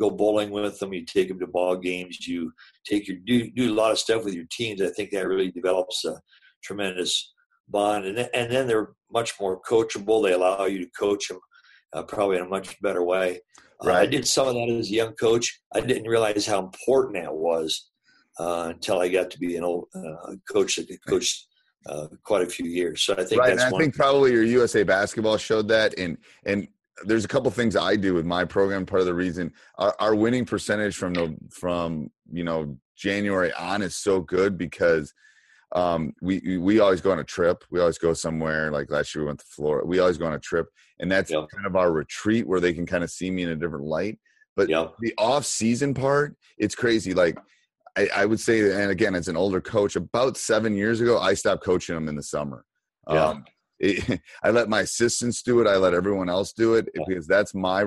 go 0.00 0.10
bowling 0.10 0.50
with 0.50 0.78
them, 0.78 0.92
you 0.92 1.04
take 1.04 1.28
them 1.28 1.38
to 1.40 1.46
ball 1.46 1.76
games, 1.76 2.26
you 2.26 2.52
take 2.86 3.08
your 3.08 3.18
do 3.24 3.50
do 3.50 3.72
a 3.72 3.74
lot 3.74 3.92
of 3.92 3.98
stuff 3.98 4.24
with 4.24 4.34
your 4.34 4.46
teams. 4.50 4.82
I 4.82 4.88
think 4.88 5.10
that 5.10 5.26
really 5.26 5.50
develops 5.50 6.04
a 6.04 6.20
tremendous 6.62 7.32
bond, 7.68 8.06
and 8.06 8.18
then, 8.18 8.28
and 8.34 8.50
then 8.50 8.66
they're 8.66 8.90
much 9.10 9.34
more 9.40 9.60
coachable. 9.62 10.22
They 10.22 10.32
allow 10.32 10.64
you 10.66 10.78
to 10.78 10.90
coach 10.98 11.28
them 11.28 11.40
uh, 11.92 12.02
probably 12.02 12.38
in 12.38 12.44
a 12.44 12.48
much 12.48 12.80
better 12.80 13.02
way. 13.02 13.40
Right. 13.84 13.96
Uh, 13.96 14.00
I 14.00 14.06
did 14.06 14.26
some 14.26 14.48
of 14.48 14.54
that 14.54 14.68
as 14.68 14.88
a 14.88 14.92
young 14.92 15.14
coach. 15.14 15.60
I 15.74 15.80
didn't 15.80 16.08
realize 16.08 16.46
how 16.46 16.60
important 16.60 17.16
that 17.16 17.34
was 17.34 17.90
uh, 18.38 18.66
until 18.70 19.00
I 19.00 19.08
got 19.08 19.30
to 19.32 19.38
be 19.38 19.56
an 19.56 19.64
old 19.64 19.86
uh, 19.94 20.34
coach 20.50 20.76
that 20.76 20.98
coached 21.08 21.46
uh, 21.86 22.06
quite 22.24 22.42
a 22.42 22.50
few 22.50 22.66
years. 22.66 23.02
So 23.02 23.14
I 23.14 23.24
think 23.24 23.40
right. 23.40 23.58
I 23.58 23.70
think 23.70 23.94
probably 23.94 24.32
your 24.32 24.44
USA 24.44 24.82
basketball 24.84 25.36
showed 25.36 25.68
that, 25.68 25.98
and 25.98 26.16
and 26.46 26.68
there's 27.04 27.24
a 27.24 27.28
couple 27.28 27.50
things 27.50 27.76
I 27.76 27.96
do 27.96 28.14
with 28.14 28.26
my 28.26 28.44
program. 28.44 28.86
Part 28.86 29.00
of 29.00 29.06
the 29.06 29.14
reason 29.14 29.52
our, 29.78 29.94
our 29.98 30.14
winning 30.14 30.44
percentage 30.44 30.96
from 30.96 31.14
the 31.14 31.36
from 31.50 32.10
you 32.30 32.44
know 32.44 32.76
January 32.96 33.52
on 33.54 33.82
is 33.82 33.96
so 33.96 34.20
good 34.20 34.58
because 34.58 35.12
um, 35.74 36.12
we 36.20 36.58
we 36.58 36.80
always 36.80 37.00
go 37.00 37.12
on 37.12 37.18
a 37.18 37.24
trip. 37.24 37.64
We 37.70 37.80
always 37.80 37.98
go 37.98 38.12
somewhere. 38.12 38.70
Like 38.70 38.90
last 38.90 39.14
year, 39.14 39.24
we 39.24 39.28
went 39.28 39.40
to 39.40 39.46
Florida. 39.46 39.86
We 39.86 40.00
always 40.00 40.18
go 40.18 40.26
on 40.26 40.34
a 40.34 40.38
trip, 40.38 40.68
and 41.00 41.10
that's 41.10 41.30
kind 41.30 41.66
of 41.66 41.76
our 41.76 41.92
retreat 41.92 42.46
where 42.46 42.60
they 42.60 42.74
can 42.74 42.86
kind 42.86 43.02
of 43.02 43.10
see 43.10 43.30
me 43.30 43.42
in 43.42 43.50
a 43.50 43.56
different 43.56 43.84
light. 43.84 44.18
But 44.54 44.68
yep. 44.68 44.94
the 45.00 45.14
off 45.16 45.46
season 45.46 45.94
part, 45.94 46.36
it's 46.58 46.74
crazy. 46.74 47.14
Like 47.14 47.38
I, 47.96 48.08
I, 48.14 48.26
would 48.26 48.40
say, 48.40 48.60
and 48.60 48.90
again, 48.90 49.14
as 49.14 49.28
an 49.28 49.36
older 49.36 49.60
coach, 49.60 49.96
about 49.96 50.36
seven 50.36 50.76
years 50.76 51.00
ago, 51.00 51.18
I 51.18 51.34
stopped 51.34 51.64
coaching 51.64 51.94
them 51.94 52.08
in 52.08 52.16
the 52.16 52.22
summer. 52.22 52.64
Yeah. 53.08 53.28
Um, 53.28 53.44
it, 53.82 54.20
I 54.42 54.50
let 54.50 54.68
my 54.68 54.80
assistants 54.80 55.42
do 55.42 55.60
it. 55.60 55.66
I 55.66 55.76
let 55.76 55.92
everyone 55.92 56.30
else 56.30 56.52
do 56.52 56.74
it 56.74 56.88
yeah. 56.94 57.02
because 57.06 57.26
that's 57.26 57.54
my 57.54 57.84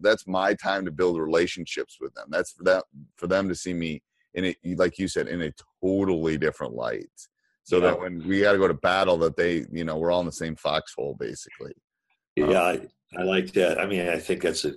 that's 0.00 0.26
my 0.26 0.54
time 0.54 0.84
to 0.86 0.90
build 0.90 1.20
relationships 1.20 1.98
with 2.00 2.12
them. 2.14 2.26
That's 2.30 2.52
for 2.52 2.64
that 2.64 2.84
for 3.16 3.26
them 3.28 3.48
to 3.48 3.54
see 3.54 3.74
me 3.74 4.02
in 4.34 4.46
it, 4.46 4.56
like 4.76 4.98
you 4.98 5.06
said, 5.06 5.28
in 5.28 5.42
a 5.42 5.52
totally 5.82 6.36
different 6.36 6.74
light. 6.74 7.06
So 7.62 7.76
yeah. 7.76 7.90
that 7.90 8.00
when 8.00 8.26
we 8.26 8.40
got 8.40 8.52
to 8.52 8.58
go 8.58 8.68
to 8.68 8.74
battle, 8.74 9.16
that 9.18 9.36
they, 9.36 9.64
you 9.72 9.84
know, 9.84 9.96
we're 9.96 10.10
all 10.10 10.20
in 10.20 10.26
the 10.26 10.32
same 10.32 10.56
foxhole, 10.56 11.16
basically. 11.18 11.72
Yeah, 12.36 12.46
um, 12.46 12.88
I, 13.16 13.20
I 13.20 13.22
like 13.22 13.52
that. 13.52 13.78
I 13.78 13.86
mean, 13.86 14.08
I 14.08 14.18
think 14.18 14.42
that's 14.42 14.64
a 14.64 14.72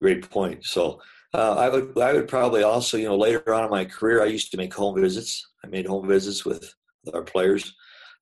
great 0.00 0.30
point. 0.30 0.64
So 0.64 1.02
uh, 1.34 1.56
I 1.56 1.68
would, 1.68 1.98
I 1.98 2.12
would 2.12 2.28
probably 2.28 2.62
also, 2.62 2.96
you 2.96 3.06
know, 3.06 3.18
later 3.18 3.52
on 3.52 3.64
in 3.64 3.70
my 3.70 3.84
career, 3.84 4.22
I 4.22 4.26
used 4.26 4.50
to 4.52 4.56
make 4.56 4.72
home 4.72 4.98
visits. 4.98 5.46
I 5.64 5.68
made 5.68 5.86
home 5.86 6.06
visits 6.06 6.44
with, 6.44 6.72
with 7.04 7.14
our 7.14 7.22
players 7.22 7.74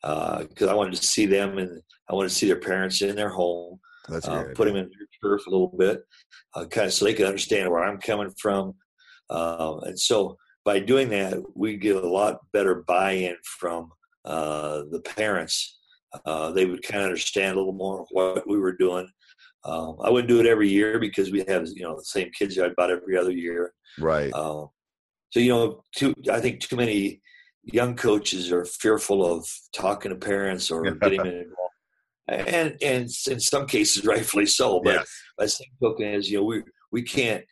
because 0.02 0.68
uh, 0.68 0.70
I 0.70 0.74
wanted 0.74 0.94
to 0.96 1.06
see 1.06 1.26
them 1.26 1.58
and 1.58 1.80
I 2.08 2.14
wanted 2.14 2.30
to 2.30 2.34
see 2.34 2.46
their 2.46 2.60
parents 2.60 3.02
in 3.02 3.16
their 3.16 3.30
home. 3.30 3.78
That's 4.08 4.26
uh, 4.26 4.44
put 4.54 4.66
them 4.66 4.76
in 4.76 4.90
their 4.90 5.08
turf 5.22 5.46
a 5.46 5.50
little 5.50 5.74
bit, 5.78 6.02
uh, 6.54 6.64
kind 6.66 6.86
of 6.86 6.92
so 6.92 7.04
they 7.04 7.14
could 7.14 7.26
understand 7.26 7.70
where 7.70 7.84
I'm 7.84 7.98
coming 7.98 8.32
from. 8.38 8.74
Uh, 9.28 9.78
and 9.84 9.98
so 9.98 10.36
by 10.64 10.80
doing 10.80 11.08
that, 11.10 11.38
we 11.54 11.76
get 11.76 11.96
a 11.96 12.08
lot 12.08 12.40
better 12.52 12.82
buy-in 12.86 13.36
from 13.44 13.90
uh, 14.24 14.82
the 14.90 15.00
parents. 15.00 15.78
Uh, 16.24 16.50
they 16.50 16.66
would 16.66 16.82
kind 16.82 17.02
of 17.02 17.06
understand 17.06 17.54
a 17.54 17.58
little 17.58 17.72
more 17.72 18.04
what 18.10 18.48
we 18.48 18.58
were 18.58 18.76
doing. 18.76 19.08
Um, 19.64 19.96
I 20.02 20.10
wouldn't 20.10 20.28
do 20.28 20.40
it 20.40 20.46
every 20.46 20.68
year 20.68 20.98
because 20.98 21.30
we 21.30 21.44
have 21.46 21.68
you 21.74 21.82
know 21.82 21.96
the 21.96 22.04
same 22.04 22.30
kids 22.36 22.56
about 22.56 22.90
every 22.90 23.16
other 23.16 23.30
year. 23.30 23.72
Right. 23.98 24.32
Um, 24.32 24.70
so 25.30 25.38
you 25.38 25.50
know, 25.50 25.84
too, 25.94 26.14
I 26.30 26.40
think 26.40 26.60
too 26.60 26.76
many 26.76 27.20
young 27.64 27.96
coaches 27.96 28.50
are 28.52 28.64
fearful 28.64 29.24
of 29.24 29.46
talking 29.72 30.10
to 30.10 30.16
parents 30.16 30.70
or 30.70 30.82
getting 30.82 31.20
involved, 31.20 31.56
and 32.28 32.76
and 32.82 33.08
in 33.28 33.40
some 33.40 33.66
cases, 33.66 34.04
rightfully 34.06 34.46
so. 34.46 34.80
But 34.82 34.94
yes. 34.94 35.22
by 35.38 35.46
same 35.46 35.68
token, 35.82 36.14
as 36.14 36.30
you 36.30 36.38
know, 36.38 36.44
we 36.44 36.62
we 36.92 37.02
can't 37.02 37.44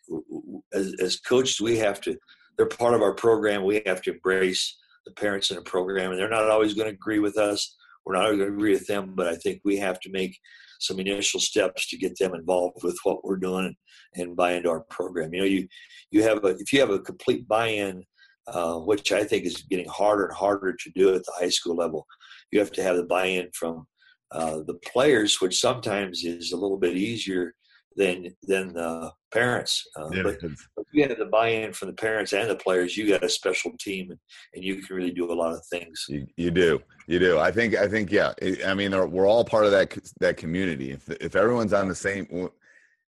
as, 0.73 0.95
as 1.01 1.21
coaches, 1.21 1.61
we 1.61 1.79
have 1.79 2.01
to 2.03 2.17
they're 2.57 2.67
part 2.67 2.95
of 2.95 3.03
our 3.03 3.15
program. 3.15 3.65
We 3.65 3.83
have 3.87 4.03
to 4.03 4.13
embrace 4.13 4.77
the 5.07 5.13
parents 5.13 5.51
in 5.51 5.57
the 5.57 5.63
program, 5.63 6.11
and 6.11 6.21
they're 6.21 6.29
not 6.29 6.51
always 6.51 6.75
going 6.75 6.89
to 6.89 6.95
agree 6.95 7.21
with 7.21 7.39
us. 7.39 7.77
We're 8.05 8.15
not 8.15 8.27
going 8.27 8.39
to 8.39 8.47
agree 8.47 8.73
with 8.73 8.87
them, 8.87 9.13
but 9.15 9.29
I 9.29 9.37
think 9.37 9.61
we 9.65 9.77
have 9.77 10.01
to 10.01 10.11
make 10.11 10.39
some 10.81 10.99
initial 10.99 11.41
steps 11.41 11.89
to 11.89 11.99
get 11.99 12.19
them 12.19 12.35
involved 12.35 12.83
with 12.83 12.99
what 13.03 13.25
we're 13.25 13.37
doing 13.37 13.75
and 14.15 14.37
buy 14.37 14.53
into 14.53 14.71
our 14.71 14.85
program. 14.91 15.33
You 15.33 15.41
know, 15.41 15.47
you 15.47 15.69
you 16.11 16.23
have 16.23 16.45
a 16.45 16.49
if 16.49 16.73
you 16.73 16.81
have 16.81 16.91
a 16.91 16.99
complete 16.99 17.47
buy-in, 17.47 18.05
uh, 18.53 18.79
which 18.79 19.13
I 19.13 19.25
think 19.25 19.45
is 19.45 19.63
getting 19.71 19.89
harder 19.89 20.27
and 20.27 20.37
harder 20.37 20.73
to 20.73 20.91
do 20.95 21.15
at 21.15 21.25
the 21.25 21.33
high 21.39 21.49
school 21.51 21.77
level. 21.77 22.07
You 22.51 22.59
have 22.61 22.73
to 22.73 22.83
have 22.83 22.97
the 22.97 23.05
buy-in 23.05 23.51
from 23.53 23.87
uh, 24.33 24.61
the 24.67 24.79
players, 24.93 25.41
which 25.41 25.61
sometimes 25.61 26.25
is 26.25 26.53
a 26.53 26.57
little 26.57 26.79
bit 26.79 26.97
easier 26.97 27.55
than 27.97 28.29
than 28.45 28.73
the 28.75 29.11
parents. 29.33 29.85
Uh, 29.97 30.09
yeah, 30.13 30.23
but, 30.23 30.37
but 30.77 30.87
you 30.93 31.07
have 31.07 31.19
the 31.19 31.27
buy-in 31.27 31.73
from 31.73 31.89
the 31.89 31.95
parents 31.95 32.33
and 32.33 32.49
the 32.49 32.57
players. 32.57 32.97
You 32.97 33.09
got 33.09 33.25
a 33.25 33.29
special 33.29 33.73
team, 33.79 34.11
and, 34.11 34.21
and 34.55 34.65
you 34.65 34.77
can 34.77 34.97
really 34.97 35.11
do 35.11 35.31
a 35.31 35.35
lot 35.35 35.53
of 35.53 35.61
things. 35.67 36.05
You, 36.09 36.27
you 36.37 36.51
do, 36.51 36.81
you 37.07 37.19
do. 37.19 37.39
I 37.39 37.51
think, 37.51 37.75
I 37.75 37.89
think, 37.89 38.13
yeah. 38.13 38.33
I 38.67 38.75
mean, 38.75 38.93
we're 39.11 39.27
all 39.27 39.45
part 39.45 39.65
of 39.65 39.73
that 39.73 39.99
that 40.21 40.37
community. 40.37 40.93
If 40.93 41.09
if 41.11 41.35
everyone's 41.35 41.73
on 41.73 41.89
the 41.89 41.95
same, 41.95 42.49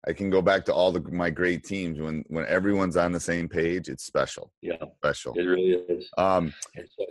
I 0.07 0.13
can 0.13 0.29
go 0.29 0.41
back 0.41 0.65
to 0.65 0.73
all 0.73 0.91
the 0.91 1.01
my 1.11 1.29
great 1.29 1.63
teams 1.63 1.99
when 1.99 2.23
when 2.27 2.45
everyone's 2.45 2.97
on 2.97 3.11
the 3.11 3.19
same 3.19 3.49
page. 3.49 3.89
It's 3.89 4.05
special. 4.05 4.51
Yeah, 4.61 4.77
special. 4.97 5.33
It 5.35 5.43
really 5.43 5.71
is. 5.71 6.09
Um, 6.17 6.53
so, 6.95 7.05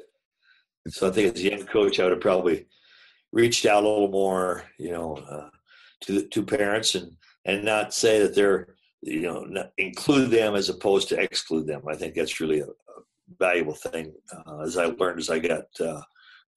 so, 0.88 1.08
I 1.08 1.10
think 1.10 1.34
as 1.34 1.44
a 1.44 1.50
young 1.50 1.66
coach, 1.66 2.00
I 2.00 2.04
would 2.04 2.12
have 2.12 2.20
probably 2.20 2.66
reached 3.30 3.66
out 3.66 3.84
a 3.84 3.88
little 3.88 4.08
more, 4.08 4.64
you 4.78 4.90
know, 4.90 5.16
uh, 5.30 5.50
to 6.02 6.12
the 6.12 6.28
to 6.28 6.42
parents 6.42 6.94
and 6.94 7.12
and 7.44 7.64
not 7.64 7.92
say 7.92 8.20
that 8.20 8.34
they're 8.34 8.68
you 9.02 9.20
know 9.20 9.68
include 9.76 10.30
them 10.30 10.54
as 10.54 10.70
opposed 10.70 11.08
to 11.08 11.20
exclude 11.20 11.66
them. 11.66 11.82
I 11.88 11.94
think 11.94 12.14
that's 12.14 12.40
really 12.40 12.60
a, 12.60 12.66
a 12.66 13.02
valuable 13.38 13.74
thing 13.74 14.14
uh, 14.32 14.60
as 14.60 14.78
I 14.78 14.86
learned 14.86 15.20
as 15.20 15.28
I 15.28 15.38
got 15.38 15.66
uh, 15.80 16.00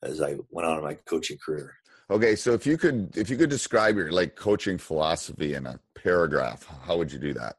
as 0.04 0.22
I 0.22 0.38
went 0.50 0.68
on 0.68 0.78
in 0.78 0.84
my 0.84 0.96
coaching 1.06 1.38
career. 1.44 1.76
Okay, 2.12 2.36
so 2.36 2.52
if 2.52 2.68
you 2.68 2.78
could 2.78 3.16
if 3.16 3.30
you 3.30 3.38
could 3.38 3.50
describe 3.50 3.96
your 3.96 4.12
like 4.12 4.36
coaching 4.36 4.78
philosophy 4.78 5.54
in 5.54 5.66
a 5.66 5.80
paragraph, 5.96 6.68
how 6.84 6.98
would 6.98 7.10
you 7.10 7.18
do 7.18 7.34
that? 7.34 7.56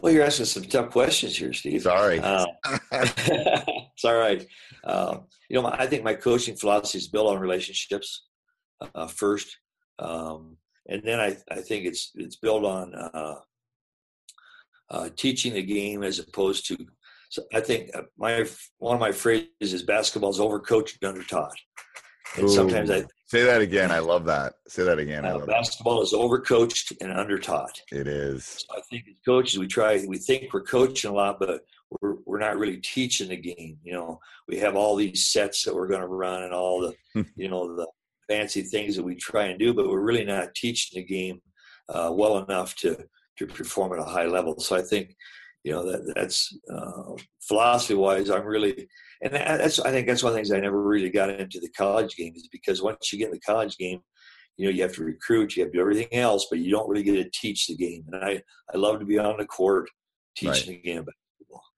Well, 0.00 0.10
you're 0.10 0.24
asking 0.24 0.46
some 0.46 0.62
tough 0.62 0.90
questions 0.90 1.36
here, 1.36 1.52
Steve. 1.52 1.82
Sorry. 1.82 2.18
Uh, 2.18 2.46
it's 2.92 4.04
all 4.06 4.16
right. 4.16 4.46
Uh, 4.84 5.18
you 5.50 5.60
know, 5.60 5.68
I 5.68 5.86
think 5.86 6.02
my 6.02 6.14
coaching 6.14 6.56
philosophy 6.56 6.96
is 6.96 7.08
built 7.08 7.28
on 7.28 7.38
relationships 7.38 8.24
uh, 8.94 9.06
first. 9.06 9.58
Um, 9.98 10.56
and 10.88 11.02
then 11.04 11.20
I, 11.20 11.36
I 11.50 11.60
think 11.60 11.84
it's 11.84 12.10
it's 12.14 12.36
built 12.36 12.64
on 12.64 12.94
uh, 12.94 13.34
uh, 14.88 15.08
teaching 15.14 15.52
the 15.52 15.62
game 15.62 16.02
as 16.02 16.18
opposed 16.18 16.66
to. 16.68 16.76
So 17.28 17.42
I 17.52 17.60
think 17.60 17.90
uh, 17.94 18.04
my 18.16 18.46
one 18.78 18.94
of 18.94 19.00
my 19.00 19.12
phrases 19.12 19.46
is 19.60 19.82
basketball 19.82 20.30
is 20.30 20.38
overcoached 20.38 20.96
and 21.02 21.14
undertaught. 21.14 21.52
And 22.36 22.46
Ooh, 22.46 22.48
sometimes 22.48 22.90
I 22.90 23.04
say 23.26 23.42
that 23.42 23.60
again. 23.60 23.90
I 23.90 23.98
love 23.98 24.24
that. 24.26 24.54
Say 24.68 24.84
that 24.84 24.98
again. 24.98 25.24
Uh, 25.24 25.38
basketball 25.46 25.98
that. 25.98 26.06
is 26.06 26.12
overcoached 26.12 26.92
and 27.00 27.12
undertaught. 27.12 27.80
It 27.90 28.06
is. 28.06 28.44
So 28.44 28.78
I 28.78 28.80
think 28.90 29.04
as 29.08 29.14
coaches, 29.24 29.58
we 29.58 29.66
try. 29.66 30.04
We 30.06 30.18
think 30.18 30.52
we're 30.52 30.62
coaching 30.62 31.10
a 31.10 31.14
lot, 31.14 31.38
but 31.38 31.60
we're 32.00 32.16
we're 32.24 32.38
not 32.38 32.58
really 32.58 32.78
teaching 32.78 33.28
the 33.28 33.36
game. 33.36 33.78
You 33.82 33.92
know, 33.92 34.20
we 34.48 34.58
have 34.58 34.76
all 34.76 34.96
these 34.96 35.26
sets 35.26 35.64
that 35.64 35.74
we're 35.74 35.88
going 35.88 36.00
to 36.00 36.06
run 36.06 36.42
and 36.42 36.54
all 36.54 36.80
the, 36.80 37.26
you 37.36 37.48
know, 37.48 37.76
the 37.76 37.86
fancy 38.28 38.62
things 38.62 38.96
that 38.96 39.02
we 39.02 39.14
try 39.14 39.46
and 39.46 39.58
do, 39.58 39.74
but 39.74 39.88
we're 39.88 40.00
really 40.00 40.24
not 40.24 40.54
teaching 40.54 41.00
the 41.00 41.06
game 41.06 41.40
uh, 41.88 42.10
well 42.12 42.38
enough 42.38 42.74
to 42.76 42.96
to 43.38 43.46
perform 43.46 43.92
at 43.92 43.98
a 43.98 44.10
high 44.10 44.26
level. 44.26 44.58
So 44.60 44.76
I 44.76 44.82
think 44.82 45.14
you 45.64 45.72
know 45.72 45.90
that 45.90 46.12
that's 46.14 46.56
uh, 46.72 47.14
philosophy 47.40 47.94
wise. 47.94 48.30
I'm 48.30 48.44
really 48.44 48.88
and 49.22 49.32
that's 49.32 49.78
I 49.80 49.90
think 49.90 50.06
that's 50.06 50.22
one 50.22 50.30
of 50.30 50.34
the 50.34 50.38
things 50.38 50.52
I 50.52 50.60
never 50.60 50.82
really 50.82 51.10
got 51.10 51.30
into 51.30 51.60
the 51.60 51.70
college 51.70 52.16
game 52.16 52.32
is 52.36 52.48
because 52.50 52.82
once 52.82 53.12
you 53.12 53.18
get 53.18 53.26
in 53.26 53.32
the 53.32 53.40
college 53.40 53.76
game, 53.76 54.00
you 54.56 54.66
know 54.66 54.72
you 54.72 54.82
have 54.82 54.94
to 54.94 55.04
recruit, 55.04 55.56
you 55.56 55.62
have 55.62 55.72
to 55.72 55.78
do 55.78 55.80
everything 55.80 56.12
else, 56.12 56.46
but 56.50 56.58
you 56.58 56.70
don't 56.70 56.88
really 56.88 57.02
get 57.02 57.14
to 57.14 57.30
teach 57.32 57.66
the 57.66 57.76
game. 57.76 58.04
And 58.12 58.24
I 58.24 58.42
I 58.72 58.76
love 58.76 58.98
to 59.00 59.06
be 59.06 59.18
on 59.18 59.36
the 59.38 59.46
court 59.46 59.88
teaching 60.36 60.74
right. 60.74 60.82
the 60.82 60.90
game 60.90 61.04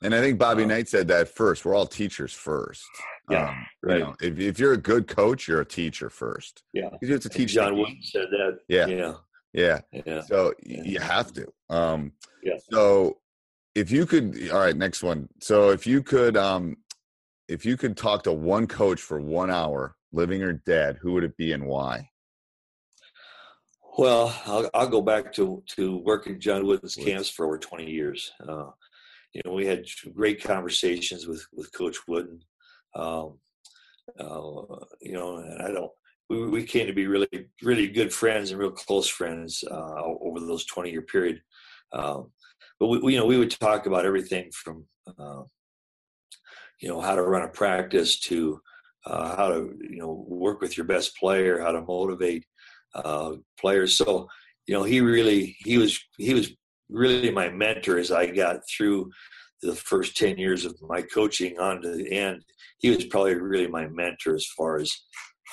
and 0.02 0.14
I 0.14 0.20
think 0.20 0.38
Bobby 0.38 0.62
um, 0.64 0.68
Knight 0.68 0.88
said 0.88 1.08
that 1.08 1.28
first. 1.28 1.64
We're 1.64 1.74
all 1.74 1.86
teachers 1.86 2.32
first. 2.32 2.84
Yeah, 3.30 3.48
um, 3.48 3.66
right. 3.82 3.98
You 3.98 4.04
know, 4.04 4.14
if, 4.20 4.38
if 4.38 4.58
you're 4.58 4.74
a 4.74 4.78
good 4.78 5.06
coach, 5.06 5.48
you're 5.48 5.62
a 5.62 5.66
teacher 5.66 6.10
first. 6.10 6.62
Yeah, 6.72 6.90
you 7.00 7.12
have 7.12 7.22
to 7.22 7.28
teach. 7.28 7.54
John 7.54 7.76
Wooden 7.76 7.98
said 8.02 8.26
that. 8.30 8.58
Yeah, 8.68 8.86
yeah, 8.86 9.14
yeah. 9.52 9.80
yeah. 10.04 10.20
So 10.20 10.52
yeah. 10.62 10.82
you 10.82 11.00
have 11.00 11.32
to. 11.34 11.46
Um, 11.70 12.12
yeah. 12.42 12.56
So 12.70 13.18
if 13.74 13.90
you 13.90 14.04
could, 14.04 14.50
all 14.52 14.60
right, 14.60 14.76
next 14.76 15.02
one. 15.02 15.28
So 15.40 15.70
if 15.70 15.86
you 15.86 16.02
could, 16.02 16.36
um, 16.36 16.76
if 17.54 17.64
you 17.64 17.76
could 17.76 17.96
talk 17.96 18.24
to 18.24 18.32
one 18.32 18.66
coach 18.66 19.00
for 19.00 19.20
one 19.20 19.50
hour, 19.50 19.94
living 20.12 20.42
or 20.42 20.52
dead, 20.52 20.98
who 21.00 21.12
would 21.12 21.24
it 21.24 21.36
be 21.36 21.52
and 21.52 21.64
why? 21.66 22.10
Well, 23.96 24.34
I'll, 24.44 24.68
I'll 24.74 24.88
go 24.88 25.00
back 25.00 25.32
to 25.34 25.62
to 25.76 25.98
working 25.98 26.40
John 26.40 26.66
Wooden's 26.66 26.96
camps 26.96 27.30
for 27.30 27.46
over 27.46 27.58
20 27.58 27.88
years. 27.88 28.32
Uh, 28.40 28.70
you 29.32 29.40
know, 29.44 29.52
we 29.52 29.66
had 29.66 29.84
great 30.14 30.42
conversations 30.42 31.28
with 31.28 31.46
with 31.52 31.72
Coach 31.72 31.98
Wooden. 32.08 32.40
Um, 32.96 33.38
uh, 34.18 34.62
you 35.00 35.12
know, 35.12 35.36
and 35.36 35.62
I 35.62 35.70
don't. 35.70 35.92
We, 36.28 36.46
we 36.48 36.64
came 36.64 36.86
to 36.88 36.92
be 36.92 37.06
really, 37.06 37.28
really 37.62 37.86
good 37.86 38.12
friends 38.12 38.50
and 38.50 38.58
real 38.58 38.70
close 38.70 39.06
friends 39.06 39.62
uh, 39.70 40.02
over 40.02 40.40
those 40.40 40.64
20 40.64 40.90
year 40.90 41.02
period. 41.02 41.40
Um, 41.92 42.32
but 42.80 42.88
we, 42.88 42.98
we, 42.98 43.12
you 43.12 43.20
know, 43.20 43.26
we 43.26 43.38
would 43.38 43.50
talk 43.50 43.86
about 43.86 44.06
everything 44.06 44.50
from, 44.50 44.86
uh, 45.18 45.42
you 46.84 46.90
know, 46.90 47.00
how 47.00 47.14
to 47.14 47.22
run 47.22 47.40
a 47.40 47.48
practice 47.48 48.20
to 48.20 48.60
uh, 49.06 49.34
how 49.36 49.48
to, 49.48 49.74
you 49.80 49.96
know, 49.96 50.26
work 50.28 50.60
with 50.60 50.76
your 50.76 50.84
best 50.84 51.16
player, 51.16 51.58
how 51.58 51.72
to 51.72 51.80
motivate 51.80 52.44
uh, 52.94 53.32
players. 53.58 53.96
So, 53.96 54.28
you 54.66 54.74
know, 54.74 54.82
he 54.82 55.00
really, 55.00 55.56
he 55.60 55.78
was, 55.78 55.98
he 56.18 56.34
was 56.34 56.52
really 56.90 57.30
my 57.30 57.48
mentor 57.48 57.96
as 57.96 58.12
I 58.12 58.26
got 58.26 58.60
through 58.68 59.10
the 59.62 59.74
first 59.74 60.14
10 60.18 60.36
years 60.36 60.66
of 60.66 60.76
my 60.82 61.00
coaching 61.00 61.58
on 61.58 61.80
to 61.80 61.90
the 61.90 62.12
end. 62.12 62.44
He 62.76 62.90
was 62.90 63.06
probably 63.06 63.36
really 63.36 63.66
my 63.66 63.86
mentor 63.88 64.34
as 64.34 64.46
far 64.48 64.76
as 64.76 64.92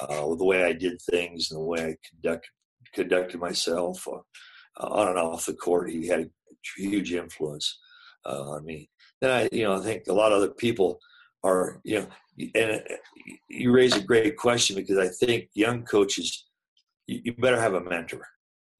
uh, 0.01 0.35
the 0.35 0.45
way 0.45 0.65
I 0.65 0.73
did 0.73 1.01
things 1.01 1.49
and 1.49 1.61
the 1.61 1.63
way 1.63 1.79
I 1.81 1.95
conduct, 2.09 2.49
conducted 2.93 3.39
myself 3.39 4.05
uh, 4.05 4.19
on 4.85 5.07
and 5.07 5.17
off 5.17 5.45
the 5.45 5.53
court. 5.53 5.91
He 5.91 6.07
had 6.07 6.19
a 6.23 6.29
huge 6.75 7.13
influence 7.13 7.79
uh, 8.25 8.49
on 8.49 8.65
me. 8.65 8.89
Then 9.21 9.31
I, 9.31 9.49
you 9.53 9.63
know, 9.63 9.77
I 9.77 9.79
think 9.79 10.07
a 10.09 10.13
lot 10.13 10.33
of 10.33 10.39
other 10.39 10.51
people 10.51 10.99
are, 11.43 11.81
you 11.83 11.99
know, 11.99 12.07
and 12.55 12.81
you 13.49 13.71
raise 13.71 13.95
a 13.95 14.03
great 14.03 14.37
question 14.37 14.75
because 14.75 14.97
I 14.97 15.07
think 15.07 15.49
young 15.53 15.83
coaches, 15.83 16.45
you, 17.07 17.33
better 17.33 17.59
have 17.59 17.73
a 17.73 17.81
mentor. 17.81 18.25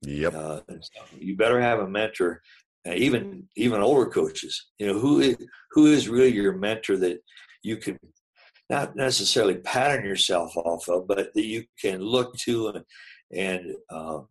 Yep. 0.04 0.34
Uh, 0.34 0.60
you 1.18 1.36
better 1.36 1.62
have 1.62 1.80
a 1.80 1.88
mentor. 1.88 2.42
Uh, 2.88 2.94
even 2.94 3.48
even 3.56 3.80
older 3.80 4.10
coaches, 4.10 4.70
you 4.80 4.88
know, 4.88 4.98
who 4.98 5.20
is, 5.20 5.38
who 5.72 5.86
is 5.86 6.10
really 6.10 6.34
your 6.34 6.54
mentor 6.54 6.98
that 6.98 7.20
you 7.62 7.78
can 7.78 8.00
not 8.72 8.96
necessarily 8.96 9.56
pattern 9.58 10.04
yourself 10.06 10.56
off 10.58 10.88
of, 10.88 11.08
but 11.08 11.32
that 11.34 11.46
you 11.46 11.66
can 11.80 12.00
look 12.00 12.36
to 12.38 12.70
and, 12.70 12.86
and 13.32 13.76
uh, 13.90 14.22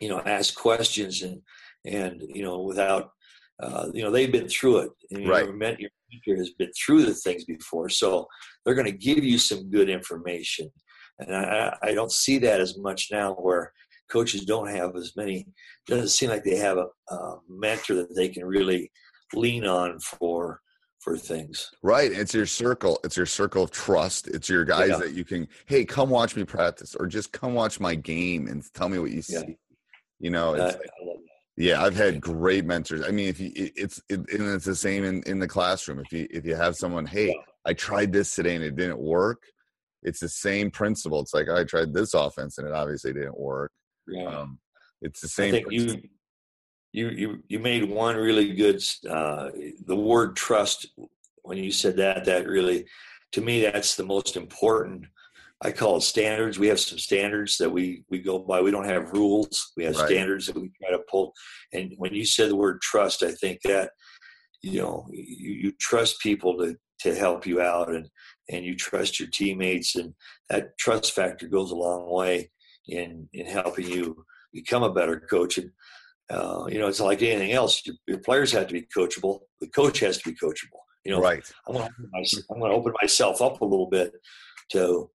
you 0.00 0.08
know 0.08 0.20
ask 0.26 0.54
questions 0.54 1.22
and 1.22 1.40
and 1.84 2.22
you 2.34 2.42
know 2.42 2.60
without 2.60 3.12
uh, 3.62 3.86
you 3.94 4.02
know 4.02 4.10
they've 4.10 4.32
been 4.32 4.48
through 4.48 4.78
it. 4.78 4.90
And, 5.12 5.28
right. 5.28 5.46
Your 5.46 5.90
has 6.26 6.50
been 6.58 6.70
through 6.72 7.04
the 7.04 7.14
things 7.14 7.44
before, 7.44 7.88
so 7.88 8.26
they're 8.64 8.74
going 8.74 8.90
to 8.90 8.92
give 8.92 9.24
you 9.24 9.38
some 9.38 9.70
good 9.70 9.88
information. 9.88 10.70
And 11.18 11.34
I, 11.34 11.76
I 11.82 11.94
don't 11.94 12.12
see 12.12 12.38
that 12.38 12.60
as 12.60 12.78
much 12.78 13.08
now, 13.12 13.34
where 13.34 13.72
coaches 14.10 14.44
don't 14.44 14.68
have 14.68 14.96
as 14.96 15.12
many. 15.16 15.46
Doesn't 15.86 16.08
seem 16.08 16.30
like 16.30 16.44
they 16.44 16.56
have 16.56 16.78
a, 16.78 17.14
a 17.14 17.36
mentor 17.48 17.94
that 17.96 18.14
they 18.14 18.28
can 18.28 18.44
really 18.44 18.90
lean 19.34 19.66
on 19.66 19.98
for 20.00 20.60
for 21.00 21.18
things. 21.18 21.68
Right. 21.82 22.12
It's 22.12 22.32
your 22.32 22.46
circle. 22.46 23.00
It's 23.02 23.16
your 23.16 23.26
circle 23.26 23.64
of 23.64 23.72
trust. 23.72 24.28
It's 24.28 24.48
your 24.48 24.64
guys 24.64 24.90
yeah. 24.90 24.98
that 24.98 25.14
you 25.14 25.24
can, 25.24 25.48
hey, 25.66 25.84
come 25.84 26.10
watch 26.10 26.36
me 26.36 26.44
practice 26.44 26.94
or 26.94 27.08
just 27.08 27.32
come 27.32 27.54
watch 27.54 27.80
my 27.80 27.96
game 27.96 28.46
and 28.46 28.62
tell 28.72 28.88
me 28.88 29.00
what 29.00 29.10
you 29.10 29.20
see. 29.20 29.34
Yeah. 29.34 29.54
You 30.20 30.30
know, 30.30 30.54
it's, 30.54 30.76
yeah, 31.56 31.82
I've 31.82 31.96
had 31.96 32.20
great 32.20 32.64
mentors. 32.64 33.02
I 33.06 33.10
mean, 33.10 33.28
if 33.28 33.40
you, 33.40 33.52
it's, 33.54 34.02
it, 34.08 34.20
and 34.32 34.48
it's 34.48 34.64
the 34.64 34.76
same 34.76 35.04
in, 35.04 35.22
in 35.24 35.38
the 35.38 35.48
classroom. 35.48 36.00
If 36.00 36.12
you, 36.12 36.26
if 36.30 36.44
you 36.44 36.54
have 36.54 36.76
someone, 36.76 37.06
hey. 37.06 37.34
I 37.64 37.74
tried 37.74 38.12
this 38.12 38.34
today 38.34 38.56
and 38.56 38.64
it 38.64 38.74
didn't 38.74 38.98
work. 38.98 39.40
It's 40.02 40.18
the 40.18 40.28
same 40.28 40.68
principle. 40.72 41.20
It's 41.20 41.32
like, 41.32 41.48
I 41.48 41.62
tried 41.62 41.94
this 41.94 42.12
offense 42.12 42.58
and 42.58 42.66
it 42.66 42.74
obviously 42.74 43.12
didn't 43.12 43.38
work. 43.38 43.70
Yeah. 44.08 44.24
Um, 44.24 44.58
it's 45.00 45.20
the 45.20 45.28
same. 45.28 45.54
I 45.54 45.58
think 45.58 45.66
you, 45.70 46.02
you 46.92 47.08
you 47.08 47.42
you 47.48 47.58
made 47.58 47.88
one 47.88 48.16
really 48.16 48.52
good 48.52 48.82
uh, 49.08 49.50
the 49.86 49.96
word 49.96 50.36
trust 50.36 50.86
when 51.42 51.58
you 51.58 51.70
said 51.72 51.96
that 51.96 52.24
that 52.24 52.46
really 52.46 52.84
to 53.32 53.40
me 53.40 53.62
that's 53.62 53.94
the 53.96 54.04
most 54.04 54.36
important 54.36 55.06
i 55.62 55.70
call 55.70 55.96
it 55.96 56.02
standards 56.02 56.58
we 56.58 56.66
have 56.66 56.80
some 56.80 56.98
standards 56.98 57.56
that 57.58 57.70
we 57.70 58.04
we 58.10 58.18
go 58.18 58.38
by 58.38 58.60
we 58.60 58.70
don't 58.70 58.88
have 58.88 59.12
rules 59.12 59.72
we 59.76 59.84
have 59.84 59.96
right. 59.96 60.06
standards 60.06 60.46
that 60.46 60.56
we 60.56 60.70
try 60.80 60.90
to 60.90 61.02
pull 61.10 61.32
and 61.72 61.92
when 61.96 62.14
you 62.14 62.24
said 62.24 62.50
the 62.50 62.56
word 62.56 62.80
trust 62.80 63.22
i 63.22 63.32
think 63.32 63.60
that 63.62 63.90
you 64.62 64.80
know 64.80 65.06
you, 65.10 65.52
you 65.52 65.72
trust 65.80 66.20
people 66.20 66.56
to 66.56 66.76
to 67.00 67.14
help 67.14 67.46
you 67.46 67.60
out 67.60 67.90
and 67.90 68.08
and 68.50 68.64
you 68.64 68.76
trust 68.76 69.18
your 69.18 69.28
teammates 69.30 69.96
and 69.96 70.14
that 70.50 70.76
trust 70.78 71.12
factor 71.12 71.48
goes 71.48 71.70
a 71.70 71.76
long 71.76 72.10
way 72.10 72.50
in 72.88 73.28
in 73.32 73.46
helping 73.46 73.88
you 73.88 74.24
become 74.52 74.82
a 74.82 74.92
better 74.92 75.18
coach 75.18 75.58
and 75.58 75.70
uh, 76.30 76.66
you 76.68 76.78
know, 76.78 76.88
it's 76.88 77.00
like 77.00 77.20
anything 77.22 77.52
else. 77.52 77.82
Your, 77.84 77.96
your, 78.06 78.18
players 78.18 78.52
have 78.52 78.66
to 78.66 78.72
be 78.72 78.86
coachable. 78.96 79.40
The 79.60 79.66
coach 79.68 80.00
has 80.00 80.16
to 80.18 80.30
be 80.30 80.36
coachable. 80.36 80.80
You 81.04 81.12
know, 81.12 81.20
right. 81.20 81.44
I'm 81.66 81.74
going 81.74 81.88
to 81.88 82.76
open 82.76 82.94
myself 83.02 83.42
up 83.42 83.60
a 83.60 83.64
little 83.64 83.88
bit 83.88 84.12
to 84.70 85.10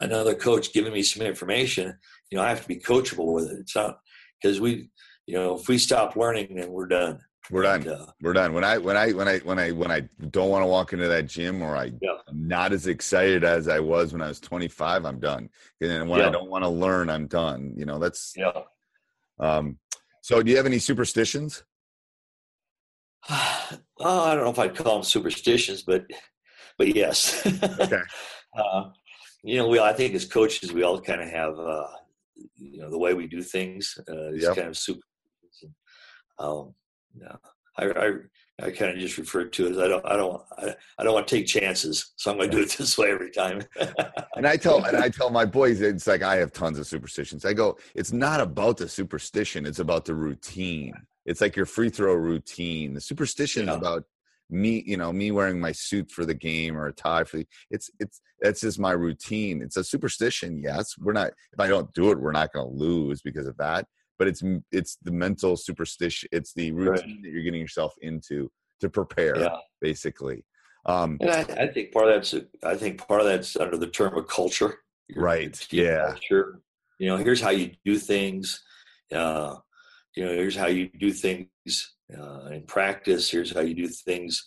another 0.00 0.34
coach 0.34 0.72
giving 0.72 0.92
me 0.92 1.02
some 1.02 1.24
information. 1.24 1.96
You 2.30 2.38
know, 2.38 2.44
I 2.44 2.48
have 2.48 2.62
to 2.62 2.68
be 2.68 2.76
coachable 2.76 3.32
with 3.32 3.50
it. 3.50 3.58
It's 3.60 3.76
not 3.76 3.98
because 4.40 4.60
we, 4.60 4.90
you 5.26 5.34
know, 5.34 5.56
if 5.56 5.68
we 5.68 5.78
stop 5.78 6.16
learning, 6.16 6.56
then 6.56 6.70
we're 6.70 6.86
done. 6.86 7.20
We're 7.50 7.62
done. 7.62 7.82
And, 7.82 7.90
uh, 7.90 8.06
we're 8.22 8.32
done. 8.32 8.52
When 8.52 8.64
I 8.64 8.78
when 8.78 8.96
I 8.96 9.12
when 9.12 9.26
I 9.26 9.38
when 9.38 9.58
I 9.58 9.70
when 9.72 9.90
I 9.90 10.08
don't 10.30 10.50
want 10.50 10.62
to 10.62 10.66
walk 10.66 10.92
into 10.92 11.08
that 11.08 11.26
gym 11.26 11.62
or 11.62 11.76
I 11.76 11.92
yeah. 12.00 12.18
I'm 12.28 12.46
not 12.46 12.72
as 12.72 12.86
excited 12.86 13.44
as 13.44 13.66
I 13.68 13.80
was 13.80 14.12
when 14.12 14.22
I 14.22 14.28
was 14.28 14.40
25, 14.40 15.04
I'm 15.04 15.18
done. 15.18 15.48
And 15.80 15.90
then 15.90 16.08
when 16.08 16.20
yeah. 16.20 16.28
I 16.28 16.30
don't 16.30 16.50
want 16.50 16.64
to 16.64 16.68
learn, 16.68 17.10
I'm 17.10 17.26
done. 17.26 17.74
You 17.76 17.86
know, 17.86 17.98
that's 17.98 18.34
yeah. 18.36 18.52
Um, 19.38 19.78
so, 20.22 20.42
do 20.42 20.50
you 20.50 20.56
have 20.56 20.66
any 20.66 20.78
superstitions? 20.78 21.64
Oh, 24.02 24.24
I 24.24 24.34
don't 24.34 24.44
know 24.44 24.50
if 24.50 24.58
I'd 24.58 24.74
call 24.74 24.94
them 24.94 25.02
superstitions, 25.02 25.82
but 25.82 26.06
but 26.78 26.96
yes. 26.96 27.46
okay. 27.78 28.00
uh, 28.58 28.84
you 29.42 29.56
know, 29.56 29.68
we 29.68 29.78
I 29.78 29.92
think 29.92 30.14
as 30.14 30.24
coaches, 30.24 30.72
we 30.72 30.82
all 30.82 31.00
kind 31.00 31.20
of 31.20 31.28
have 31.28 31.58
uh, 31.58 31.86
you 32.56 32.80
know 32.80 32.90
the 32.90 32.98
way 32.98 33.14
we 33.14 33.26
do 33.26 33.42
things. 33.42 33.98
Uh, 34.08 34.32
these 34.32 34.42
yep. 34.42 34.56
kind 34.56 34.68
of 34.68 34.76
super. 34.76 35.00
Um, 36.38 36.74
yeah, 37.14 37.36
I, 37.76 37.84
I 37.84 38.12
I 38.62 38.70
kind 38.70 38.92
of 38.92 38.98
just 38.98 39.18
refer 39.18 39.44
to 39.44 39.66
it 39.66 39.72
as 39.72 39.78
I 39.78 39.88
don't 39.88 40.06
I 40.06 40.16
don't 40.16 40.42
I, 40.58 40.74
I 40.98 41.04
don't 41.04 41.14
want 41.14 41.26
to 41.28 41.36
take 41.36 41.46
chances, 41.46 42.12
so 42.16 42.30
I'm 42.30 42.36
going 42.36 42.50
to 42.50 42.56
do 42.56 42.62
it 42.62 42.70
this 42.78 42.98
way 42.98 43.10
every 43.10 43.30
time. 43.30 43.62
and 44.36 44.46
I 44.46 44.56
tell 44.56 44.84
and 44.84 44.96
I 44.96 45.08
tell 45.10 45.30
my 45.30 45.44
boys 45.44 45.80
it's 45.80 46.06
like 46.06 46.22
I 46.22 46.36
have 46.36 46.52
tons 46.52 46.78
of 46.78 46.86
superstitions. 46.86 47.44
I 47.44 47.52
go, 47.52 47.78
it's 47.94 48.12
not 48.12 48.40
about 48.40 48.76
the 48.76 48.88
superstition; 48.88 49.66
it's 49.66 49.78
about 49.78 50.04
the 50.04 50.14
routine. 50.14 50.94
It's 51.26 51.40
like 51.40 51.56
your 51.56 51.66
free 51.66 51.90
throw 51.90 52.14
routine. 52.14 52.94
The 52.94 53.00
superstition 53.00 53.66
yeah. 53.66 53.72
is 53.72 53.78
about 53.78 54.04
me, 54.50 54.82
you 54.86 54.96
know, 54.96 55.12
me 55.12 55.30
wearing 55.30 55.60
my 55.60 55.72
suit 55.72 56.10
for 56.10 56.24
the 56.24 56.34
game 56.34 56.76
or 56.76 56.86
a 56.86 56.92
tie 56.92 57.24
for 57.24 57.38
the. 57.38 57.46
It's 57.70 57.90
it's 58.00 58.20
that's 58.40 58.60
just 58.60 58.78
my 58.78 58.92
routine. 58.92 59.62
It's 59.62 59.76
a 59.76 59.84
superstition. 59.84 60.58
Yes, 60.62 60.94
we're 60.98 61.12
not. 61.12 61.32
If 61.52 61.60
I 61.60 61.68
don't 61.68 61.92
do 61.94 62.10
it, 62.10 62.20
we're 62.20 62.32
not 62.32 62.52
going 62.52 62.68
to 62.68 62.76
lose 62.76 63.22
because 63.22 63.46
of 63.46 63.56
that 63.58 63.86
but 64.20 64.28
it's 64.28 64.42
it's 64.70 64.98
the 65.02 65.10
mental 65.10 65.56
superstition 65.56 66.28
it's 66.30 66.52
the 66.52 66.70
routine 66.70 66.92
right. 66.92 67.22
that 67.22 67.30
you're 67.32 67.42
getting 67.42 67.60
yourself 67.60 67.94
into 68.02 68.48
to 68.78 68.88
prepare 68.88 69.36
yeah. 69.36 69.56
basically 69.80 70.44
um 70.86 71.16
and 71.20 71.30
I, 71.30 71.64
I, 71.64 71.66
think 71.66 71.90
part 71.90 72.08
of 72.08 72.14
that's 72.14 72.34
i 72.62 72.76
think 72.76 73.06
part 73.08 73.22
of 73.22 73.26
that's 73.26 73.56
under 73.56 73.78
the 73.78 73.88
term 73.88 74.16
of 74.16 74.28
culture 74.28 74.78
right 75.16 75.58
yeah 75.72 76.14
sure 76.20 76.60
you 76.98 77.08
know 77.08 77.16
here's 77.16 77.40
how 77.40 77.50
you 77.50 77.72
do 77.84 77.98
things 77.98 78.62
uh 79.12 79.56
you 80.16 80.24
know 80.24 80.32
here's 80.32 80.56
how 80.56 80.66
you 80.66 80.88
do 80.98 81.12
things 81.12 81.46
uh, 82.18 82.46
in 82.50 82.62
practice 82.66 83.30
here's 83.30 83.52
how 83.52 83.60
you 83.60 83.74
do 83.74 83.88
things 83.88 84.46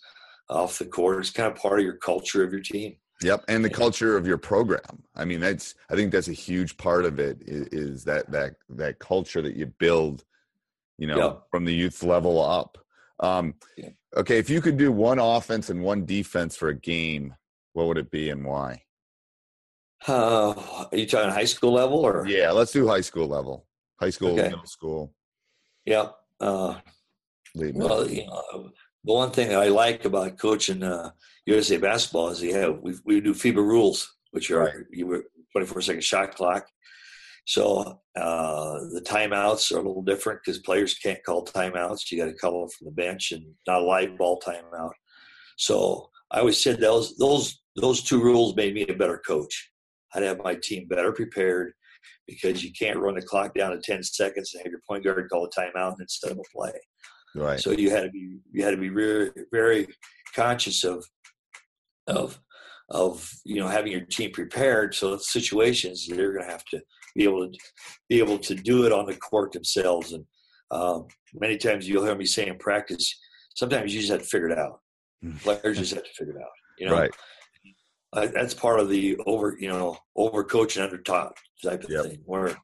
off 0.50 0.80
the 0.80 0.86
court 0.86 1.20
it's 1.20 1.30
kind 1.30 1.52
of 1.52 1.58
part 1.58 1.80
of 1.80 1.86
your 1.86 1.98
culture 1.98 2.44
of 2.44 2.52
your 2.52 2.62
team 2.62 2.96
Yep, 3.22 3.46
and 3.48 3.64
the 3.64 3.70
culture 3.70 4.18
of 4.18 4.28
your 4.28 4.38
program. 4.38 5.04
I 5.16 5.24
mean, 5.24 5.40
that's 5.40 5.76
I 5.90 5.96
think 5.96 6.12
that's 6.12 6.28
a 6.28 6.34
huge 6.34 6.76
part 6.78 7.06
of 7.06 7.20
it 7.20 7.38
is, 7.42 7.68
is 7.68 8.04
that 8.04 8.30
that 8.32 8.56
that 8.70 9.00
culture 9.00 9.42
that 9.42 9.56
you 9.56 9.68
build, 9.68 10.26
you 10.98 11.08
know, 11.08 11.18
yep. 11.18 11.44
from 11.50 11.64
the 11.64 11.74
youth 11.74 12.04
level 12.04 12.42
up. 12.42 12.78
Um, 13.20 13.56
yeah. 13.78 13.90
Okay, 14.18 14.40
if 14.40 14.50
you 14.50 14.62
could 14.62 14.78
do 14.78 14.92
one 14.92 15.20
offense 15.20 15.70
and 15.70 15.82
one 15.82 16.06
defense 16.06 16.56
for 16.56 16.70
a 16.70 16.76
game, 16.76 17.34
what 17.74 17.88
would 17.88 17.98
it 17.98 18.12
be 18.12 18.30
and 18.30 18.46
why? 18.46 18.84
Uh, 20.08 20.54
are 20.92 20.98
you 20.98 21.08
talking 21.08 21.32
high 21.32 21.46
school 21.46 21.72
level 21.72 22.00
or? 22.00 22.28
Yeah, 22.28 22.52
let's 22.52 22.74
do 22.74 22.88
high 22.88 23.02
school 23.02 23.28
level. 23.28 23.66
High 24.00 24.10
school, 24.10 24.34
okay. 24.34 24.50
middle 24.50 24.66
school. 24.66 25.14
Yeah. 25.86 26.10
Uh, 26.40 26.76
well, 27.56 28.10
you 28.10 28.26
know, 28.26 28.72
the 29.04 29.14
one 29.14 29.32
thing 29.32 29.56
I 29.56 29.68
like 29.68 30.06
about 30.06 30.40
coaching 30.40 30.84
uh, 30.84 31.12
USA 31.46 31.78
basketball 31.78 32.30
is 32.30 32.42
you 32.42 32.56
have 32.56 32.80
we, 32.82 32.96
we 33.06 33.22
do 33.22 33.34
FIBA 33.34 33.58
rules, 33.58 34.16
which 34.32 34.50
are 34.52 34.60
right. 34.60 34.74
you 34.92 35.08
were 35.08 35.26
24 35.52 35.82
second 35.82 36.04
shot 36.04 36.36
clock. 36.36 36.66
So 37.46 38.00
uh, 38.16 38.80
the 38.94 39.04
timeouts 39.06 39.72
are 39.74 39.80
a 39.80 39.82
little 39.82 40.02
different 40.02 40.40
because 40.44 40.60
players 40.60 40.94
can't 40.96 41.24
call 41.26 41.46
timeouts. 41.46 42.10
You 42.10 42.20
got 42.20 42.32
to 42.32 42.34
call 42.34 42.62
them 42.62 42.70
from 42.70 42.86
the 42.86 42.92
bench 42.92 43.34
and 43.34 43.46
not 43.68 43.82
a 43.82 43.86
live 43.86 44.18
ball 44.18 44.42
timeout. 44.46 44.94
So 45.58 46.10
I 46.32 46.40
always 46.40 46.62
said 46.62 46.80
those 46.80 47.16
those 47.18 47.62
those 47.76 48.02
two 48.04 48.22
rules 48.22 48.56
made 48.56 48.74
me 48.74 48.86
a 48.88 48.94
better 48.94 49.22
coach. 49.26 49.72
I'd 50.16 50.24
have 50.24 50.44
my 50.44 50.56
team 50.56 50.88
better 50.88 51.12
prepared 51.12 51.74
because 52.28 52.64
you 52.64 52.72
can't 52.78 53.00
run 53.00 53.16
the 53.16 53.22
clock 53.22 53.54
down 53.54 53.72
to 53.72 53.80
10 53.80 54.04
seconds 54.04 54.54
and 54.54 54.64
have 54.64 54.72
your 54.72 54.82
point 54.88 55.04
guard 55.04 55.28
call 55.30 55.46
a 55.46 55.50
timeout 55.50 55.90
and 55.90 55.98
then 56.00 56.08
set 56.08 56.32
up 56.32 56.38
a 56.38 56.58
play. 56.58 56.74
Right. 57.36 57.60
So 57.60 57.72
you 57.72 57.90
had 57.90 58.04
to 58.04 58.10
be 58.12 58.38
you 58.52 58.64
had 58.64 58.72
to 58.72 58.78
be 58.78 58.90
very 58.90 59.32
very 59.52 59.88
conscious 60.36 60.84
of 60.84 61.04
of 62.08 62.40
of 62.90 63.30
you 63.46 63.60
know 63.60 63.68
having 63.68 63.92
your 63.92 64.02
team 64.02 64.32
prepared 64.32 64.94
so 64.94 65.18
situations 65.18 66.06
they're 66.08 66.34
going 66.34 66.46
to 66.46 66.52
have 66.52 66.66
to 66.66 66.82
be 67.16 67.24
able 67.24 67.50
to 67.50 67.58
be 68.10 68.20
able 68.20 68.38
to 68.38 68.56
do 68.56 68.86
it 68.86 68.92
on 68.92 69.06
the 69.06 69.16
court 69.16 69.52
themselves 69.52 70.12
and 70.14 70.26
um, 70.72 71.08
many 71.34 71.58
times 71.58 71.88
you'll 71.88 72.04
hear 72.04 72.16
me 72.16 72.26
say 72.26 72.48
in 72.48 72.58
practice 72.58 73.20
sometimes 73.56 73.94
you 73.94 74.02
just 74.02 74.12
have 74.12 74.22
to 74.22 74.28
figure 74.28 74.50
it 74.50 74.58
out 74.58 74.80
hmm. 75.22 75.32
players 75.38 75.80
just 75.80 75.94
have 75.94 76.04
to 76.04 76.14
figure 76.18 76.38
it 76.38 76.42
out 76.42 76.50
you 76.78 76.86
know 76.86 76.94
right 76.94 77.12
uh, 78.14 78.28
that's 78.34 78.54
part 78.54 78.80
of 78.80 78.90
the 78.90 79.18
over 79.26 79.58
you 79.60 79.70
know 79.70 79.98
over 80.16 80.44
coach 80.44 80.76
and 80.76 80.86
under 80.86 80.98
taught 80.98 81.36
type 81.64 81.84
of 81.84 81.90
yep. 81.90 82.06
thing 82.06 82.20
where 82.26 82.56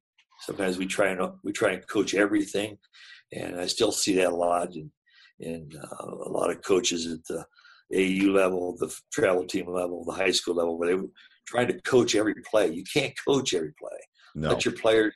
sometimes 0.42 0.78
we 0.78 0.86
try 0.86 1.10
and 1.10 1.22
we 1.44 1.52
try 1.52 1.72
and 1.72 1.88
coach 1.88 2.14
everything 2.14 2.78
and 3.34 3.60
i 3.60 3.66
still 3.66 3.92
see 3.92 4.16
that 4.16 4.32
a 4.32 4.36
lot 4.36 4.74
in 4.76 4.92
in 5.40 5.70
uh, 5.82 6.06
a 6.26 6.30
lot 6.30 6.50
of 6.50 6.62
coaches 6.62 7.08
at 7.08 7.26
the 7.26 7.46
AU 7.94 8.32
level, 8.32 8.76
the 8.78 8.94
travel 9.12 9.46
team 9.46 9.68
level, 9.68 10.06
the 10.06 10.12
high 10.12 10.32
school 10.32 10.56
level, 10.56 10.78
where 10.78 10.96
they 10.96 11.04
trying 11.48 11.68
to 11.68 11.82
coach 11.82 12.16
every 12.16 12.36
play. 12.50 12.68
You 12.68 12.84
can't 12.84 13.14
coach 13.28 13.54
every 13.54 13.74
play. 13.80 13.98
No. 14.36 14.50
Let 14.50 14.66
your 14.66 14.76
players 14.76 15.14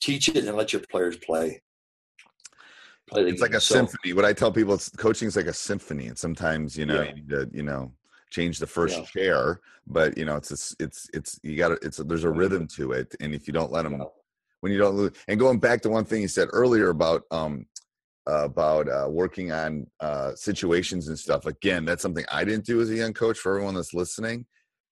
teach 0.00 0.28
it 0.28 0.36
and 0.36 0.56
let 0.56 0.72
your 0.72 0.82
players 0.90 1.16
play. 1.16 1.60
play 3.08 3.22
it's 3.22 3.32
game. 3.32 3.40
like 3.40 3.54
a 3.54 3.60
so, 3.60 3.74
symphony. 3.74 4.12
What 4.12 4.24
I 4.24 4.32
tell 4.32 4.52
people, 4.52 4.74
it's 4.74 4.88
coaching 4.90 5.26
is 5.26 5.36
like 5.36 5.46
a 5.46 5.52
symphony, 5.52 6.06
and 6.06 6.18
sometimes 6.18 6.76
you 6.76 6.86
know 6.86 7.02
yeah. 7.02 7.08
you 7.08 7.14
need 7.14 7.28
to 7.30 7.50
you 7.52 7.62
know 7.62 7.92
change 8.32 8.58
the 8.58 8.66
first 8.66 8.98
yeah. 8.98 9.04
chair, 9.04 9.60
but 9.86 10.16
you 10.16 10.24
know 10.24 10.36
it's 10.36 10.50
it's 10.50 10.74
it's, 10.80 11.10
it's 11.14 11.40
you 11.42 11.56
got 11.56 11.72
it's 11.82 11.98
a, 11.98 12.04
there's 12.04 12.24
a 12.24 12.30
rhythm 12.30 12.66
to 12.76 12.92
it, 12.92 13.14
and 13.20 13.34
if 13.34 13.46
you 13.46 13.52
don't 13.52 13.72
let 13.72 13.82
them. 13.82 13.98
Yeah. 13.98 14.06
When 14.60 14.70
you 14.70 14.78
don't 14.78 14.94
lose, 14.94 15.10
and 15.26 15.40
going 15.40 15.58
back 15.58 15.82
to 15.82 15.88
one 15.88 16.04
thing 16.04 16.22
you 16.22 16.28
said 16.28 16.46
earlier 16.52 16.90
about 16.90 17.22
um, 17.32 17.66
about 18.26 18.88
uh, 18.88 19.08
working 19.08 19.50
on 19.50 19.86
uh, 20.00 20.34
situations 20.34 21.08
and 21.08 21.18
stuff. 21.18 21.46
Again, 21.46 21.84
that's 21.84 22.02
something 22.02 22.24
I 22.30 22.44
didn't 22.44 22.64
do 22.64 22.80
as 22.80 22.90
a 22.90 22.94
young 22.94 23.12
coach. 23.12 23.38
For 23.38 23.52
everyone 23.52 23.74
that's 23.74 23.92
listening, 23.94 24.46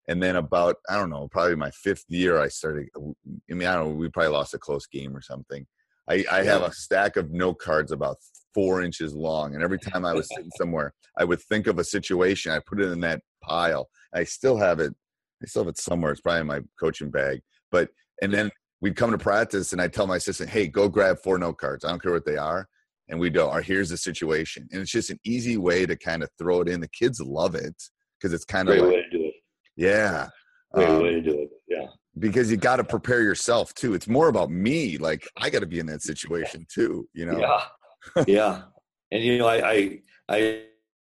and 0.08 0.20
then 0.20 0.36
about 0.36 0.76
I 0.88 0.96
don't 0.96 1.10
know, 1.10 1.28
probably 1.28 1.54
my 1.56 1.70
fifth 1.70 2.04
year, 2.08 2.40
I 2.40 2.48
started. 2.48 2.88
I 2.96 3.54
mean, 3.54 3.68
I 3.68 3.74
don't 3.74 3.90
know. 3.90 3.94
We 3.94 4.08
probably 4.08 4.32
lost 4.32 4.54
a 4.54 4.58
close 4.58 4.86
game 4.86 5.16
or 5.16 5.22
something. 5.22 5.66
I, 6.08 6.24
I 6.30 6.42
have 6.42 6.62
a 6.62 6.72
stack 6.72 7.16
of 7.16 7.30
note 7.30 7.58
cards 7.58 7.92
about 7.92 8.16
four 8.54 8.82
inches 8.82 9.14
long, 9.14 9.54
and 9.54 9.62
every 9.62 9.78
time 9.92 10.04
I 10.04 10.14
was 10.14 10.28
sitting 10.28 10.50
somewhere, 10.56 10.92
I 11.18 11.24
would 11.24 11.40
think 11.42 11.66
of 11.66 11.78
a 11.78 11.84
situation. 11.84 12.52
I 12.52 12.60
put 12.66 12.80
it 12.80 12.90
in 12.90 13.00
that 13.00 13.20
pile. 13.42 13.88
I 14.14 14.24
still 14.24 14.56
have 14.56 14.80
it. 14.80 14.94
I 15.42 15.46
still 15.46 15.62
have 15.62 15.70
it 15.70 15.78
somewhere. 15.78 16.12
It's 16.12 16.20
probably 16.20 16.40
in 16.40 16.46
my 16.46 16.60
coaching 16.78 17.10
bag. 17.10 17.40
But 17.70 17.90
and 18.22 18.32
then 18.32 18.50
we'd 18.80 18.96
come 18.96 19.10
to 19.12 19.18
practice, 19.18 19.72
and 19.72 19.80
I 19.80 19.88
tell 19.88 20.06
my 20.06 20.16
assistant, 20.16 20.50
"Hey, 20.50 20.68
go 20.68 20.88
grab 20.88 21.18
four 21.22 21.38
note 21.38 21.58
cards. 21.58 21.84
I 21.84 21.90
don't 21.90 22.02
care 22.02 22.12
what 22.12 22.26
they 22.26 22.36
are." 22.36 22.68
and 23.10 23.18
we 23.18 23.28
go, 23.28 23.50
"Or 23.50 23.60
here's 23.60 23.90
the 23.90 23.96
situation," 23.96 24.68
and 24.70 24.80
it's 24.80 24.90
just 24.90 25.10
an 25.10 25.18
easy 25.24 25.56
way 25.56 25.84
to 25.84 25.96
kind 25.96 26.22
of 26.22 26.30
throw 26.38 26.60
it 26.62 26.68
in. 26.68 26.80
The 26.80 26.88
kids 26.88 27.20
love 27.20 27.54
it 27.54 27.74
because 28.18 28.32
it's 28.32 28.44
kind 28.44 28.68
of 28.68 28.76
great 28.76 28.82
like, 28.82 28.94
way 28.94 29.02
to 29.02 29.10
do 29.10 29.24
it. 29.26 29.34
Yeah, 29.76 30.28
great 30.72 30.88
um, 30.88 31.02
way 31.02 31.10
to 31.10 31.20
do 31.20 31.42
it. 31.42 31.50
Yeah, 31.68 31.86
because 32.20 32.50
you 32.50 32.56
got 32.56 32.76
to 32.76 32.84
prepare 32.96 33.22
yourself 33.22 33.74
too. 33.74 33.94
It's 33.94 34.08
more 34.08 34.28
about 34.28 34.50
me. 34.50 34.98
Like 34.98 35.28
I 35.36 35.50
got 35.50 35.60
to 35.60 35.66
be 35.66 35.78
in 35.80 35.86
that 35.86 36.02
situation 36.02 36.66
too. 36.72 37.08
You 37.12 37.26
know. 37.26 37.38
Yeah, 37.38 38.24
yeah, 38.26 38.62
and 39.10 39.22
you 39.22 39.38
know, 39.38 39.48
I 39.48 40.00
I, 40.28 40.62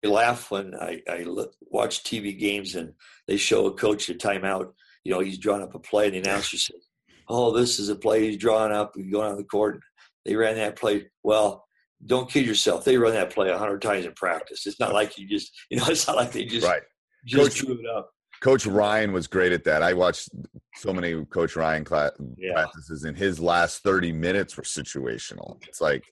I 0.02 0.06
laugh 0.06 0.50
when 0.50 0.74
I, 0.74 1.02
I 1.08 1.18
look, 1.24 1.54
watch 1.60 2.04
TV 2.04 2.38
games 2.38 2.74
and 2.74 2.94
they 3.28 3.36
show 3.36 3.66
a 3.66 3.74
coach 3.74 4.08
a 4.08 4.14
timeout. 4.14 4.72
You 5.04 5.12
know, 5.12 5.20
he's 5.20 5.38
drawing 5.38 5.62
up 5.62 5.74
a 5.74 5.78
play, 5.78 6.06
and 6.06 6.14
the 6.14 6.20
announcer 6.20 6.56
says, 6.56 6.88
"Oh, 7.28 7.52
this 7.52 7.78
is 7.78 7.88
a 7.88 7.96
play 7.96 8.26
he's 8.26 8.38
drawing 8.38 8.72
up. 8.72 8.92
He's 8.96 9.12
going 9.12 9.30
on 9.30 9.36
the 9.36 9.44
court." 9.44 9.80
They 10.24 10.36
ran 10.36 10.56
that 10.56 10.76
play. 10.76 11.06
Well, 11.22 11.66
don't 12.04 12.30
kid 12.30 12.46
yourself. 12.46 12.84
They 12.84 12.96
run 12.96 13.14
that 13.14 13.30
play 13.30 13.50
a 13.50 13.58
hundred 13.58 13.82
times 13.82 14.06
in 14.06 14.12
practice. 14.12 14.66
It's 14.66 14.80
not 14.80 14.92
like 14.92 15.18
you 15.18 15.28
just, 15.28 15.52
you 15.70 15.78
know, 15.78 15.84
it's 15.88 16.06
not 16.06 16.16
like 16.16 16.32
they 16.32 16.44
just, 16.44 16.66
right. 16.66 16.82
just 17.26 17.56
Coach, 17.56 17.66
drew 17.66 17.74
it 17.74 17.86
up. 17.94 18.10
Coach 18.40 18.66
Ryan 18.66 19.12
was 19.12 19.26
great 19.26 19.52
at 19.52 19.64
that. 19.64 19.82
I 19.82 19.92
watched 19.92 20.30
so 20.76 20.92
many 20.92 21.24
Coach 21.26 21.56
Ryan 21.56 21.84
class, 21.84 22.12
yeah. 22.36 22.52
practices, 22.54 23.04
and 23.04 23.16
his 23.16 23.38
last 23.38 23.82
thirty 23.82 24.12
minutes 24.12 24.56
were 24.56 24.62
situational. 24.62 25.58
It's 25.68 25.80
like 25.80 26.04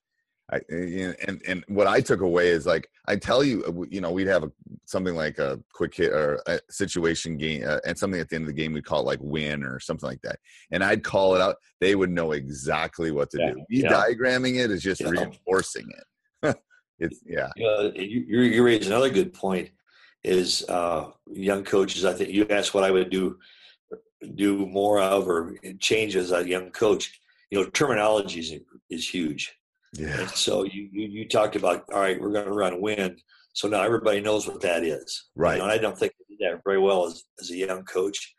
I, 0.51 0.61
and 0.71 1.43
and 1.47 1.65
what 1.69 1.87
I 1.87 2.01
took 2.01 2.23
away 2.23 2.49
is 2.49 2.65
like 2.65 2.89
I 3.07 3.17
tell 3.17 3.45
you, 3.45 3.65
uh, 3.65 3.85
you 3.91 4.01
know, 4.01 4.11
we'd 4.11 4.29
have 4.29 4.45
a, 4.45 4.53
something 4.87 5.15
like 5.15 5.39
a 5.39 5.61
quick 5.75 5.95
hit 5.95 6.13
or 6.13 6.41
a 6.47 6.59
situation 6.71 7.37
game, 7.37 7.65
uh, 7.67 7.79
and 7.87 7.99
something 7.99 8.21
at 8.21 8.31
the 8.31 8.37
end 8.37 8.45
of 8.45 8.49
the 8.49 8.55
game 8.55 8.73
we'd 8.73 8.85
call 8.85 9.01
it 9.01 9.07
like 9.07 9.21
win 9.23 9.63
or 9.63 9.79
something 9.79 10.09
like 10.09 10.23
that. 10.23 10.39
And 10.71 10.83
I'd 10.83 11.05
call 11.05 11.35
it 11.35 11.43
out; 11.43 11.57
they 11.81 11.95
would 11.95 12.11
know 12.11 12.33
exactly 12.33 13.11
what 13.11 13.31
to 13.31 13.39
yeah, 13.39 13.51
do. 13.51 13.57
Me 13.57 13.83
yeah. 13.83 13.93
diagramming 13.93 14.63
it 14.63 14.71
is 14.71 14.83
just 14.83 15.03
reinforcing 15.03 15.87
it. 16.43 16.57
it's 16.99 17.21
yeah. 17.27 17.51
You, 17.57 17.93
you 18.27 18.41
you 18.41 18.65
raise 18.65 18.87
another 18.87 19.11
good 19.11 19.35
point. 19.35 19.71
Is 20.29 20.65
uh, 20.69 21.11
young 21.33 21.65
coaches? 21.65 22.05
I 22.05 22.13
think 22.13 22.31
you 22.31 22.47
asked 22.51 22.75
what 22.75 22.85
I 22.85 22.91
would 22.91 23.11
do 23.11 23.39
do 24.35 24.67
more 24.67 25.01
of 25.01 25.29
or 25.29 25.57
change 25.79 26.17
as 26.17 26.33
a 26.33 26.47
young 26.47 26.71
coach. 26.71 27.21
You 27.51 27.61
know, 27.61 27.71
terminology 27.71 28.41
is, 28.41 28.53
is 28.91 29.09
huge 29.09 29.59
yeah. 29.95 30.21
And 30.21 30.31
so 30.31 30.65
you, 30.65 30.89
you, 30.93 31.09
you 31.09 31.29
talked 31.29 31.57
about 31.57 31.85
all 31.93 32.01
right, 32.01 32.21
we're 32.21 32.33
going 32.33 32.47
to 32.47 32.53
run 32.53 32.81
wind. 32.81 33.21
So 33.55 33.69
now 33.69 33.83
everybody 33.83 34.21
knows 34.21 34.47
what 34.47 34.61
that 34.61 34.85
is. 34.85 35.29
Right. 35.35 35.57
You 35.57 35.63
know, 35.63 35.69
I 35.69 35.79
don't 35.79 35.99
think 35.99 36.13
I 36.21 36.25
did 36.29 36.39
that 36.41 36.63
very 36.65 36.79
well 36.79 37.07
as, 37.07 37.25
as 37.41 37.51
a 37.51 37.57
young 37.57 37.85
coach. 37.85 38.35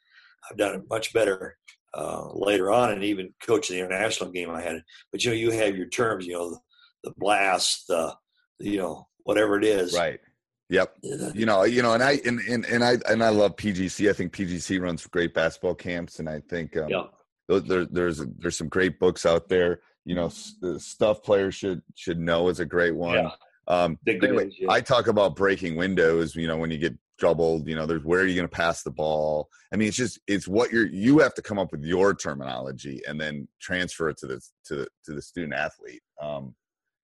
I've 0.49 0.57
done 0.57 0.75
it 0.75 0.83
much 0.89 1.13
better 1.13 1.57
uh, 1.93 2.29
later 2.33 2.71
on, 2.71 2.91
and 2.91 3.03
even 3.03 3.33
coaching 3.45 3.75
the 3.75 3.83
international 3.83 4.31
game 4.31 4.49
I 4.49 4.61
had. 4.61 4.81
But 5.11 5.23
you 5.23 5.31
know, 5.31 5.35
you 5.35 5.51
have 5.51 5.75
your 5.75 5.89
terms. 5.89 6.25
You 6.25 6.33
know, 6.33 6.49
the, 6.51 6.59
the 7.03 7.13
blast, 7.17 7.87
the 7.87 8.15
you 8.59 8.77
know 8.77 9.07
whatever 9.23 9.57
it 9.57 9.65
is. 9.65 9.93
Right. 9.93 10.19
Yep. 10.69 10.97
You 11.01 11.45
know, 11.45 11.63
you 11.63 11.81
know, 11.81 11.93
and 11.93 12.03
I 12.03 12.19
and, 12.25 12.39
and 12.41 12.65
and 12.65 12.83
I 12.83 12.97
and 13.09 13.23
I 13.23 13.29
love 13.29 13.55
PGC. 13.55 14.09
I 14.09 14.13
think 14.13 14.33
PGC 14.33 14.79
runs 14.79 15.05
great 15.07 15.33
basketball 15.33 15.75
camps, 15.75 16.19
and 16.19 16.29
I 16.29 16.41
think 16.41 16.77
um, 16.77 16.89
yeah. 16.89 17.03
there, 17.47 17.85
there's 17.85 18.21
there's 18.37 18.57
some 18.57 18.69
great 18.69 18.99
books 18.99 19.25
out 19.25 19.49
there 19.49 19.81
you 20.09 20.15
know 20.15 20.29
stuff 20.29 21.21
players 21.21 21.53
should 21.53 21.81
should 21.93 22.19
know 22.19 22.49
is 22.49 22.59
a 22.59 22.65
great 22.65 22.95
one. 22.95 23.13
Yeah. 23.13 23.29
Um, 23.67 23.99
anyway, 24.07 24.49
yeah. 24.59 24.71
I 24.71 24.81
talk 24.81 25.07
about 25.07 25.35
breaking 25.35 25.75
windows. 25.75 26.35
You 26.35 26.47
know, 26.47 26.57
when 26.57 26.71
you 26.71 26.79
get 26.79 26.97
troubled, 27.19 27.67
you 27.67 27.75
know, 27.75 27.85
there's 27.85 28.03
where 28.03 28.21
are 28.21 28.25
you 28.25 28.35
going 28.35 28.47
to 28.47 28.55
pass 28.55 28.81
the 28.81 28.89
ball? 28.89 29.49
I 29.71 29.75
mean, 29.75 29.87
it's 29.87 29.97
just 29.97 30.19
it's 30.27 30.47
what 30.47 30.71
you're 30.71 30.87
you 30.87 31.19
have 31.19 31.35
to 31.35 31.43
come 31.43 31.59
up 31.59 31.71
with 31.71 31.83
your 31.83 32.15
terminology 32.15 33.01
and 33.07 33.21
then 33.21 33.47
transfer 33.61 34.09
it 34.09 34.17
to 34.17 34.27
the 34.27 34.41
to 34.65 34.75
the 34.75 34.87
to 35.05 35.13
the 35.13 35.21
student 35.21 35.53
athlete 35.53 36.01
um, 36.19 36.55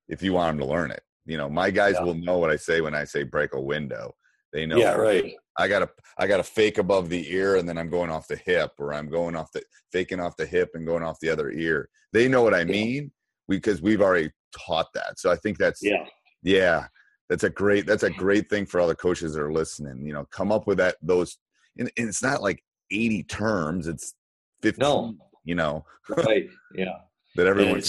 if 0.07 0.24
you 0.24 0.34
want 0.34 0.57
them 0.57 0.68
to 0.68 0.74
learn 0.74 0.89
it. 0.89 1.03
You 1.26 1.38
know, 1.38 1.49
my 1.49 1.71
guys 1.71 1.95
yeah. 1.97 2.03
will 2.03 2.15
know 2.15 2.38
what 2.38 2.49
I 2.49 2.55
say 2.55 2.82
when 2.82 2.95
I 2.95 3.03
say 3.03 3.23
break 3.23 3.53
a 3.53 3.61
window. 3.61 4.13
They 4.53 4.65
know. 4.65 4.78
Yeah, 4.78 4.93
right. 4.93 5.34
I 5.57 5.67
got 5.67 5.80
to 5.80 5.89
I 6.17 6.28
got 6.28 6.38
to 6.38 6.43
fake 6.43 6.78
above 6.78 7.09
the 7.09 7.32
ear 7.34 7.57
and 7.57 7.67
then 7.67 7.78
I'm 7.78 7.89
going 7.89 8.09
off 8.09 8.28
the 8.28 8.38
hip 8.38 8.71
or 8.80 8.93
I'm 8.93 9.09
going 9.09 9.36
off 9.36 9.51
the 9.51 9.63
faking 9.91 10.19
off 10.19 10.38
the 10.38 10.45
hip 10.45 10.71
and 10.73 10.86
going 10.86 11.03
off 11.03 11.19
the 11.19 11.30
other 11.30 11.51
ear. 11.51 11.89
They 12.13 12.28
know 12.28 12.41
what 12.41 12.53
I 12.53 12.63
mean 12.63 13.11
because 13.49 13.82
we've 13.82 14.01
already 14.01 14.32
taught 14.57 14.88
that. 14.93 15.19
So 15.19 15.32
I 15.32 15.36
think 15.36 15.57
that's 15.57 15.84
yeah. 15.84 16.05
Yeah. 16.43 16.88
That's 17.30 17.43
a 17.43 17.49
great 17.49 17.86
that's 17.86 18.03
a 18.03 18.09
great 18.09 18.49
thing 18.49 18.65
for 18.65 18.80
all 18.80 18.88
the 18.88 18.95
coaches 18.95 19.34
that 19.34 19.41
are 19.41 19.51
listening. 19.51 20.05
You 20.05 20.13
know, 20.13 20.26
come 20.32 20.51
up 20.51 20.67
with 20.67 20.78
that 20.78 20.95
those 21.01 21.38
and, 21.78 21.91
and 21.97 22.07
it's 22.07 22.23
not 22.23 22.41
like 22.41 22.63
80 22.91 23.23
terms, 23.23 23.88
it's 23.88 24.13
15, 24.61 24.80
no. 24.80 25.15
you 25.43 25.55
know. 25.55 25.84
right. 26.09 26.47
Yeah. 26.76 26.93
that 27.36 27.47
everyone 27.47 27.82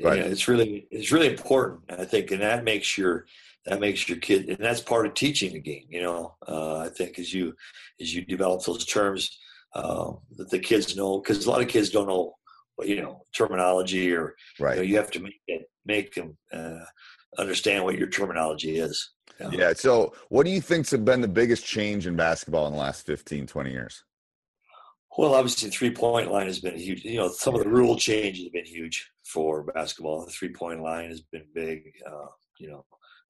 it's, 0.00 0.08
can, 0.08 0.16
yeah, 0.16 0.30
it's 0.30 0.48
really 0.48 0.86
it's 0.90 1.12
really 1.12 1.28
important, 1.28 1.82
and 1.88 2.00
I 2.00 2.04
think, 2.04 2.30
and 2.30 2.42
that 2.42 2.64
makes 2.64 2.98
your 2.98 3.26
that 3.66 3.80
makes 3.80 4.08
your 4.08 4.18
kid 4.18 4.48
and 4.48 4.58
that's 4.58 4.80
part 4.80 5.06
of 5.06 5.14
teaching 5.14 5.52
the 5.52 5.60
game 5.60 5.84
you 5.88 6.02
know 6.02 6.34
uh, 6.48 6.78
i 6.78 6.88
think 6.88 7.18
as 7.18 7.32
you 7.32 7.54
as 8.00 8.14
you 8.14 8.24
develop 8.24 8.62
those 8.64 8.84
terms 8.84 9.38
uh, 9.74 10.12
that 10.36 10.50
the 10.50 10.58
kids 10.58 10.96
know 10.96 11.20
because 11.20 11.46
a 11.46 11.50
lot 11.50 11.60
of 11.60 11.68
kids 11.68 11.90
don't 11.90 12.08
know 12.08 12.34
you 12.82 13.00
know 13.00 13.22
terminology 13.34 14.12
or 14.12 14.34
right 14.58 14.76
you, 14.76 14.82
know, 14.82 14.88
you 14.88 14.96
have 14.96 15.10
to 15.10 15.20
make 15.20 15.40
it 15.46 15.70
make 15.84 16.14
them 16.14 16.36
uh, 16.52 16.84
understand 17.38 17.84
what 17.84 17.98
your 17.98 18.08
terminology 18.08 18.78
is 18.78 19.10
you 19.38 19.46
know? 19.46 19.52
yeah 19.52 19.72
so 19.74 20.12
what 20.30 20.44
do 20.44 20.50
you 20.50 20.60
think's 20.60 20.92
been 20.92 21.20
the 21.20 21.28
biggest 21.28 21.64
change 21.64 22.06
in 22.06 22.16
basketball 22.16 22.66
in 22.66 22.72
the 22.72 22.78
last 22.78 23.04
15 23.06 23.46
20 23.46 23.70
years 23.70 24.04
well, 25.18 25.34
obviously, 25.34 25.68
the 25.68 25.74
three 25.74 25.90
point 25.90 26.30
line 26.30 26.46
has 26.46 26.60
been 26.60 26.78
huge. 26.78 27.04
You 27.04 27.16
know, 27.16 27.28
some 27.28 27.54
of 27.54 27.62
the 27.62 27.68
rule 27.68 27.96
changes 27.96 28.44
have 28.44 28.52
been 28.52 28.64
huge 28.64 29.10
for 29.32 29.62
basketball. 29.62 30.24
The 30.24 30.32
three 30.32 30.52
point 30.52 30.82
line 30.82 31.08
has 31.08 31.20
been 31.20 31.44
big. 31.54 31.92
Uh, 32.06 32.26
you 32.58 32.70
know, 32.70 32.84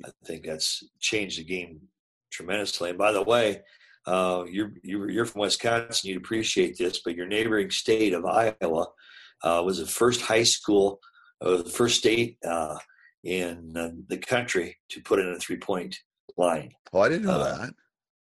I 0.05 0.11
think 0.25 0.45
that's 0.45 0.83
changed 0.99 1.39
the 1.39 1.45
game 1.45 1.81
tremendously. 2.33 2.91
And 2.91 2.99
by 2.99 3.13
the 3.13 3.23
way, 3.23 3.63
uh, 4.07 4.45
you're, 4.51 4.73
you're 4.83 5.27
from 5.27 5.43
Wisconsin, 5.43 6.09
you'd 6.09 6.17
appreciate 6.17 6.79
this, 6.79 7.03
but 7.05 7.15
your 7.15 7.27
neighboring 7.27 7.71
state 7.71 8.15
of 8.15 8.25
Iowa 8.25 8.87
uh, 9.43 9.63
was 9.65 9.79
the 9.79 9.87
first 9.87 10.23
high 10.23 10.43
school, 10.43 11.01
uh, 11.43 11.59
the 11.59 11.71
first 11.71 11.99
state 11.99 12.39
uh, 12.47 12.79
in 13.25 13.73
the 14.09 14.19
country 14.19 14.79
to 14.91 15.03
put 15.03 15.19
in 15.19 15.29
a 15.29 15.39
three 15.39 15.59
point 15.59 15.99
line. 16.37 16.73
Oh, 16.93 17.01
I 17.01 17.09
didn't 17.09 17.27
know 17.27 17.41
uh, 17.41 17.59
that. 17.59 17.75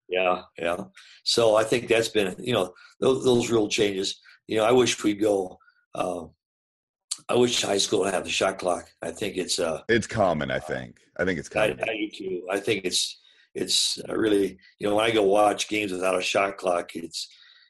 Yeah, 0.09 0.41
yeah. 0.57 0.83
So 1.23 1.55
I 1.55 1.63
think 1.63 1.87
that's 1.87 2.09
been, 2.09 2.35
you 2.39 2.53
know, 2.53 2.73
those, 2.99 3.23
those 3.23 3.49
rule 3.49 3.69
changes. 3.69 4.19
you 4.47 4.57
know, 4.57 4.65
I 4.65 4.71
wish 4.71 5.01
we'd 5.03 5.21
go. 5.21 5.59
Uh, 7.29 7.33
I 7.33 7.37
wish 7.37 7.61
high 7.61 7.77
school 7.77 8.03
had 8.03 8.23
the 8.23 8.29
shot 8.29 8.59
clock. 8.59 8.89
I 9.01 9.11
think 9.11 9.37
it's 9.37 9.59
uh, 9.59 9.81
it's 9.87 10.07
common. 10.07 10.51
I 10.51 10.59
think. 10.59 10.97
I 11.17 11.25
think 11.25 11.39
it's 11.39 11.49
common. 11.49 11.79
I, 11.81 11.91
I 11.91 11.95
do 11.95 12.09
too. 12.09 12.47
I 12.51 12.59
think 12.59 12.85
it's 12.85 13.19
it's 13.55 13.99
really 14.09 14.57
you 14.79 14.87
know 14.87 14.95
when 14.95 15.05
I 15.05 15.11
go 15.11 15.23
watch 15.23 15.67
games 15.69 15.91
without 15.91 16.17
a 16.17 16.21
shot 16.21 16.57
clock, 16.57 16.95
it's 16.95 17.27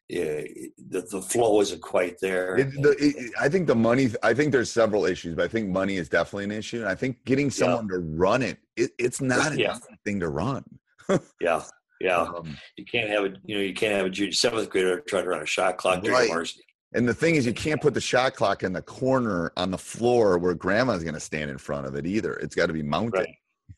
yeah, 0.09 0.41
the 0.89 1.01
the 1.11 1.21
flow 1.21 1.61
isn't 1.61 1.81
quite 1.81 2.19
there. 2.19 2.57
It, 2.57 2.81
the, 2.81 2.95
it, 2.99 3.31
I 3.39 3.47
think 3.47 3.67
the 3.67 3.75
money. 3.75 4.09
I 4.23 4.33
think 4.33 4.51
there's 4.51 4.71
several 4.71 5.05
issues, 5.05 5.35
but 5.35 5.45
I 5.45 5.47
think 5.47 5.69
money 5.69 5.97
is 5.97 6.09
definitely 6.09 6.45
an 6.45 6.51
issue. 6.51 6.79
And 6.79 6.89
I 6.89 6.95
think 6.95 7.23
getting 7.25 7.51
someone 7.51 7.87
yeah. 7.91 7.97
to 7.97 7.99
run 7.99 8.41
it, 8.41 8.57
it 8.75 8.91
it's 8.97 9.21
not 9.21 9.55
yeah. 9.55 9.75
a 9.75 9.97
thing 10.05 10.19
to 10.21 10.29
run. 10.29 10.63
yeah, 11.39 11.61
yeah. 12.01 12.21
Um, 12.21 12.57
you 12.75 12.85
can't 12.85 13.09
have 13.09 13.25
a 13.25 13.33
you 13.45 13.55
know 13.55 13.61
you 13.61 13.75
can't 13.75 13.93
have 13.93 14.07
a 14.07 14.09
junior 14.09 14.31
seventh 14.31 14.71
grader 14.71 14.99
trying 15.01 15.25
to 15.25 15.29
run 15.29 15.43
a 15.43 15.45
shot 15.45 15.77
clock 15.77 16.01
during 16.01 16.17
right. 16.17 16.29
varsity. 16.29 16.63
And 16.93 17.07
the 17.07 17.13
thing 17.13 17.35
is, 17.35 17.45
you 17.45 17.53
can't 17.53 17.81
put 17.81 17.93
the 17.93 18.01
shot 18.01 18.35
clock 18.35 18.63
in 18.63 18.73
the 18.73 18.81
corner 18.81 19.51
on 19.55 19.69
the 19.69 19.77
floor 19.77 20.37
where 20.37 20.55
grandma's 20.55 21.03
going 21.03 21.13
to 21.13 21.19
stand 21.19 21.51
in 21.51 21.57
front 21.57 21.85
of 21.85 21.95
it 21.95 22.05
either. 22.05 22.33
It's 22.33 22.55
got 22.55 22.65
to 22.65 22.73
be 22.73 22.81
mounted. 22.81 23.27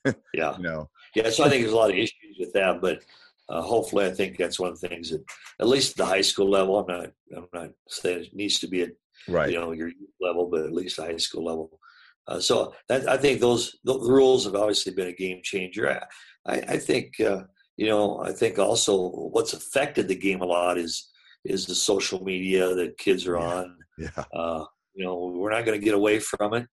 Right. 0.06 0.16
Yeah. 0.34 0.56
you 0.58 0.64
know. 0.64 0.90
Yeah. 1.16 1.30
So 1.30 1.44
I 1.44 1.50
think 1.50 1.64
there's 1.64 1.74
a 1.74 1.78
lot 1.78 1.90
of 1.90 1.98
issues 1.98 2.38
with 2.40 2.54
that, 2.54 2.80
but 2.82 3.04
uh, 3.50 3.62
hopefully, 3.62 4.06
I 4.06 4.12
think 4.12 4.38
that's 4.38 4.60
one 4.60 4.70
of 4.70 4.80
the 4.80 4.88
things 4.88 5.10
that, 5.10 5.24
at 5.60 5.68
least 5.68 5.92
at 5.92 5.98
the 5.98 6.06
high 6.06 6.22
school 6.22 6.50
level, 6.50 6.80
I'm 6.80 6.88
not, 6.88 7.12
I'm 7.36 7.48
not 7.54 7.70
saying 7.90 8.24
it 8.24 8.36
needs 8.36 8.60
to 8.60 8.68
be 8.68 8.84
at, 8.84 8.92
right. 9.28 9.52
you 9.52 9.60
know, 9.60 9.74
your 9.74 9.92
level, 10.22 10.48
but 10.50 10.64
at 10.64 10.74
least 10.74 10.96
the 10.96 11.04
high 11.04 11.18
school 11.18 11.44
level. 11.44 11.80
Uh, 12.28 12.40
so 12.40 12.74
that, 12.88 13.10
I 13.10 13.18
think 13.18 13.42
those 13.42 13.78
the 13.84 14.00
rules 14.00 14.46
have 14.46 14.56
obviously 14.56 14.94
been 14.94 15.08
a 15.08 15.14
game 15.14 15.42
changer. 15.44 15.90
I, 15.90 16.54
I, 16.54 16.62
I 16.70 16.78
think, 16.78 17.20
uh, 17.20 17.44
you 17.76 17.88
know, 17.88 18.22
I 18.24 18.32
think 18.32 18.58
also 18.58 19.10
what's 19.10 19.54
affected 19.54 20.08
the 20.08 20.16
game 20.16 20.42
a 20.42 20.46
lot 20.46 20.78
is 20.78 21.11
is 21.46 21.66
the 21.66 21.76
social 21.76 22.24
media 22.24 22.74
that 22.76 22.98
kids 22.98 23.28
are 23.28 23.38
on. 23.38 23.78
Yeah. 23.98 24.24
Uh, 24.34 24.64
you 24.96 25.06
know, 25.06 25.32
we're 25.36 25.52
not 25.52 25.64
going 25.64 25.80
to 25.80 25.86
get 25.86 25.94
away 25.94 26.18
from 26.18 26.56
it. 26.56 26.66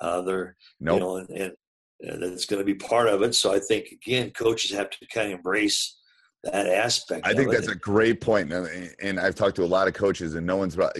Uh, 0.00 0.22
they're, 0.22 0.56
nope. 0.80 0.94
you 0.94 1.00
know, 1.00 1.16
and, 1.18 1.30
and, 1.30 1.52
and 2.00 2.24
it's 2.24 2.46
going 2.46 2.58
to 2.58 2.66
be 2.66 2.74
part 2.74 3.06
of 3.06 3.22
it. 3.22 3.36
So 3.36 3.54
I 3.54 3.60
think 3.60 3.86
again, 3.92 4.32
coaches 4.32 4.72
have 4.72 4.90
to 4.90 5.06
kind 5.14 5.28
of 5.28 5.38
embrace 5.38 5.96
that 6.44 6.66
aspect. 6.66 7.26
I 7.26 7.34
think 7.34 7.52
that's 7.52 7.68
a 7.68 7.74
great 7.74 8.20
point, 8.20 8.52
and 8.52 9.20
I've 9.20 9.34
talked 9.34 9.56
to 9.56 9.64
a 9.64 9.66
lot 9.66 9.86
of 9.86 9.94
coaches, 9.94 10.34
and 10.34 10.44
no 10.46 10.56
one's. 10.56 10.74
About. 10.74 10.96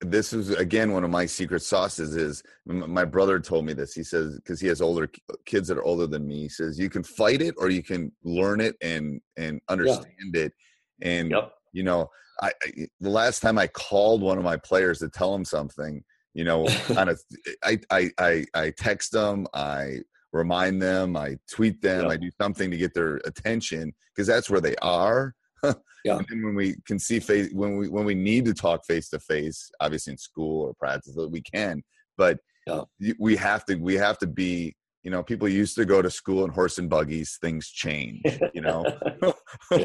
This 0.00 0.32
is 0.32 0.50
again 0.50 0.92
one 0.92 1.02
of 1.02 1.10
my 1.10 1.24
secret 1.24 1.62
sauces. 1.62 2.14
Is 2.14 2.42
my 2.66 3.04
brother 3.04 3.40
told 3.40 3.64
me 3.64 3.72
this? 3.72 3.94
He 3.94 4.02
says 4.02 4.36
because 4.36 4.60
he 4.60 4.68
has 4.68 4.82
older 4.82 5.10
kids 5.46 5.68
that 5.68 5.78
are 5.78 5.84
older 5.84 6.06
than 6.06 6.26
me. 6.26 6.42
He 6.42 6.48
says 6.48 6.78
you 6.78 6.90
can 6.90 7.02
fight 7.02 7.40
it 7.40 7.54
or 7.56 7.70
you 7.70 7.82
can 7.82 8.12
learn 8.22 8.60
it 8.60 8.76
and 8.82 9.20
and 9.36 9.60
understand 9.68 10.06
yeah. 10.34 10.42
it. 10.42 10.52
And 11.00 11.30
yep. 11.30 11.52
you 11.72 11.84
know, 11.84 12.10
I, 12.40 12.52
I, 12.62 12.86
the 13.00 13.10
last 13.10 13.40
time 13.40 13.58
I 13.58 13.66
called 13.66 14.22
one 14.22 14.38
of 14.38 14.44
my 14.44 14.56
players 14.56 15.00
to 15.00 15.08
tell 15.08 15.34
him 15.34 15.44
something, 15.44 16.02
you 16.34 16.44
know, 16.44 16.66
kind 16.86 17.10
of, 17.10 17.20
I 17.64 17.78
I 17.90 18.10
I 18.18 18.44
I 18.54 18.72
text 18.76 19.12
them, 19.12 19.46
I 19.54 20.00
remind 20.32 20.80
them, 20.80 21.16
I 21.16 21.36
tweet 21.50 21.82
them, 21.82 22.06
yeah. 22.06 22.08
I 22.08 22.16
do 22.16 22.30
something 22.40 22.70
to 22.70 22.76
get 22.76 22.94
their 22.94 23.16
attention 23.24 23.92
because 24.14 24.26
that's 24.26 24.48
where 24.48 24.60
they 24.60 24.76
are. 24.76 25.34
yeah. 26.04 26.16
And 26.16 26.26
then 26.28 26.42
when 26.42 26.54
we 26.54 26.76
can 26.86 26.98
see 26.98 27.20
face 27.20 27.50
when 27.52 27.76
we 27.76 27.88
when 27.88 28.04
we 28.04 28.14
need 28.14 28.44
to 28.46 28.54
talk 28.54 28.84
face 28.84 29.08
to 29.10 29.20
face, 29.20 29.70
obviously 29.80 30.12
in 30.12 30.18
school 30.18 30.66
or 30.66 30.74
practice, 30.74 31.16
we 31.30 31.42
can. 31.42 31.82
But 32.16 32.38
yeah. 32.66 32.82
we 33.18 33.36
have 33.36 33.64
to 33.66 33.76
we 33.76 33.94
have 33.94 34.18
to 34.18 34.26
be 34.26 34.74
you 35.02 35.10
know 35.10 35.22
people 35.22 35.48
used 35.48 35.74
to 35.76 35.84
go 35.84 36.00
to 36.02 36.10
school 36.10 36.44
in 36.44 36.50
horse 36.50 36.78
and 36.78 36.88
buggies 36.88 37.38
things 37.40 37.68
change 37.68 38.20
you 38.54 38.60
know 38.60 38.84
yeah. 39.72 39.84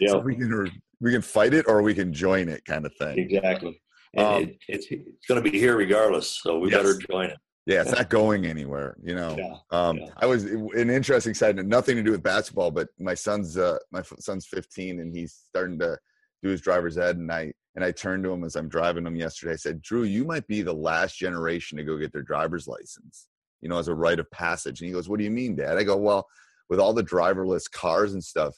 yeah. 0.00 0.08
So 0.08 0.18
we 0.18 0.36
can 0.36 0.70
we 1.00 1.12
can 1.12 1.22
fight 1.22 1.54
it 1.54 1.66
or 1.68 1.82
we 1.82 1.94
can 1.94 2.12
join 2.12 2.48
it 2.48 2.64
kind 2.64 2.86
of 2.86 2.94
thing 2.96 3.18
exactly 3.18 3.80
um, 4.16 4.44
it, 4.44 4.58
it's, 4.68 4.86
it's 4.90 5.26
going 5.26 5.42
to 5.42 5.50
be 5.50 5.58
here 5.58 5.76
regardless 5.76 6.40
so 6.42 6.58
we 6.58 6.70
yes. 6.70 6.78
better 6.78 6.98
join 7.10 7.30
it 7.30 7.38
yeah, 7.66 7.80
it's 7.80 7.92
not 7.92 8.10
going 8.10 8.44
anywhere. 8.44 8.94
You 9.02 9.14
know, 9.14 9.36
yeah, 9.38 9.56
um. 9.70 9.98
I 10.18 10.26
was 10.26 10.44
an 10.44 10.90
interesting 10.90 11.32
side 11.32 11.56
note, 11.56 11.64
nothing 11.64 11.96
to 11.96 12.02
do 12.02 12.10
with 12.10 12.22
basketball, 12.22 12.70
but 12.70 12.88
my 12.98 13.14
son's 13.14 13.56
uh, 13.56 13.78
my 13.90 14.02
son's 14.20 14.46
15 14.46 15.00
and 15.00 15.16
he's 15.16 15.32
starting 15.48 15.78
to 15.78 15.98
do 16.42 16.50
his 16.50 16.60
driver's 16.60 16.98
ed, 16.98 17.16
and 17.16 17.32
I 17.32 17.54
and 17.74 17.84
I 17.84 17.90
turned 17.90 18.22
to 18.24 18.32
him 18.32 18.44
as 18.44 18.56
I'm 18.56 18.68
driving 18.68 19.06
him 19.06 19.16
yesterday. 19.16 19.54
I 19.54 19.56
said, 19.56 19.80
Drew, 19.80 20.02
you 20.02 20.24
might 20.24 20.46
be 20.46 20.60
the 20.60 20.74
last 20.74 21.18
generation 21.18 21.78
to 21.78 21.84
go 21.84 21.96
get 21.96 22.12
their 22.12 22.22
driver's 22.22 22.68
license, 22.68 23.28
you 23.64 23.70
know, 23.70 23.78
as 23.78 23.88
a 23.88 23.94
rite 23.94 24.20
of 24.20 24.30
passage. 24.30 24.80
And 24.80 24.86
he 24.86 24.92
goes, 24.92 25.08
What 25.08 25.18
do 25.18 25.24
you 25.24 25.30
mean, 25.30 25.56
Dad? 25.56 25.78
I 25.78 25.82
go, 25.82 25.96
Well, 25.96 26.28
with 26.70 26.78
all 26.78 26.92
the 26.92 27.02
driverless 27.02 27.68
cars 27.68 28.12
and 28.12 28.22
stuff, 28.22 28.54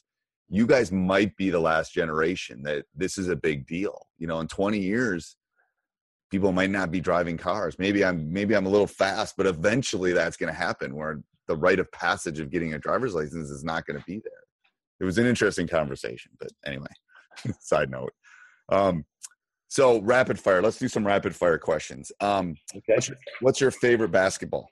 you 0.49 0.67
guys 0.67 0.93
might 0.93 1.35
be 1.37 1.49
the 1.49 1.61
last 1.61 1.95
generation 1.95 2.63
that 2.65 2.85
this 2.95 3.17
is 3.17 3.29
a 3.29 3.37
big 3.37 3.67
deal. 3.67 4.07
You 4.19 4.27
know, 4.27 4.41
in 4.41 4.49
20 4.49 4.79
years 4.79 5.37
people 6.31 6.53
might 6.53 6.71
not 6.71 6.91
be 6.91 7.01
driving 7.01 7.37
cars. 7.37 7.79
Maybe 7.79 8.05
I'm 8.05 8.33
maybe 8.33 8.55
I'm 8.55 8.67
a 8.67 8.71
little 8.71 8.87
fast, 8.87 9.37
but 9.37 9.47
eventually 9.47 10.13
that's 10.13 10.37
going 10.37 10.53
to 10.53 10.59
happen 10.59 10.95
where 10.95 11.23
the 11.47 11.57
rite 11.57 11.79
of 11.79 11.91
passage 11.93 12.41
of 12.41 12.51
getting 12.51 12.75
a 12.75 12.79
driver's 12.79 13.15
license 13.15 13.51
is 13.51 13.65
not 13.65 13.87
going 13.87 13.99
to 13.99 14.05
be 14.07 14.21
there. 14.25 14.33
It 14.99 15.05
was 15.05 15.19
an 15.19 15.27
interesting 15.27 15.69
conversation, 15.69 16.33
but 16.41 16.51
anyway, 16.65 16.87
side 17.61 17.91
note. 17.91 18.13
Um, 18.69 19.05
so 19.69 20.01
rapid 20.01 20.39
fire. 20.41 20.63
Let's 20.63 20.79
do 20.79 20.89
some 20.89 21.07
rapid 21.07 21.35
fire 21.35 21.59
questions. 21.59 22.11
Um, 22.21 22.57
okay. 22.75 22.95
What's 22.95 23.09
your, 23.09 23.19
what's 23.41 23.61
your 23.61 23.71
favorite 23.71 24.11
basketball? 24.11 24.71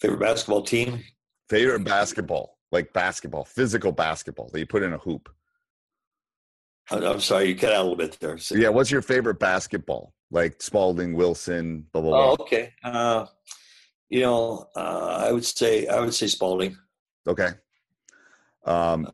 Favorite 0.00 0.20
basketball 0.20 0.62
team? 0.62 1.02
Favorite 1.48 1.84
basketball, 1.84 2.58
like 2.72 2.92
basketball, 2.92 3.44
physical 3.44 3.92
basketball 3.92 4.50
that 4.52 4.58
you 4.58 4.66
put 4.66 4.82
in 4.82 4.92
a 4.92 4.98
hoop. 4.98 5.28
I'm 6.90 7.20
sorry, 7.20 7.48
you 7.48 7.56
cut 7.56 7.72
out 7.72 7.80
a 7.80 7.82
little 7.82 7.96
bit 7.96 8.16
there. 8.20 8.38
So, 8.38 8.54
yeah, 8.54 8.68
what's 8.68 8.90
your 8.90 9.02
favorite 9.02 9.40
basketball? 9.40 10.12
Like 10.30 10.60
Spalding, 10.62 11.14
Wilson, 11.14 11.86
blah 11.92 12.02
blah 12.02 12.10
blah. 12.10 12.30
Oh, 12.30 12.36
okay. 12.40 12.72
Uh, 12.82 13.26
you 14.08 14.20
know, 14.20 14.68
uh, 14.76 15.24
I 15.26 15.32
would 15.32 15.44
say 15.44 15.86
I 15.86 16.00
would 16.00 16.14
say 16.14 16.26
Spalding. 16.26 16.76
Okay. 17.26 17.50
Um, 18.64 19.08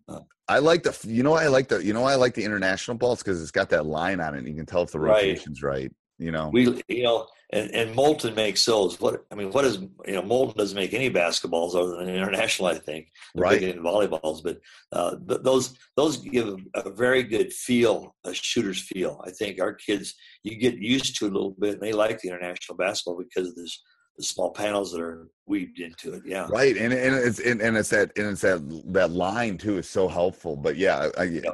I 0.49 0.59
like 0.59 0.83
the 0.83 0.99
you 1.07 1.23
know 1.23 1.35
I 1.35 1.49
like 1.49 1.69
the 1.69 1.85
you 1.85 1.93
know 1.93 2.05
I 2.05 2.15
like 2.15 2.35
the 2.35 2.45
international 2.45 2.97
balls 2.97 3.19
because 3.23 3.41
it's 3.41 3.51
got 3.51 3.71
that 3.71 3.87
line 3.87 4.21
on 4.21 4.35
it. 4.35 4.39
and 4.39 4.49
You 4.49 4.55
can 4.55 4.67
tell 4.67 4.83
if 4.83 4.91
the 4.93 5.01
rotation's 5.01 5.63
right. 5.63 5.83
right 5.83 5.93
you 6.19 6.31
know, 6.31 6.51
we 6.53 6.83
you 6.89 7.03
know 7.03 7.27
and, 7.53 7.71
and 7.75 7.95
molten 7.95 8.35
makes 8.35 8.65
those. 8.65 8.99
What 8.99 9.25
I 9.31 9.35
mean, 9.35 9.51
what 9.51 9.65
is 9.65 9.79
you 10.07 10.15
know 10.15 10.23
Molten 10.23 10.57
doesn't 10.57 10.77
make 10.77 10.95
any 10.95 11.11
basketballs 11.11 11.75
other 11.75 11.97
than 11.97 12.09
international, 12.09 12.69
I 12.69 12.79
think, 12.79 13.09
right? 13.37 13.63
In 13.63 13.81
volleyballs, 13.81 14.43
but 14.43 14.59
uh, 14.93 15.17
those 15.21 15.77
those 15.97 16.17
give 16.17 16.57
a 16.75 16.91
very 16.91 17.23
good 17.23 17.53
feel, 17.53 18.15
a 18.25 18.33
shooter's 18.33 18.81
feel. 18.81 19.23
I 19.27 19.31
think 19.31 19.61
our 19.61 19.75
kids 19.75 20.15
you 20.43 20.57
get 20.57 20.79
used 20.79 21.17
to 21.19 21.27
a 21.27 21.31
little 21.31 21.55
bit, 21.59 21.75
and 21.75 21.83
they 21.83 21.93
like 21.93 22.21
the 22.21 22.29
international 22.29 22.77
basketball 22.77 23.23
because 23.23 23.49
of 23.49 23.55
this 23.55 23.83
the 24.17 24.25
small 24.25 24.51
panels 24.51 24.93
that 24.93 25.01
are 25.01 25.29
weaved 25.47 25.79
into 25.81 26.15
it. 26.15 26.23
Yeah, 26.25 26.47
right, 26.51 26.77
and 26.77 26.93
and 26.93 27.15
it's 27.15 27.39
and, 27.39 27.61
and 27.61 27.77
it's 27.77 27.91
that 27.91 28.13
and 28.17 28.29
it's 28.29 28.43
that 28.43 28.63
that 28.93 29.11
line 29.11 29.59
too 29.59 29.77
is 29.77 29.89
so 29.89 30.09
helpful. 30.09 30.57
But 30.57 30.77
yeah, 30.77 31.11
I, 31.19 31.25
yeah. 31.25 31.51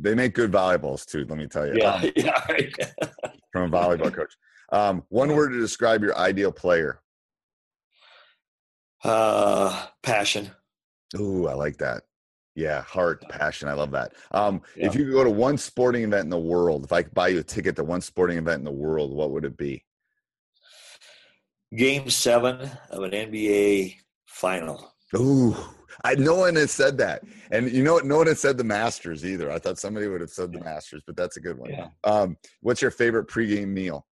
they 0.00 0.14
make 0.14 0.34
good 0.34 0.50
volleyballs 0.50 1.04
too. 1.04 1.26
Let 1.28 1.38
me 1.38 1.46
tell 1.46 1.66
you. 1.66 1.74
Yeah, 1.76 1.94
um, 1.94 2.10
yeah. 2.16 3.28
From 3.52 3.72
a 3.72 3.76
volleyball 3.76 4.12
coach. 4.14 4.34
Um, 4.70 5.04
one 5.08 5.34
word 5.34 5.50
to 5.50 5.60
describe 5.60 6.02
your 6.02 6.16
ideal 6.16 6.50
player. 6.50 7.00
Uh, 9.04 9.86
passion. 10.02 10.50
Ooh, 11.18 11.46
I 11.46 11.54
like 11.54 11.76
that. 11.78 12.04
Yeah, 12.54 12.82
heart, 12.82 13.26
passion. 13.28 13.68
I 13.68 13.72
love 13.72 13.90
that. 13.92 14.12
Um, 14.30 14.62
yeah. 14.76 14.86
If 14.86 14.94
you 14.94 15.04
could 15.04 15.12
go 15.12 15.24
to 15.24 15.30
one 15.30 15.56
sporting 15.56 16.04
event 16.04 16.24
in 16.24 16.30
the 16.30 16.38
world, 16.38 16.84
if 16.84 16.92
I 16.92 17.02
could 17.02 17.14
buy 17.14 17.28
you 17.28 17.38
a 17.38 17.42
ticket 17.42 17.76
to 17.76 17.84
one 17.84 18.00
sporting 18.00 18.38
event 18.38 18.58
in 18.58 18.64
the 18.64 18.70
world, 18.70 19.12
what 19.12 19.30
would 19.30 19.44
it 19.44 19.56
be? 19.56 19.84
Game 21.74 22.10
seven 22.10 22.70
of 22.90 23.02
an 23.02 23.12
NBA 23.12 23.96
final. 24.26 24.94
Ooh, 25.16 25.56
I 26.04 26.14
no 26.14 26.34
one 26.36 26.56
has 26.56 26.70
said 26.70 26.98
that, 26.98 27.22
and 27.50 27.70
you 27.70 27.82
know 27.82 27.94
what? 27.94 28.06
No 28.06 28.18
one 28.18 28.26
has 28.26 28.40
said 28.40 28.58
the 28.58 28.64
Masters 28.64 29.24
either. 29.24 29.50
I 29.50 29.58
thought 29.58 29.78
somebody 29.78 30.08
would 30.08 30.20
have 30.20 30.30
said 30.30 30.52
the 30.52 30.60
Masters, 30.60 31.02
but 31.06 31.16
that's 31.16 31.36
a 31.36 31.40
good 31.40 31.58
one. 31.58 31.70
Yeah. 31.70 31.88
Um, 32.04 32.36
what's 32.60 32.82
your 32.82 32.90
favorite 32.90 33.28
pregame 33.28 33.68
meal? 33.68 34.06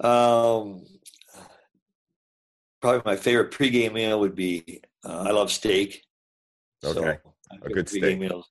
Um, 0.00 0.84
probably 2.80 3.02
my 3.04 3.16
favorite 3.16 3.50
pregame 3.50 3.94
meal 3.94 4.18
would 4.20 4.34
be 4.34 4.82
uh, 5.04 5.24
I 5.28 5.30
love 5.30 5.52
steak. 5.52 6.02
Okay, 6.84 7.18
so 7.50 7.58
a 7.62 7.68
good 7.70 7.88
steak. 7.88 8.18
Meal, 8.18 8.44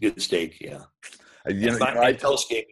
good 0.00 0.20
steak, 0.20 0.60
yeah. 0.60 0.82
Uh, 1.46 1.52
you 1.52 1.70
know, 1.70 1.78
my, 1.78 1.98
I 1.98 2.12
tell 2.12 2.32
post 2.32 2.48
game, 2.48 2.64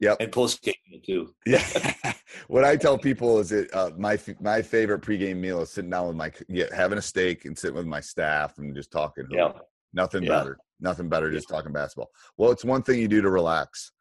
yep, 0.00 0.16
and 0.20 0.32
post 0.32 0.62
game 0.62 0.74
too. 1.04 1.34
Yeah, 1.46 1.64
what 2.48 2.64
I 2.64 2.76
tell 2.76 2.98
people 2.98 3.38
is 3.38 3.50
that 3.50 3.72
uh, 3.74 3.90
my 3.96 4.18
my 4.40 4.62
favorite 4.62 5.02
pregame 5.02 5.36
meal 5.36 5.60
is 5.62 5.70
sitting 5.70 5.90
down 5.90 6.08
with 6.08 6.16
my 6.16 6.32
yeah, 6.48 6.66
having 6.74 6.98
a 6.98 7.02
steak 7.02 7.44
and 7.44 7.56
sitting 7.56 7.76
with 7.76 7.86
my 7.86 8.00
staff 8.00 8.58
and 8.58 8.74
just 8.74 8.90
talking. 8.90 9.26
Yeah, 9.30 9.52
nothing 9.92 10.22
yeah. 10.22 10.38
better, 10.38 10.58
nothing 10.80 11.08
better, 11.08 11.30
just 11.30 11.48
talking 11.48 11.72
basketball. 11.72 12.10
Well, 12.36 12.50
it's 12.50 12.64
one 12.64 12.82
thing 12.82 13.00
you 13.00 13.08
do 13.08 13.22
to 13.22 13.30
relax. 13.30 13.92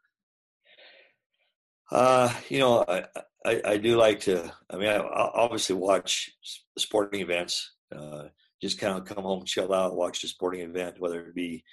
Uh, 1.91 2.33
you 2.49 2.59
know, 2.59 2.83
I, 2.87 3.05
I, 3.45 3.61
I, 3.63 3.77
do 3.77 3.95
like 3.95 4.19
to. 4.21 4.51
I 4.71 4.77
mean, 4.77 4.89
I 4.89 4.97
obviously 4.97 5.75
watch 5.75 6.31
sporting 6.79 7.21
events. 7.21 7.73
Uh, 7.95 8.23
just 8.61 8.79
kind 8.79 8.97
of 8.97 9.05
come 9.05 9.23
home, 9.23 9.45
chill 9.45 9.71
out, 9.71 9.95
watch 9.95 10.23
a 10.23 10.27
sporting 10.27 10.61
event, 10.61 10.95
whether 10.99 11.19
it 11.21 11.35
be 11.35 11.63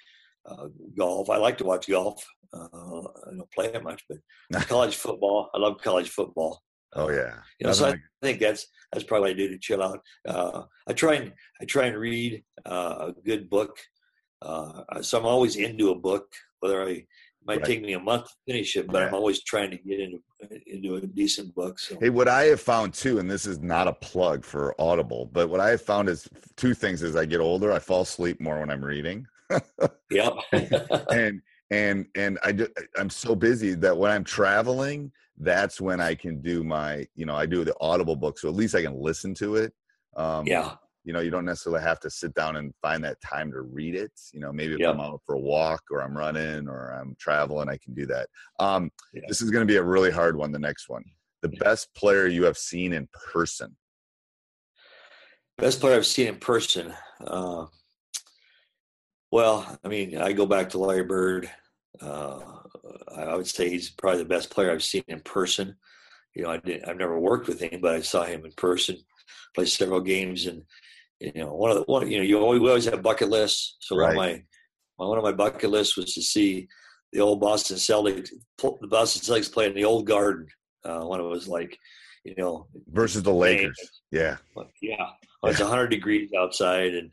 uh, 0.45 0.67
golf. 0.97 1.29
I 1.29 1.37
like 1.37 1.57
to 1.59 1.65
watch 1.65 1.89
golf. 1.89 2.25
Uh, 2.53 2.99
I 3.27 3.35
don't 3.35 3.51
play 3.51 3.67
it 3.67 3.83
much, 3.83 4.03
but 4.07 4.19
college 4.67 4.95
football. 4.95 5.49
I 5.53 5.59
love 5.59 5.81
college 5.81 6.09
football. 6.09 6.61
Oh 6.95 7.09
yeah, 7.09 7.33
you 7.59 7.65
know, 7.65 7.73
so 7.73 7.87
I 7.87 7.95
think 8.21 8.39
that's 8.39 8.67
that's 8.91 9.03
probably 9.03 9.29
what 9.29 9.31
I 9.31 9.33
do 9.33 9.49
to 9.49 9.57
chill 9.57 9.81
out. 9.81 9.99
Uh, 10.27 10.63
I 10.87 10.93
try 10.93 11.15
and 11.15 11.33
I 11.59 11.65
try 11.65 11.85
and 11.85 11.97
read 11.97 12.43
uh, 12.65 13.09
a 13.09 13.21
good 13.25 13.49
book. 13.49 13.79
Uh, 14.41 15.01
so 15.01 15.19
I'm 15.19 15.25
always 15.25 15.55
into 15.55 15.89
a 15.89 15.95
book, 15.95 16.27
whether 16.59 16.83
I 16.83 17.05
might 17.45 17.57
right. 17.57 17.65
take 17.65 17.81
me 17.81 17.93
a 17.93 17.99
month 17.99 18.25
to 18.25 18.33
finish 18.45 18.75
it, 18.75 18.87
but 18.87 18.99
yeah. 18.99 19.07
I'm 19.07 19.13
always 19.13 19.43
trying 19.43 19.71
to 19.71 19.77
get 19.77 19.99
into 19.99 20.19
into 20.67 20.95
a 20.95 21.01
decent 21.01 21.53
book. 21.55 21.79
So. 21.79 21.97
Hey, 21.99 22.09
what 22.09 22.27
I 22.27 22.43
have 22.45 22.61
found 22.61 22.93
too, 22.93 23.19
and 23.19 23.29
this 23.29 23.45
is 23.45 23.59
not 23.59 23.87
a 23.87 23.93
plug 23.93 24.43
for 24.43 24.79
Audible, 24.79 25.29
but 25.31 25.49
what 25.49 25.59
I 25.59 25.69
have 25.69 25.81
found 25.81 26.09
is 26.09 26.29
two 26.57 26.73
things: 26.73 27.01
as 27.01 27.15
I 27.15 27.25
get 27.25 27.39
older, 27.39 27.71
I 27.71 27.79
fall 27.79 28.01
asleep 28.01 28.39
more 28.39 28.59
when 28.59 28.69
I'm 28.69 28.83
reading. 28.83 29.25
Yeah, 30.09 30.29
and 31.11 31.41
and 31.71 32.05
and 32.15 32.39
I 32.43 32.51
just, 32.51 32.71
I'm 32.97 33.09
so 33.09 33.35
busy 33.35 33.73
that 33.75 33.97
when 33.97 34.11
I'm 34.11 34.23
traveling, 34.23 35.11
that's 35.37 35.81
when 35.81 35.99
I 36.01 36.15
can 36.15 36.41
do 36.41 36.63
my, 36.63 37.07
you 37.15 37.25
know, 37.25 37.35
I 37.35 37.45
do 37.45 37.63
the 37.63 37.75
Audible 37.79 38.15
book, 38.15 38.37
so 38.37 38.47
at 38.47 38.55
least 38.55 38.75
I 38.75 38.81
can 38.81 38.99
listen 38.99 39.33
to 39.35 39.55
it. 39.55 39.73
Um, 40.15 40.45
yeah 40.45 40.75
you 41.03 41.11
know 41.11 41.19
you 41.19 41.29
don't 41.29 41.45
necessarily 41.45 41.81
have 41.81 41.99
to 41.99 42.09
sit 42.09 42.33
down 42.33 42.55
and 42.55 42.73
find 42.81 43.03
that 43.03 43.19
time 43.21 43.51
to 43.51 43.61
read 43.61 43.95
it 43.95 44.11
you 44.33 44.39
know 44.39 44.51
maybe 44.51 44.73
if 44.73 44.79
yep. 44.79 44.93
i'm 44.93 45.01
out 45.01 45.21
for 45.25 45.35
a 45.35 45.39
walk 45.39 45.83
or 45.91 46.01
i'm 46.01 46.17
running 46.17 46.67
or 46.67 46.91
i'm 46.91 47.15
traveling 47.19 47.69
i 47.69 47.77
can 47.77 47.93
do 47.93 48.05
that 48.05 48.27
um, 48.59 48.89
yeah. 49.13 49.21
this 49.27 49.41
is 49.41 49.51
going 49.51 49.65
to 49.65 49.71
be 49.71 49.77
a 49.77 49.83
really 49.83 50.11
hard 50.11 50.35
one 50.35 50.51
the 50.51 50.59
next 50.59 50.89
one 50.89 51.03
the 51.41 51.49
best 51.49 51.93
player 51.95 52.27
you 52.27 52.43
have 52.43 52.57
seen 52.57 52.93
in 52.93 53.07
person 53.33 53.75
best 55.57 55.79
player 55.79 55.95
i've 55.95 56.05
seen 56.05 56.27
in 56.27 56.35
person 56.35 56.93
uh, 57.27 57.65
well 59.33 59.79
i 59.83 59.87
mean 59.87 60.17
i 60.17 60.31
go 60.31 60.45
back 60.45 60.69
to 60.69 60.77
larry 60.77 61.03
bird 61.03 61.49
uh, 62.01 62.39
i 63.17 63.35
would 63.35 63.47
say 63.47 63.69
he's 63.69 63.89
probably 63.89 64.19
the 64.19 64.33
best 64.35 64.49
player 64.49 64.71
i've 64.71 64.83
seen 64.83 65.03
in 65.07 65.19
person 65.21 65.75
you 66.33 66.43
know 66.43 66.49
i 66.49 66.57
didn't 66.57 66.87
i've 66.87 66.97
never 66.97 67.19
worked 67.19 67.47
with 67.47 67.59
him 67.59 67.81
but 67.81 67.95
i 67.95 68.01
saw 68.01 68.23
him 68.23 68.45
in 68.45 68.51
person 68.53 68.95
play 69.55 69.65
several 69.65 70.01
games 70.01 70.47
and 70.47 70.63
you 71.23 71.31
know, 71.35 71.53
one 71.53 71.71
of 71.71 71.77
the 71.77 71.83
one, 71.83 72.09
you 72.09 72.17
know, 72.17 72.23
you 72.23 72.39
always, 72.39 72.59
we 72.59 72.67
always 72.67 72.85
have 72.85 73.01
bucket 73.01 73.29
lists. 73.29 73.77
So 73.79 73.95
right. 73.95 74.15
one 74.15 74.29
of 74.29 74.33
my 74.33 74.43
one 74.97 75.17
of 75.17 75.23
my 75.23 75.31
bucket 75.31 75.69
lists 75.69 75.95
was 75.95 76.13
to 76.13 76.21
see 76.21 76.67
the 77.13 77.21
old 77.21 77.39
Boston 77.39 77.77
Celtics, 77.77 78.29
the 78.57 78.87
Boston 78.87 79.21
Celtics 79.21 79.51
play 79.51 79.67
in 79.67 79.73
the 79.73 79.85
old 79.85 80.05
Garden 80.05 80.47
uh, 80.83 81.01
when 81.01 81.21
it 81.21 81.23
was 81.23 81.47
like, 81.47 81.77
you 82.25 82.35
know, 82.37 82.67
versus 82.87 83.23
the 83.23 83.33
Lakers. 83.33 83.79
Yeah, 84.11 84.37
yeah, 84.81 85.09
it's 85.43 85.59
100 85.59 85.87
degrees 85.87 86.31
outside, 86.37 86.93
and 86.93 87.11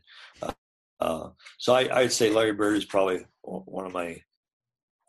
uh, 1.01 1.05
uh, 1.05 1.29
so 1.57 1.73
I, 1.73 2.01
I'd 2.01 2.11
say 2.11 2.29
Larry 2.29 2.53
Bird 2.53 2.77
is 2.77 2.85
probably 2.85 3.25
one 3.43 3.85
of 3.85 3.93
my 3.93 4.21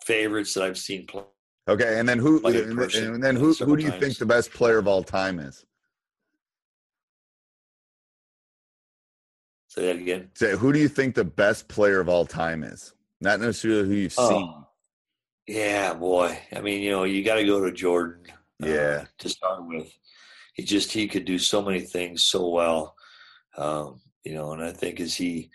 favorites 0.05 0.55
that 0.55 0.65
I've 0.65 0.79
seen 0.79 1.07
play. 1.07 1.23
Okay, 1.69 1.99
and 1.99 2.09
then 2.09 2.19
who? 2.19 2.45
And 2.45 3.23
then 3.23 3.37
who? 3.37 3.53
Who 3.55 3.77
do 3.77 3.85
you 3.85 3.91
times. 3.91 4.03
think 4.03 4.19
the 4.19 4.27
best 4.27 4.53
player 4.53 4.79
of 4.79 4.89
all 4.89 5.03
time 5.03 5.39
is? 5.39 5.65
Say 9.69 9.87
that 9.87 9.97
again. 9.97 10.29
Say, 10.35 10.57
who 10.57 10.73
do 10.73 10.79
you 10.79 10.89
think 10.89 11.15
the 11.15 11.25
best 11.25 11.69
player 11.69 12.01
of 12.01 12.09
all 12.09 12.27
time 12.27 12.63
is? 12.63 12.93
Not 13.23 13.41
necessarily 13.41 13.89
who 13.89 13.95
you've 13.95 14.15
oh. 14.19 14.29
seen. 14.29 14.55
Yeah, 15.47 15.95
boy. 15.95 16.39
I 16.55 16.61
mean, 16.61 16.83
you 16.83 16.91
know, 16.91 17.05
you 17.05 17.25
got 17.25 17.37
to 17.37 17.45
go 17.47 17.65
to 17.65 17.73
Jordan. 17.73 18.25
Uh, 18.63 18.67
yeah. 18.67 19.05
to 19.19 19.29
start 19.29 19.67
with, 19.67 19.91
he 20.55 20.63
just 20.63 20.93
he 20.93 21.09
could 21.09 21.25
do 21.25 21.39
so 21.39 21.63
many 21.63 21.81
things 21.81 22.25
so 22.25 22.49
well. 22.49 22.95
Um, 23.57 24.01
you 24.25 24.35
know, 24.35 24.53
and 24.53 24.63
I 24.63 24.73
think 24.73 25.01
as 25.01 25.15
he, 25.15 25.51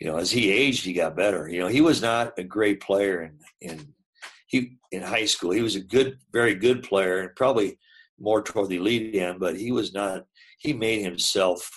you 0.00 0.06
know, 0.06 0.16
as 0.16 0.30
he 0.30 0.50
aged, 0.50 0.84
he 0.84 0.92
got 0.92 1.16
better. 1.16 1.48
You 1.48 1.60
know, 1.60 1.68
he 1.68 1.80
was 1.80 2.00
not 2.00 2.38
a 2.38 2.44
great 2.44 2.80
player 2.80 3.22
in 3.22 3.38
in 3.60 3.94
he 4.46 4.78
in 4.92 5.02
high 5.02 5.26
school. 5.26 5.50
He 5.50 5.62
was 5.62 5.76
a 5.76 5.80
good, 5.80 6.18
very 6.32 6.54
good 6.54 6.82
player, 6.82 7.20
and 7.20 7.36
probably 7.36 7.78
more 8.18 8.42
toward 8.42 8.68
the 8.68 8.76
elite 8.76 9.14
end. 9.14 9.40
But 9.40 9.56
he 9.56 9.72
was 9.72 9.92
not. 9.92 10.24
He 10.58 10.72
made 10.72 11.02
himself 11.02 11.70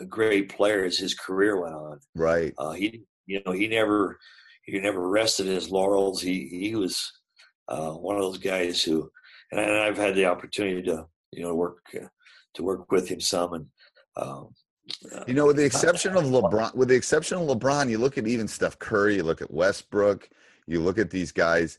a 0.00 0.04
great 0.04 0.54
player 0.54 0.84
as 0.84 0.98
his 0.98 1.14
career 1.14 1.60
went 1.60 1.74
on. 1.74 2.00
Right. 2.14 2.52
Uh, 2.58 2.72
he, 2.72 3.04
you 3.26 3.40
know, 3.44 3.52
he 3.52 3.68
never, 3.68 4.18
he 4.64 4.78
never 4.78 5.08
rested 5.08 5.46
his 5.46 5.70
laurels. 5.70 6.20
He, 6.20 6.48
he 6.48 6.74
was 6.74 7.12
uh, 7.68 7.92
one 7.92 8.16
of 8.16 8.22
those 8.22 8.38
guys 8.38 8.82
who, 8.82 9.10
and, 9.52 9.60
I, 9.60 9.86
have 9.86 9.96
had 9.96 10.14
the 10.14 10.26
opportunity 10.26 10.82
to, 10.82 11.06
you 11.32 11.42
know, 11.42 11.54
work, 11.54 11.78
uh, 11.94 12.06
to 12.54 12.62
work 12.62 12.90
with 12.90 13.08
him 13.08 13.20
some. 13.20 13.52
And, 13.52 13.66
um, 14.16 14.50
you 15.26 15.34
know, 15.34 15.46
with 15.46 15.56
the 15.56 15.64
exception 15.64 16.16
of 16.16 16.24
LeBron, 16.24 16.74
with 16.74 16.88
the 16.88 16.94
exception 16.94 17.38
of 17.38 17.48
LeBron, 17.48 17.90
you 17.90 17.98
look 17.98 18.18
at 18.18 18.26
even 18.26 18.48
Steph 18.48 18.78
Curry, 18.78 19.16
you 19.16 19.22
look 19.22 19.42
at 19.42 19.52
Westbrook, 19.52 20.28
you 20.66 20.80
look 20.80 20.98
at 20.98 21.10
these 21.10 21.32
guys, 21.32 21.78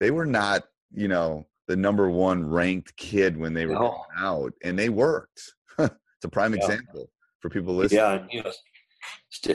they 0.00 0.10
were 0.10 0.26
not, 0.26 0.64
you 0.92 1.08
know, 1.08 1.46
the 1.68 1.76
number 1.76 2.08
one 2.10 2.48
ranked 2.48 2.96
kid 2.96 3.36
when 3.36 3.52
they 3.52 3.66
were 3.66 3.74
no. 3.74 4.04
out, 4.16 4.52
and 4.62 4.78
they 4.78 4.88
worked. 4.88 5.54
it's 5.78 5.90
a 6.24 6.28
prime 6.28 6.54
yeah. 6.54 6.64
example 6.64 7.10
for 7.40 7.50
people 7.50 7.74
listening. 7.74 8.00
Yeah, 8.00 8.24
you 8.30 8.42
know, 8.42 8.52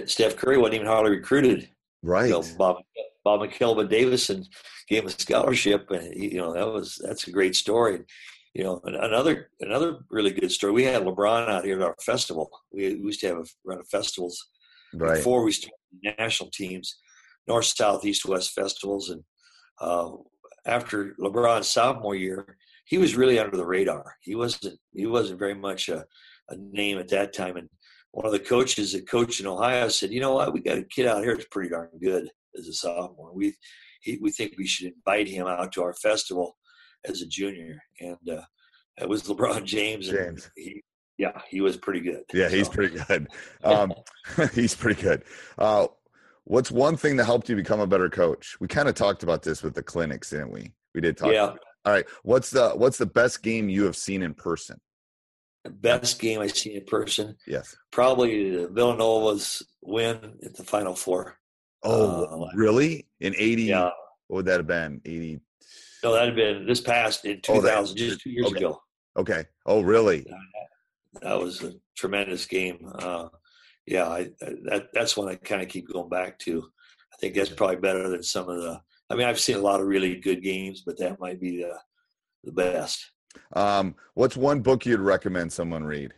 Steph 0.05 0.35
Curry 0.35 0.57
wasn't 0.57 0.75
even 0.75 0.87
hardly 0.87 1.11
recruited. 1.11 1.69
Right. 2.03 2.25
You 2.25 2.41
know, 2.41 2.43
Bob 2.57 2.77
Bob 3.23 3.41
McKillop 3.41 3.89
Davidson 3.89 4.45
gave 4.87 5.03
him 5.03 5.07
a 5.07 5.11
scholarship, 5.11 5.89
and 5.91 6.13
you 6.15 6.37
know 6.37 6.53
that 6.53 6.67
was 6.67 6.99
that's 7.03 7.27
a 7.27 7.31
great 7.31 7.55
story. 7.55 8.01
You 8.53 8.63
know, 8.65 8.81
another 8.83 9.49
another 9.61 9.99
really 10.09 10.31
good 10.31 10.51
story. 10.51 10.73
We 10.73 10.83
had 10.83 11.03
LeBron 11.03 11.47
out 11.47 11.63
here 11.63 11.77
at 11.77 11.85
our 11.85 11.95
festival. 12.03 12.49
We, 12.73 12.87
used 12.87 13.21
to 13.21 13.27
have 13.27 13.37
a 13.37 13.45
run 13.63 13.79
of 13.79 13.87
festivals 13.87 14.45
right. 14.93 15.15
before 15.15 15.43
we 15.43 15.53
started 15.53 15.77
national 16.19 16.49
teams, 16.51 16.97
north, 17.47 17.65
south, 17.65 18.03
east, 18.03 18.25
west 18.25 18.51
festivals, 18.51 19.09
and 19.09 19.23
uh, 19.79 20.11
after 20.65 21.15
LeBron's 21.19 21.69
sophomore 21.69 22.15
year, 22.15 22.57
he 22.85 22.97
was 22.97 23.15
really 23.15 23.39
under 23.39 23.55
the 23.55 23.65
radar. 23.65 24.15
He 24.21 24.35
wasn't 24.35 24.77
he 24.93 25.05
wasn't 25.05 25.39
very 25.39 25.55
much 25.55 25.87
a, 25.87 26.05
a 26.49 26.57
name 26.57 26.97
at 26.97 27.07
that 27.09 27.33
time, 27.33 27.55
and 27.55 27.69
one 28.11 28.25
of 28.25 28.33
the 28.33 28.39
coaches 28.39 28.91
that 28.91 29.09
coached 29.09 29.39
in 29.39 29.47
Ohio 29.47 29.87
said, 29.87 30.11
"You 30.11 30.19
know 30.19 30.33
what? 30.33 30.51
We 30.51 30.59
got 30.61 30.77
a 30.77 30.83
kid 30.83 31.07
out 31.07 31.23
here 31.23 31.35
that's 31.35 31.47
pretty 31.51 31.69
darn 31.69 31.89
good 32.01 32.29
as 32.57 32.67
a 32.67 32.73
sophomore. 32.73 33.31
We 33.33 33.55
he, 34.01 34.17
we 34.21 34.31
think 34.31 34.55
we 34.57 34.67
should 34.67 34.91
invite 34.93 35.29
him 35.29 35.47
out 35.47 35.71
to 35.73 35.83
our 35.83 35.93
festival 35.93 36.57
as 37.05 37.21
a 37.21 37.27
junior." 37.27 37.81
And 37.99 38.29
uh, 38.29 38.41
it 38.99 39.09
was 39.09 39.23
LeBron 39.27 39.65
James. 39.65 40.09
James. 40.09 40.49
He, 40.55 40.83
yeah, 41.17 41.41
he 41.49 41.61
was 41.61 41.77
pretty 41.77 41.99
good. 42.01 42.23
Yeah, 42.33 42.49
he's 42.49 42.69
pretty 42.69 42.97
good. 42.97 43.27
Um, 43.63 43.93
he's 44.53 44.73
pretty 44.73 44.99
good. 44.99 45.23
Uh, 45.57 45.87
what's 46.45 46.71
one 46.71 46.97
thing 46.97 47.17
that 47.17 47.25
helped 47.25 47.47
you 47.47 47.55
become 47.55 47.79
a 47.79 47.85
better 47.85 48.09
coach? 48.09 48.57
We 48.59 48.67
kind 48.67 48.89
of 48.89 48.95
talked 48.95 49.21
about 49.21 49.43
this 49.43 49.61
with 49.61 49.75
the 49.75 49.83
clinics, 49.83 50.31
didn't 50.31 50.51
we? 50.51 50.73
We 50.95 51.01
did 51.01 51.17
talk. 51.17 51.31
Yeah. 51.31 51.53
All 51.85 51.93
right. 51.93 52.05
What's 52.23 52.49
the 52.49 52.69
what's 52.71 52.97
the 52.97 53.05
best 53.05 53.43
game 53.43 53.69
you 53.69 53.83
have 53.83 53.95
seen 53.95 54.23
in 54.23 54.33
person? 54.33 54.79
best 55.69 56.19
game 56.19 56.39
I've 56.39 56.57
seen 56.57 56.77
in 56.77 56.85
person. 56.85 57.37
Yes. 57.45 57.75
Probably 57.91 58.65
Villanova's 58.65 59.63
win 59.81 60.39
at 60.43 60.55
the 60.55 60.63
Final 60.63 60.95
Four. 60.95 61.37
Oh, 61.83 62.45
uh, 62.45 62.49
really? 62.55 63.07
In 63.19 63.33
80? 63.37 63.63
Yeah. 63.63 63.89
What 64.27 64.37
would 64.37 64.45
that 64.45 64.57
have 64.57 64.67
been? 64.67 65.01
80? 65.05 65.39
No, 66.03 66.13
that 66.13 66.25
had 66.25 66.35
been 66.35 66.65
this 66.65 66.81
past 66.81 67.25
in 67.25 67.41
2000, 67.41 67.93
oh, 67.93 67.97
just 67.97 68.21
two 68.21 68.31
years 68.31 68.47
okay. 68.47 68.57
ago. 68.57 68.81
Okay. 69.17 69.45
Oh, 69.65 69.81
really? 69.81 70.25
That 71.21 71.39
was 71.39 71.63
a 71.63 71.73
tremendous 71.97 72.45
game. 72.45 72.91
Uh, 72.99 73.27
yeah, 73.85 74.07
I, 74.07 74.29
that 74.65 74.87
that's 74.93 75.17
one 75.17 75.27
I 75.27 75.35
kind 75.35 75.61
of 75.61 75.67
keep 75.67 75.91
going 75.91 76.09
back 76.09 76.39
to. 76.39 76.63
I 77.13 77.17
think 77.19 77.35
that's 77.35 77.49
probably 77.49 77.77
better 77.77 78.07
than 78.09 78.23
some 78.23 78.47
of 78.49 78.61
the. 78.61 78.81
I 79.09 79.15
mean, 79.15 79.27
I've 79.27 79.39
seen 79.39 79.57
a 79.57 79.61
lot 79.61 79.81
of 79.81 79.87
really 79.87 80.15
good 80.15 80.41
games, 80.41 80.83
but 80.85 80.97
that 80.99 81.19
might 81.19 81.41
be 81.41 81.57
the 81.57 81.77
the 82.43 82.51
best. 82.51 83.11
Um, 83.53 83.95
what's 84.13 84.37
one 84.37 84.61
book 84.61 84.85
you'd 84.85 84.99
recommend 84.99 85.51
someone 85.51 85.83
read? 85.83 86.13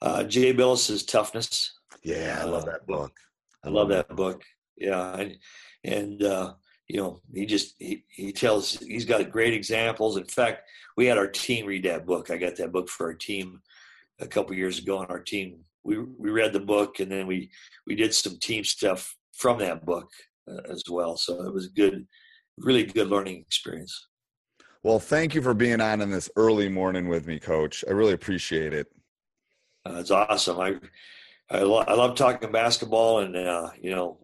Uh, 0.00 0.22
Jay 0.24 0.52
Bilas's 0.52 1.04
Toughness. 1.04 1.72
Yeah, 2.02 2.38
I 2.40 2.44
love 2.44 2.64
uh, 2.64 2.72
that 2.72 2.86
book. 2.86 3.12
I 3.64 3.68
love 3.68 3.88
that 3.88 4.14
book. 4.14 4.44
Yeah, 4.76 5.16
and, 5.16 5.36
and 5.84 6.22
uh, 6.22 6.54
you 6.88 7.00
know, 7.00 7.20
he 7.34 7.46
just 7.46 7.74
he, 7.78 8.04
he 8.08 8.32
tells 8.32 8.78
he's 8.78 9.04
got 9.04 9.30
great 9.30 9.54
examples. 9.54 10.16
In 10.16 10.24
fact, 10.24 10.62
we 10.96 11.06
had 11.06 11.18
our 11.18 11.26
team 11.26 11.66
read 11.66 11.84
that 11.84 12.06
book. 12.06 12.30
I 12.30 12.36
got 12.36 12.56
that 12.56 12.72
book 12.72 12.88
for 12.88 13.06
our 13.06 13.14
team 13.14 13.60
a 14.20 14.26
couple 14.26 14.54
years 14.54 14.78
ago, 14.78 15.00
and 15.00 15.10
our 15.10 15.20
team 15.20 15.58
we 15.84 15.98
we 15.98 16.30
read 16.30 16.52
the 16.52 16.60
book, 16.60 17.00
and 17.00 17.10
then 17.10 17.26
we 17.26 17.50
we 17.86 17.94
did 17.94 18.14
some 18.14 18.38
team 18.38 18.64
stuff 18.64 19.16
from 19.32 19.58
that 19.58 19.84
book 19.84 20.08
uh, 20.50 20.60
as 20.70 20.84
well. 20.88 21.16
So 21.16 21.42
it 21.42 21.52
was 21.52 21.66
a 21.66 21.70
good, 21.70 22.06
really 22.58 22.84
good 22.84 23.08
learning 23.08 23.40
experience. 23.40 24.08
Well, 24.82 25.00
thank 25.00 25.34
you 25.34 25.42
for 25.42 25.54
being 25.54 25.80
on 25.80 26.00
in 26.00 26.10
this 26.10 26.30
early 26.36 26.68
morning 26.68 27.08
with 27.08 27.26
me, 27.26 27.40
Coach. 27.40 27.84
I 27.88 27.92
really 27.92 28.12
appreciate 28.12 28.72
it. 28.72 28.86
Uh, 29.84 29.96
it's 29.98 30.12
awesome. 30.12 30.60
I 30.60 30.76
I, 31.50 31.60
lo- 31.60 31.84
I, 31.86 31.94
love 31.94 32.16
talking 32.16 32.50
basketball, 32.50 33.20
and 33.20 33.36
uh, 33.36 33.70
you 33.80 33.90
know, 33.90 34.18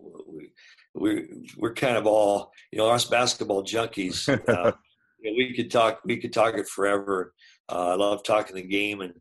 we, 0.95 1.15
we 1.15 1.49
we're 1.57 1.75
kind 1.75 1.97
of 1.97 2.07
all 2.07 2.53
you 2.71 2.79
know 2.79 2.89
us 2.89 3.05
basketball 3.05 3.63
junkies. 3.63 4.29
Uh, 4.29 4.73
you 5.21 5.31
know, 5.31 5.37
we 5.37 5.55
could 5.55 5.71
talk 5.71 6.01
we 6.05 6.17
could 6.17 6.33
talk 6.33 6.55
it 6.55 6.69
forever. 6.69 7.35
Uh, 7.71 7.91
I 7.91 7.95
love 7.95 8.23
talking 8.25 8.57
the 8.57 8.63
game 8.63 9.01
and 9.01 9.15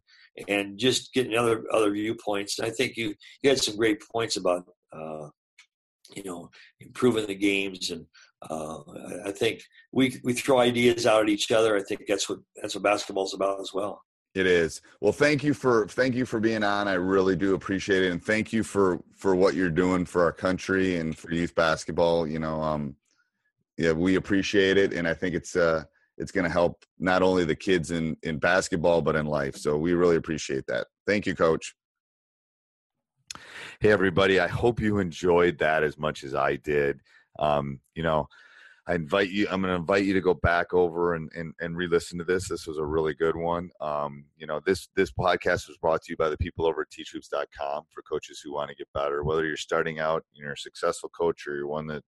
and 0.48 0.78
just 0.78 1.14
getting 1.14 1.38
other 1.38 1.64
other 1.72 1.92
viewpoints. 1.92 2.60
And 2.60 2.68
I 2.68 2.72
think 2.72 2.98
you 2.98 3.14
you 3.42 3.50
had 3.50 3.60
some 3.60 3.78
great 3.78 4.02
points 4.12 4.38
about 4.38 4.66
uh, 4.94 5.30
you 6.16 6.24
know, 6.24 6.50
improving 6.80 7.28
the 7.28 7.36
games. 7.36 7.92
And 7.92 8.06
uh, 8.50 8.80
I 9.26 9.32
think 9.32 9.62
we 9.92 10.20
we 10.24 10.34
throw 10.34 10.60
ideas 10.60 11.06
out 11.06 11.24
at 11.24 11.30
each 11.30 11.52
other. 11.52 11.78
I 11.78 11.84
think 11.84 12.04
that's 12.08 12.30
what 12.30 12.40
that's 12.56 12.76
what 12.76 12.84
basketball's 12.84 13.34
about 13.34 13.60
as 13.62 13.72
well. 13.74 14.02
It 14.34 14.48
is. 14.48 14.82
Well, 15.02 15.12
thank 15.12 15.44
you 15.44 15.54
for 15.54 15.88
thank 15.88 16.16
you 16.16 16.26
for 16.26 16.40
being 16.40 16.64
on. 16.64 16.88
I 16.88 16.94
really 16.94 17.36
do 17.36 17.54
appreciate 17.54 18.04
it, 18.04 18.12
and 18.12 18.24
thank 18.24 18.54
you 18.54 18.64
for 18.64 19.02
for 19.14 19.36
what 19.36 19.56
you're 19.56 19.70
doing 19.70 20.06
for 20.06 20.24
our 20.24 20.32
country 20.32 20.98
and 20.98 21.18
for 21.18 21.34
youth 21.34 21.54
basketball. 21.54 22.26
You 22.26 22.40
know, 22.40 22.62
um, 22.62 22.96
yeah, 23.78 23.92
we 23.92 24.16
appreciate 24.16 24.78
it, 24.78 24.94
and 24.94 25.06
I 25.06 25.14
think 25.14 25.36
it's 25.36 25.56
uh 25.58 25.84
it's 26.18 26.32
going 26.32 26.46
to 26.46 26.52
help 26.52 26.86
not 27.00 27.24
only 27.24 27.44
the 27.44 27.56
kids 27.56 27.92
in 27.92 28.16
in 28.24 28.38
basketball 28.38 29.02
but 29.02 29.18
in 29.18 29.26
life. 29.26 29.58
So 29.58 29.78
we 29.78 29.94
really 29.94 30.16
appreciate 30.16 30.66
that. 30.68 30.88
Thank 31.06 31.26
you, 31.26 31.36
Coach. 31.36 31.76
Hey, 33.82 33.92
everybody. 33.92 34.40
I 34.40 34.48
hope 34.48 34.80
you 34.80 35.00
enjoyed 35.00 35.58
that 35.58 35.84
as 35.84 35.98
much 35.98 36.24
as 36.24 36.36
I 36.36 36.56
did. 36.56 37.02
Um, 37.40 37.80
you 37.96 38.04
know, 38.04 38.28
I 38.92 38.96
invite 38.96 39.30
you, 39.30 39.48
I'm 39.50 39.62
going 39.62 39.74
to 39.74 39.80
invite 39.80 40.04
you 40.04 40.14
to 40.14 40.20
go 40.20 40.34
back 40.34 40.74
over 40.74 41.14
and, 41.14 41.32
and, 41.34 41.54
and 41.62 41.78
re-listen 41.78 42.18
to 42.18 42.26
this. 42.26 42.50
This 42.50 42.68
was 42.68 42.78
a 42.78 42.84
really 42.84 43.14
good 43.14 43.38
one. 43.38 43.70
Um, 43.80 44.26
you 44.36 44.46
know, 44.46 44.60
this, 44.66 44.90
this 44.98 45.14
podcast 45.14 45.70
was 45.70 45.78
brought 45.80 46.02
to 46.02 46.12
you 46.12 46.18
by 46.18 46.28
the 46.28 46.36
people 46.36 46.66
over 46.66 46.82
at 46.82 46.90
teachhoops.com 46.90 47.84
for 47.90 48.02
coaches 48.02 48.42
who 48.44 48.54
want 48.54 48.70
to 48.70 48.76
get 48.76 48.90
better, 48.94 49.24
whether 49.24 49.46
you're 49.46 49.56
starting 49.56 50.02
out, 50.02 50.26
you're 50.34 50.52
a 50.52 50.58
successful 50.58 51.10
coach 51.18 51.48
or 51.48 51.56
you're 51.56 51.68
one 51.68 51.88
that 51.88 52.04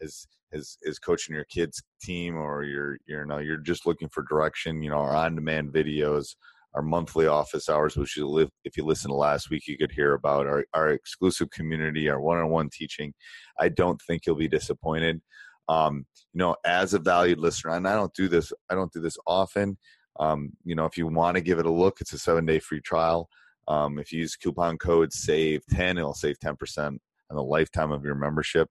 is, 0.00 0.26
is, 0.52 0.78
is 0.80 0.98
coaching 0.98 1.34
your 1.34 1.44
kids 1.44 1.82
team 2.00 2.38
or 2.38 2.64
you're, 2.64 2.96
you 3.04 3.26
know, 3.26 3.36
you're 3.36 3.58
just 3.58 3.84
looking 3.84 4.08
for 4.08 4.22
direction, 4.22 4.82
you 4.82 4.88
know, 4.88 5.00
our 5.00 5.14
on-demand 5.14 5.70
videos, 5.70 6.34
our 6.72 6.80
monthly 6.80 7.26
office 7.26 7.68
hours, 7.68 7.94
which 7.94 8.16
you 8.16 8.26
live, 8.26 8.48
if 8.64 8.78
you 8.78 8.86
listen 8.86 9.10
to 9.10 9.16
last 9.16 9.50
week, 9.50 9.68
you 9.68 9.76
could 9.76 9.92
hear 9.92 10.14
about 10.14 10.46
our, 10.46 10.64
our 10.72 10.88
exclusive 10.88 11.50
community, 11.50 12.08
our 12.08 12.22
one-on-one 12.22 12.70
teaching. 12.72 13.12
I 13.60 13.68
don't 13.68 14.00
think 14.00 14.24
you'll 14.24 14.36
be 14.36 14.48
disappointed. 14.48 15.20
Um, 15.68 16.06
you 16.32 16.38
know, 16.38 16.56
as 16.64 16.94
a 16.94 16.98
valued 16.98 17.38
listener, 17.38 17.72
and 17.72 17.86
I 17.86 17.94
don't 17.94 18.14
do 18.14 18.28
this, 18.28 18.52
I 18.70 18.74
don't 18.74 18.92
do 18.92 19.00
this 19.00 19.16
often. 19.26 19.78
Um, 20.20 20.52
you 20.64 20.74
know, 20.74 20.84
if 20.84 20.96
you 20.96 21.06
want 21.06 21.36
to 21.36 21.40
give 21.40 21.58
it 21.58 21.66
a 21.66 21.70
look, 21.70 22.00
it's 22.00 22.12
a 22.12 22.18
seven-day 22.18 22.58
free 22.58 22.80
trial. 22.80 23.28
Um, 23.68 23.98
if 23.98 24.12
you 24.12 24.20
use 24.20 24.36
coupon 24.36 24.76
code 24.76 25.10
SAVE10, 25.10 25.98
it'll 25.98 26.14
save 26.14 26.38
10% 26.38 26.78
on 26.78 26.98
the 27.30 27.42
lifetime 27.42 27.92
of 27.92 28.04
your 28.04 28.14
membership. 28.14 28.68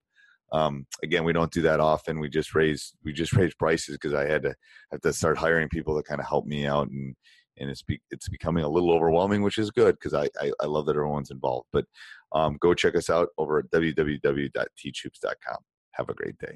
Um, 0.52 0.86
again, 1.02 1.24
we 1.24 1.34
don't 1.34 1.52
do 1.52 1.62
that 1.62 1.80
often. 1.80 2.20
We 2.20 2.30
just 2.30 2.54
raise 2.54 2.94
we 3.04 3.14
just 3.14 3.34
raise 3.34 3.54
prices 3.54 3.96
because 3.96 4.14
I 4.14 4.26
had 4.26 4.44
to 4.44 4.54
have 4.92 5.02
to 5.02 5.14
start 5.14 5.38
hiring 5.38 5.70
people 5.70 5.96
to 5.96 6.04
kind 6.04 6.20
of 6.20 6.28
help 6.28 6.46
me 6.46 6.68
out 6.68 6.90
and 6.90 7.16
and 7.58 7.70
it's 7.70 7.84
be, 7.84 8.02
it's 8.12 8.28
becoming 8.30 8.64
a 8.64 8.70
little 8.70 8.92
overwhelming, 8.92 9.42
which 9.44 9.58
is 9.58 9.72
good 9.72 9.96
because 9.96 10.14
I, 10.14 10.30
I, 10.42 10.52
I 10.62 10.66
love 10.66 10.86
that 10.88 10.96
everyone's 10.96 11.32
involved. 11.32 11.68
But 11.72 11.86
um, 12.32 12.58
go 12.60 12.74
check 12.74 12.96
us 12.96 13.10
out 13.10 13.30
over 13.38 13.60
at 13.60 13.70
www.teachhoops.com. 13.72 15.58
Have 15.92 16.10
a 16.10 16.14
great 16.14 16.38
day. 16.38 16.56